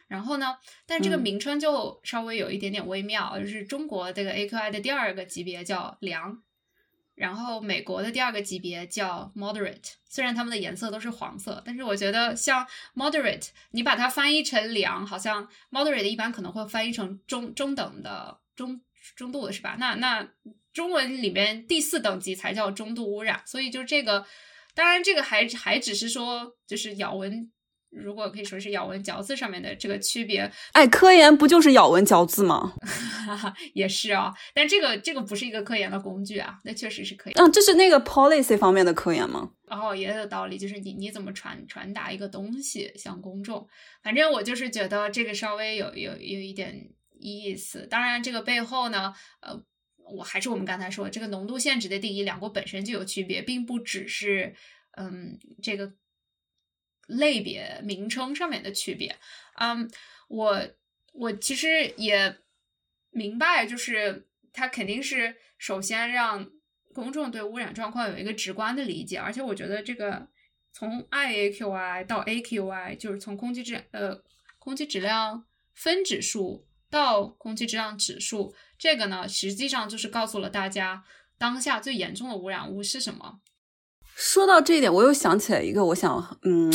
[0.10, 6.44] 然后呢，但这个名称就稍微有一点点微妙，就是中国这个 AQI 的第二个级别叫良。
[7.16, 18.82] 然后美国的第二个级别叫 moderate，虽然它们的颜色都是黄色，但是我觉得像 moderate，你把它翻译成良，好像 moderate 一般可能会翻译成中中等的中
[19.16, 19.76] 中度的是吧？
[19.80, 20.28] 那那
[20.74, 24.26] 中文里面第四等级才叫中度污染，所以就这个，
[24.74, 27.52] 当然这个还还只是说就是咬文。
[27.96, 32.74] 如果可以说是咬文嚼字上面的这个区别，哎，科研不就是咬文嚼字吗？
[33.74, 37.34] 也是啊，但这个这个不是一个科研的工具啊，那确实是可以。
[37.34, 39.52] 嗯，这是那个 policy 方面的科研吗？
[39.68, 43.68] 哦，也有道理，就是你你怎么传传达一个东西向公众，
[44.02, 46.90] 反正我就是觉得这个稍微有有有一点
[47.20, 47.88] 意思。
[47.88, 49.64] 当然，这个背后呢，呃，
[50.16, 54.56] 我还是我们刚才说的这个浓度限值的定义，两国本身就有区别，并不只是
[54.98, 55.94] 嗯这个。
[57.08, 59.16] 类别名称上面的区别，
[59.56, 59.90] 嗯，
[60.30, 60.62] 我
[61.14, 62.38] 我其实也
[63.12, 66.50] 明白，就是它肯定是首先让
[66.94, 70.28] 公众对污染状况有一个直观的理解，而且我觉得这个
[70.72, 74.24] 从 IAQI 到 AQI，就是从空气质呃
[74.58, 81.04] 空气质量分指数到空气质量指数，这个呢实际上就是告诉了大家
[81.38, 83.42] 当下最严重的污染物是什么。
[84.16, 86.72] 说到这一点，我又想起来一个我想嗯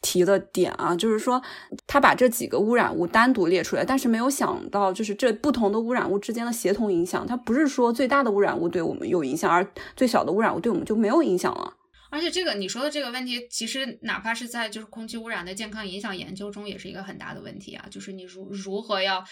[0.00, 1.42] 提的点啊，就是说
[1.86, 7.26] 他把这几个污染物单独列出来，但是没有想到就是这不同的污染物之间的协同影响。
[7.26, 11.74] 它不是说最大的污染物对我们有影响，而最小的污染物对我们就没有影响了。
[12.10, 19.24] 而且这个你说的这个问题，其实哪怕是在就是空气污染的健康影响研究中，也是一个很大的问题啊，就是你如如何要。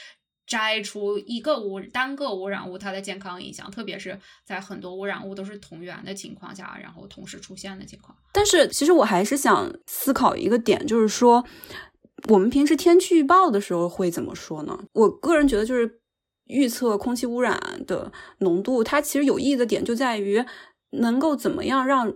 [0.47, 8.17] 摘出一个污单个污染物它的健康影响，特别是在很多污染物都是同源的情况下，然后同时出现的情况。
[8.33, 11.45] 但是其实我还是想思考一个点，就是说
[12.29, 14.79] 我们平时天气预报的时候会怎么说呢？
[14.93, 16.01] 我个人觉得，就是
[16.47, 20.45] 预测空气污染的浓度，它其实有意义的点就在于
[20.91, 22.15] 能够怎么样让。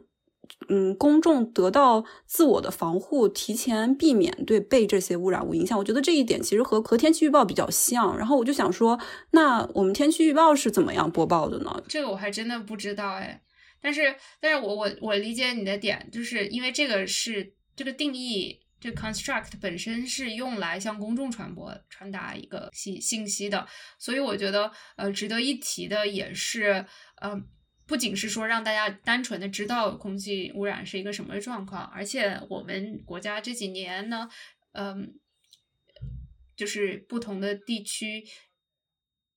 [0.69, 5.79] 嗯，公众得到自我的防护，提前避免对被这些污染物影响。
[5.79, 8.16] 我觉得这一点其实和和天气预报比较像。
[8.16, 8.99] 然后我就想说，
[9.31, 11.83] 那我们天气预报是怎么样播报的呢？
[11.89, 13.43] 这个我还真的不知道哎。
[13.81, 23.66] 但是，但是我我我理解你的点，就是因为这个是这个定义这 construct 本身是用来向公众传播、传达一个信信息的，
[23.97, 26.85] 所以我觉得，呃，值得一提的也是，
[27.20, 27.41] 呃，
[27.89, 34.28] 不仅是说让大家单纯的知道空气污染是一个什么状况，而且我们国家这几年呢，
[34.73, 35.19] 嗯，
[36.55, 38.28] 就是不同的地区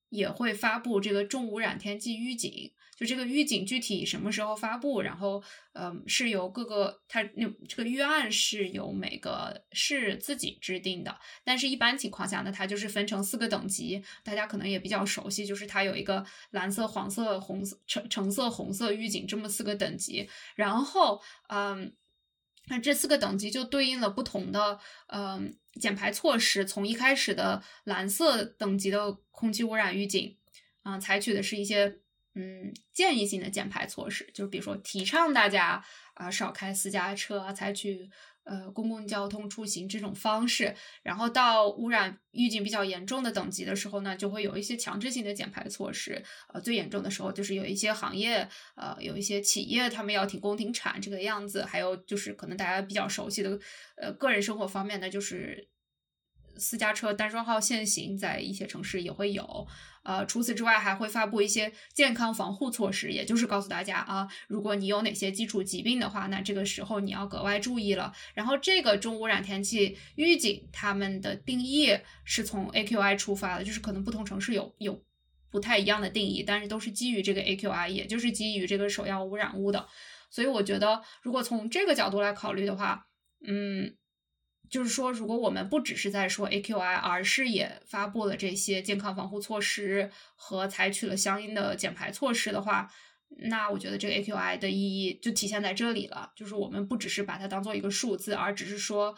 [0.09, 2.73] 也会发布这个重污染天气预警。
[3.01, 5.41] 就这个预警具体什么时候发布，然后，
[5.73, 21.95] 嗯，是由各个它那这个预案是由每个市自己制定的，但是一般情况下呢，它就是分成四个等级，大家可能也比较熟悉，就是它有一个蓝色、黄色、红色、橙橙色、红色预警这么四个等级，然后，嗯，
[22.67, 30.37] 那这四个等级就对应了不同的，嗯，减排措施，从一开始的蓝色等级的空气污染预警，
[30.83, 32.00] 啊，采取的是一些。
[32.33, 35.83] 嗯，建议性的减排措施，就是比如说提倡大家
[36.13, 38.09] 啊少开私家车，采取
[38.45, 40.73] 呃公共交通出行这种方式。
[41.03, 46.23] 然后到污染预警比较严重的等级的时候呢，就会有一些强制性的减排措施。
[46.53, 51.65] 呃，最严重的时候就是有一些行业，呃，有一些企业他们要停工停产这个样子。
[51.65, 53.59] 还有就是可能大家比较熟悉的，
[53.97, 55.70] 呃，个人生活方面的就是。
[56.61, 59.67] 私家车单双号限行，在一些城市也会有。
[60.03, 68.11] 呃，除此之外，还会发布一些健康防护措施，也就是告诉大家啊，如果你有哪些基础疾病的话，那这个时候你要格外注意了。
[68.33, 75.03] 然后，这个重污染天气预警，他们的定义是从 AQI 出发的，就是可能不同城市有有
[75.51, 79.87] 不太一样的定义，但是都是基于这个 AQI，也就是基于这个首要污染物的。
[80.31, 83.05] 所以，我觉得如果从这个角度来考虑的话，
[83.45, 83.95] 嗯。
[84.71, 92.89] 就是说，如果我们不只是在说 AQI，而是也发布了这些健康防护措施和采取了相应的减排措施的话，
[93.39, 96.31] 那我觉得这个 AQI 的意义就体现在这里了。
[96.37, 99.13] 就是我们不只是把它当做一个数字，而只是说，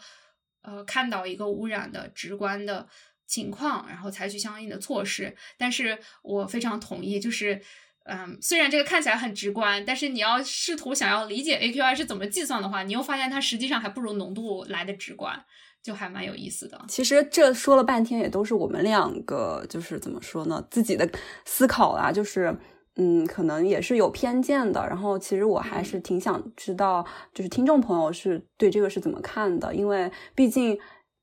[0.62, 2.88] 呃，看到一个污染的直观的
[3.24, 5.36] 情况，然后采取相应的措施。
[5.56, 7.62] 但是我非常同意，就是。
[8.06, 15.42] 嗯，虽然这个看起来很直观，但是你要试图想要理解 AQI 是怎么计算的话，你又发现它实际上还不如浓度来的直观，
[15.82, 16.84] 就还蛮有意思的。
[16.86, 21.08] 其实这说了半天，也都是我们两个就是怎么说呢，自己的
[21.46, 22.54] 思考啊，就是
[22.96, 24.86] 嗯，可能也是有偏见的。
[24.86, 30.78] 然后其实我还是挺想知道，就是听众朋友是对这个是怎么看的，因为毕竟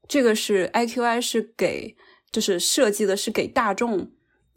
[0.08, 1.96] 这个是 AQI 是给
[2.32, 4.10] 就是设计的是给大众。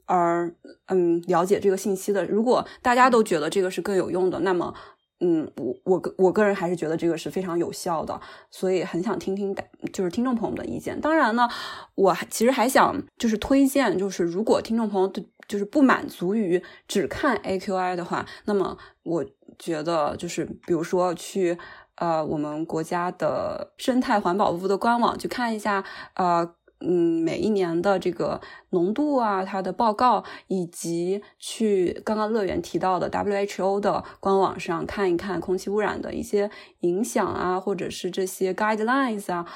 [0.06, 0.54] 而
[0.86, 4.74] 嗯，了解这个信息的，如果大家都觉得这个是更有用的，那么
[5.20, 8.20] 嗯，我我个我个人还是觉得这个是非常有效的，
[8.50, 9.56] 所以很想听听
[9.92, 11.00] 就是听众朋友们的意见。
[11.00, 11.48] 当然呢，
[11.94, 15.10] 我还其实还想就是推荐，就是如果听众朋友
[15.48, 19.24] 就是不满足于只看 AQI 的话，那么我
[19.58, 21.56] 觉得就是比如说去
[21.94, 25.82] 呃我们国家的生态环保部的官网去看一下
[26.16, 26.54] 呃。
[26.86, 28.40] 嗯，每一年的这个
[28.70, 36.50] 浓度啊，它的报告，以及去刚刚乐园提到的 WHO 的官网上看一看空气污染的一些
[36.80, 39.46] 影响啊，或者是这些 guidelines 啊，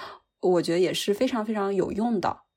[0.40, 2.47] 我觉得也是非常非常有用的。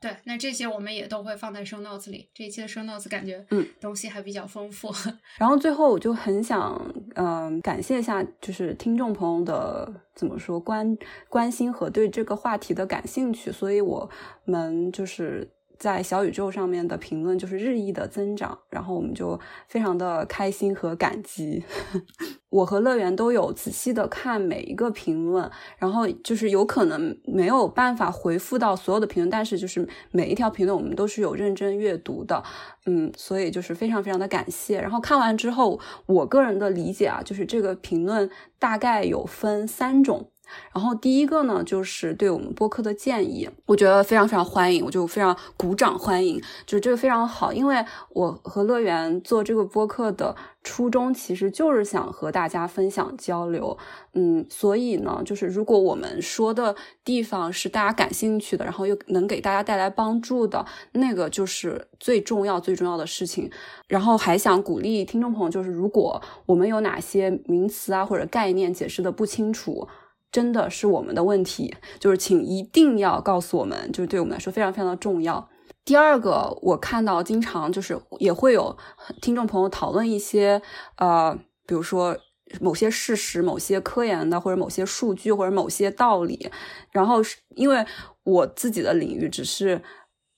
[0.00, 2.28] 对，那这些我们也都会放在 show notes 里。
[2.34, 4.92] 这一期的 show notes 感觉，嗯，东西还比较丰富。
[5.38, 6.80] 然后最后我就很想，
[7.14, 10.96] 嗯，感谢一下，就是听众朋友的怎么说关
[11.28, 14.10] 关心和对这个话题的感兴趣，所以我
[14.44, 15.50] 们就是。
[15.78, 19.38] 在小宇宙上面的评论就是日益的增长，然后我们就
[19.68, 21.64] 非常的开心和感激。
[22.48, 32.42] 我和乐园都有仔细的看每一个评论，然后就是有可能没有办法回复到所有的评论，但是就是每一条评论我们都是有认真阅读的，
[32.86, 34.80] 嗯，所以就是非常非常的感谢。
[34.80, 40.30] 然后看完之后，我个人的理解啊，就是这个评论大概有分三种。
[40.72, 53.76] 然后第一个呢，就是对我们播客的建议，我觉得非常非常欢迎，我就非常鼓掌欢迎，就是这个非常好，因为我和乐园做这个播客的初衷其实就是想和大家分享交流，
[54.14, 56.74] 嗯，所以呢，就是如果我们说的
[57.04, 63.50] 地方是大家感兴趣的，然后又能给大家带来帮助的，那个就是最重要最重要的事情。
[63.86, 69.86] 然后还想鼓励听众朋友，就是如果我们有哪些名词啊或者概念解释的不清楚。
[70.30, 75.48] 真的是我们的问题，就是请一定要告诉我们，就是对我们来说非常非常的重要。
[75.84, 78.76] 第二个，我看到经常就是也会有
[79.22, 80.60] 听众朋友讨论一些
[80.96, 82.16] 呃，比如说
[82.60, 86.50] 某些事实、某些科研的或者某些数据或者某些道理，
[86.90, 87.86] 然后是因为
[88.24, 89.80] 我自己的领域只是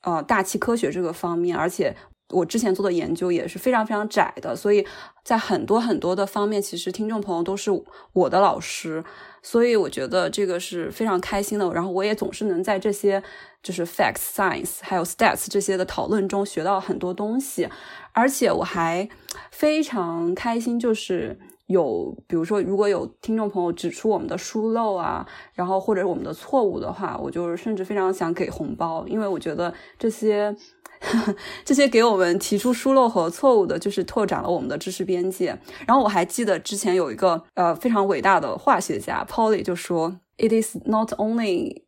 [0.02, 1.97] 呃大气科学这个方面，而且。
[2.31, 4.86] 我之前做的研究也是非常非常窄的，所以
[5.24, 7.70] 在很多很多的方面，其实听众朋友都是
[8.12, 9.02] 我的老师，
[9.50, 11.66] 所以我觉得这个是非常开心的。
[11.72, 13.22] 然后我也总是能在这些
[13.62, 17.66] 就是 facts、science 还有 stats 这些的讨论中学到很多东西，
[18.12, 19.08] 而且我还
[19.50, 21.38] 非常开心，就是
[21.69, 30.55] 有比如说如果有听众朋友指出我们的疏漏啊，然后或者我们的错误的话，我就是甚至非常想给红包，因为我觉得这些。
[31.65, 35.57] 这些给我们提出疏漏和错误的，就是拓展了我们的知识边界。
[35.86, 41.85] 然后我还记得之前有一个呃非常伟大的化学家 Pauli 就说：“It is not only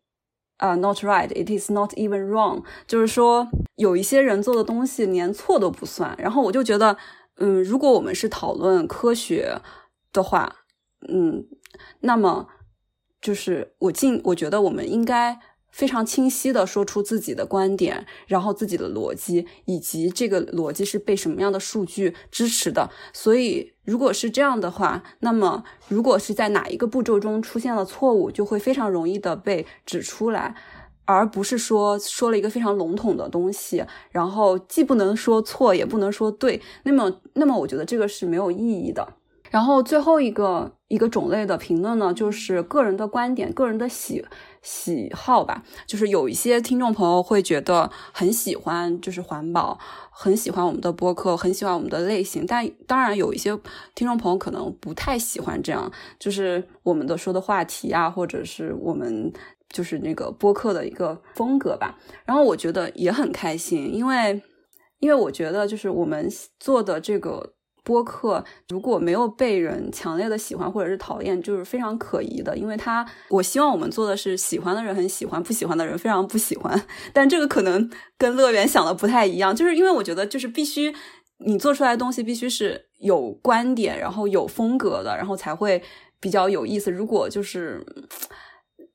[0.59, 6.15] 啊 not right, it is not even wrong。”就是说有一些人做的东西连错都不算。
[6.16, 6.97] 然后我就觉得，
[7.40, 9.60] 嗯，如果我们是讨论科学
[10.12, 10.56] 的话，
[11.08, 11.46] 嗯，
[12.00, 12.48] 那么
[13.20, 15.40] 就是我尽我觉得我们应该。
[15.72, 22.90] 非常清晰的说出自己的观点，然后自己的逻辑，以及这个逻辑是被什么样的数据支持的。
[23.12, 30.56] 所以，如果是这样的话，那么如果是在哪一个步骤中出现了错误，就会非常容易的被指出来，
[31.10, 36.60] 而不是说说了一个非常笼统的东西，然后既不能说错，也不能说对。
[36.84, 39.14] 那么，那么我觉得这个是没有意义的。
[39.50, 44.24] 然后最后一个一个种类的评论呢，就是个人的观点、个人的喜
[44.62, 45.64] 喜好吧。
[45.88, 49.76] 就是有一些听众朋友会觉得很喜欢，就是环保，
[50.12, 52.46] 很喜欢我们的播客，很喜欢我们的类型。
[52.46, 53.58] 但当然有一些
[53.96, 59.32] 听众朋友可能不太喜欢这样，就是我们的说的话题啊，或者是我们
[59.70, 61.98] 就是那个播客的一个风格吧。
[62.24, 64.42] 然后我觉得也很开心，因为
[64.98, 66.28] 因为我觉得就是我们
[66.59, 67.55] 做的这个。
[67.82, 72.56] 播客如果没有被人强烈的喜欢或者是讨厌，就是非常可疑的。
[72.56, 76.80] 因为他，我希望我们做的是喜欢的人很喜欢，不喜欢的人非常不喜欢。
[77.14, 80.94] 但这个可能跟乐园想的不太一样，就是因为我觉得就是必须
[81.38, 85.82] 你做出来的东西必须是有观点，然后有风格的，然后才会
[86.20, 86.92] 比较有意思。
[86.92, 87.82] 如果就是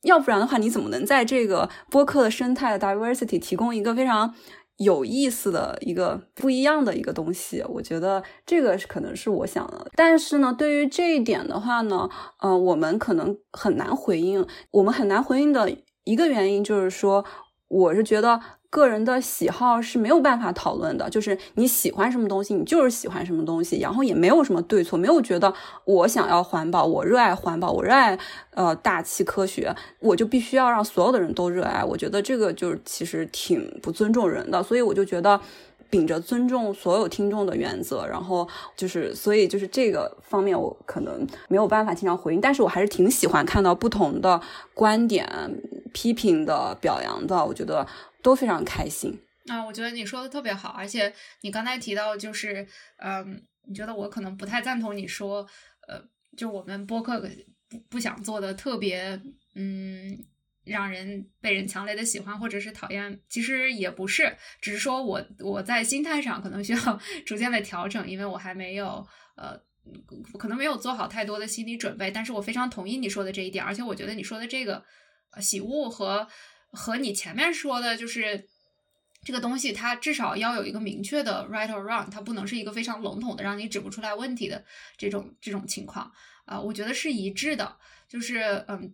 [0.06, 4.34] 要不然的话，你怎么能在这个播客的生态的 diversity 提供一个非常？
[4.78, 9.90] 有意思的一个不一样的一个东西，我觉得这个是可能是我想的。
[9.96, 12.10] 但是呢，对于这一点的话呢，
[12.42, 14.46] 呃，我们可能很难回应。
[14.72, 15.74] 我们很难回应的
[16.04, 17.24] 一个原因就是说，
[17.76, 18.40] 我是觉得。
[18.68, 25.54] 个人的喜好是没有办法讨论的，就是你喜欢什么东西，你就是喜欢什么东西，然后也没有什么对错，没有觉得
[25.86, 28.20] 我想要环保，我热爱环保，我热爱
[28.54, 31.86] 呃大气科学，我就必须要让所有的人都热爱。
[31.86, 35.40] 我觉得这个就是其实挺不尊重人的，所以我就觉得
[35.96, 38.46] 秉着尊重所有听众的原则，然后
[38.76, 44.42] 就是所以就是这个方面我可能没有办法经常回应，但是我还是挺喜欢看到不同的
[44.74, 45.26] 观点、
[45.94, 47.88] 批评的、表扬的，我觉得。
[48.26, 49.16] 都非常开心
[49.52, 49.64] 啊！
[49.64, 52.68] 我觉得你说的特别好，而且你刚才提到就是，
[52.98, 55.46] 嗯，你觉得我可能不太赞同你说，
[55.88, 56.02] 呃，
[56.36, 57.22] 就我们播客
[57.70, 59.22] 不不想做的特别，
[59.54, 60.18] 嗯，
[60.66, 69.58] 让人被人强烈的喜欢或者是讨厌，其实也不是，只是说我我在心态上可能需要 逐渐的调整，因为我还没有，呃，
[70.38, 72.12] 可能没有做好太多的心理准备。
[72.12, 74.84] 但是我非常同意你说的这一点，而且我觉得你说的这个
[75.42, 76.28] 喜恶和。
[76.78, 78.50] 和你前面说的，就是
[79.24, 84.62] 这个东西，它至少要有一个明确的 right or wrong，它不能是一个非常笼统的，让你指不出来问题的
[84.98, 86.12] 这种这种情况
[86.44, 87.78] 啊，我觉得是一致的。
[88.10, 88.94] 就是嗯，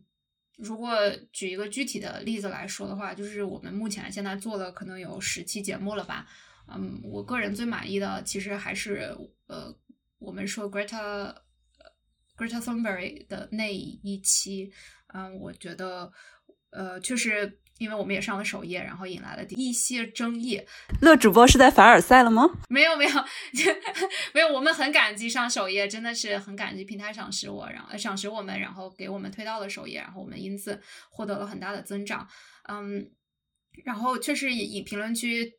[0.61, 0.95] 如果
[1.33, 6.27] 举一个具体的例子来说的话，就是我们目前现在做了可能有十期节目了吧，
[6.67, 9.15] 嗯，我个人最满意的其实还是
[9.47, 9.75] 呃，
[10.19, 11.35] 我们说 Greta
[12.37, 14.71] Greta Thunberg 的那一期，
[15.13, 16.11] 嗯，我觉得
[16.69, 17.59] 呃，确实。
[17.81, 20.61] 因为我们也上了首页，然后引来了一些争议。
[21.01, 22.47] 乐主播是在凡尔赛了吗？
[22.69, 23.11] 没有没有
[24.35, 30.79] 没有，我们很感激上首页，真的是很感激平台赏识我，然后赏识我们，然后给我们推到了首页，然后我们因此
[31.09, 32.27] 获得了很大的增长。
[32.69, 33.09] 嗯，
[33.83, 35.51] 然后确实以评论区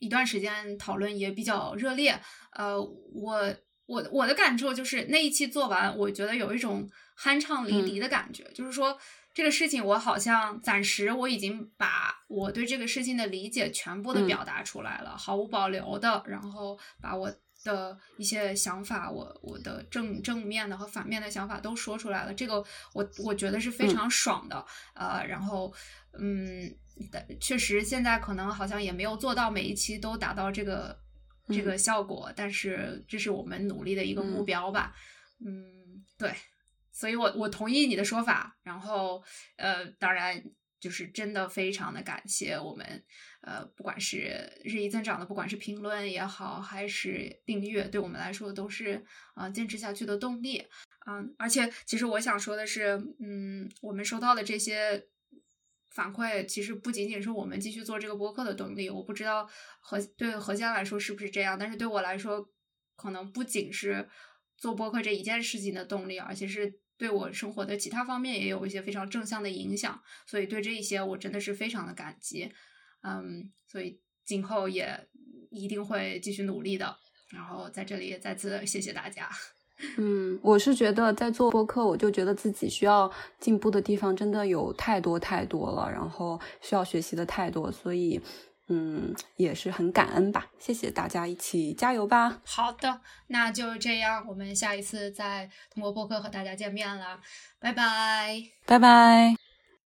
[0.00, 2.18] 一段时间讨论也比较热烈。
[2.52, 3.54] 呃，我
[3.84, 6.88] 我我的感受就是那一期做完，我觉得有一种
[7.22, 8.98] 酣畅淋漓的感觉，就是说。
[9.34, 17.34] 这个事情我好像暂时我已经把我对这个事情的理解全部的表达出来了，毫无保留的，然后把我
[17.64, 22.32] 的一些想法，我我的正正面的和反面的想法都说出来了。
[22.32, 25.74] 这个我我觉得是非常爽的，呃，然后
[26.16, 26.72] 嗯，
[27.40, 30.96] 确实现在可能好像也没有做到每一期都达到这个
[31.48, 34.94] 这个效果，但是这是我们努力的一个目标吧。
[35.44, 36.32] 嗯，对。
[36.94, 38.56] 所以，我我同意你的说法。
[38.62, 39.22] 然后，
[39.56, 40.42] 呃，当然，
[40.80, 43.04] 就是真的非常的感谢我们，
[43.42, 49.04] 呃，不管是日益增长的，不管是评论也好，还是订阅，对我们来说都是
[49.34, 50.64] 啊坚持下去的动力。
[51.06, 55.06] 嗯，而且其实我想说的是，嗯，我们收到的这些
[55.90, 58.88] 反馈，其实不仅仅是我们继续做这个播客的动力。
[58.88, 59.46] 我不知道
[59.80, 62.48] 何对何坚来说是不是这样，但是对我来说，
[62.96, 64.08] 可能不仅是
[64.56, 70.00] 做播客这一件事情的动力，而且是对我生活的其他方面也有一些非常正向的影响。
[70.26, 72.52] 所以对这一些，我真的是非常的感激。
[73.02, 75.08] 嗯，所以今后也
[75.50, 76.96] 一定会继续努力的。
[77.30, 79.28] 然后在这里也再次谢谢大家。
[79.98, 83.10] 嗯，我是觉得在做播客，我就觉得自己需要
[83.40, 88.20] 进步的地方真的有太多太多了，然后需要学习的太多，所以
[88.68, 90.46] 嗯，也是很感恩吧。
[90.58, 92.40] 谢谢大家，一起加油吧。
[92.44, 97.20] 好的，那就这样，我们下一次再通过播客和大家见面了，
[97.60, 99.34] 拜拜，拜拜。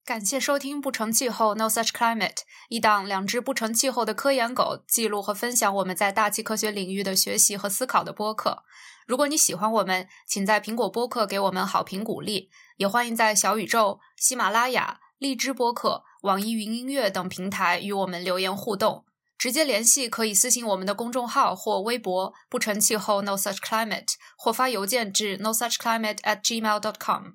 [0.05, 2.31] 感谢收听《不成气候 No Such Climate》，
[2.69, 8.63] 一档两只不成气候的科研狗记录和分享我们在大气科学领域的学习和思考的播客。
[9.07, 19.05] 如果你喜欢我们，请在苹果播客给我们好评鼓励，也欢迎在小宇宙、喜马拉雅、荔枝播客、网易云音乐等平台与我们留言互动。
[19.39, 27.35] 直接联系可以私信我们的公众号或微博“不成气候 No Such Climate”，或发邮件至 No Such Climate at gmail dot com。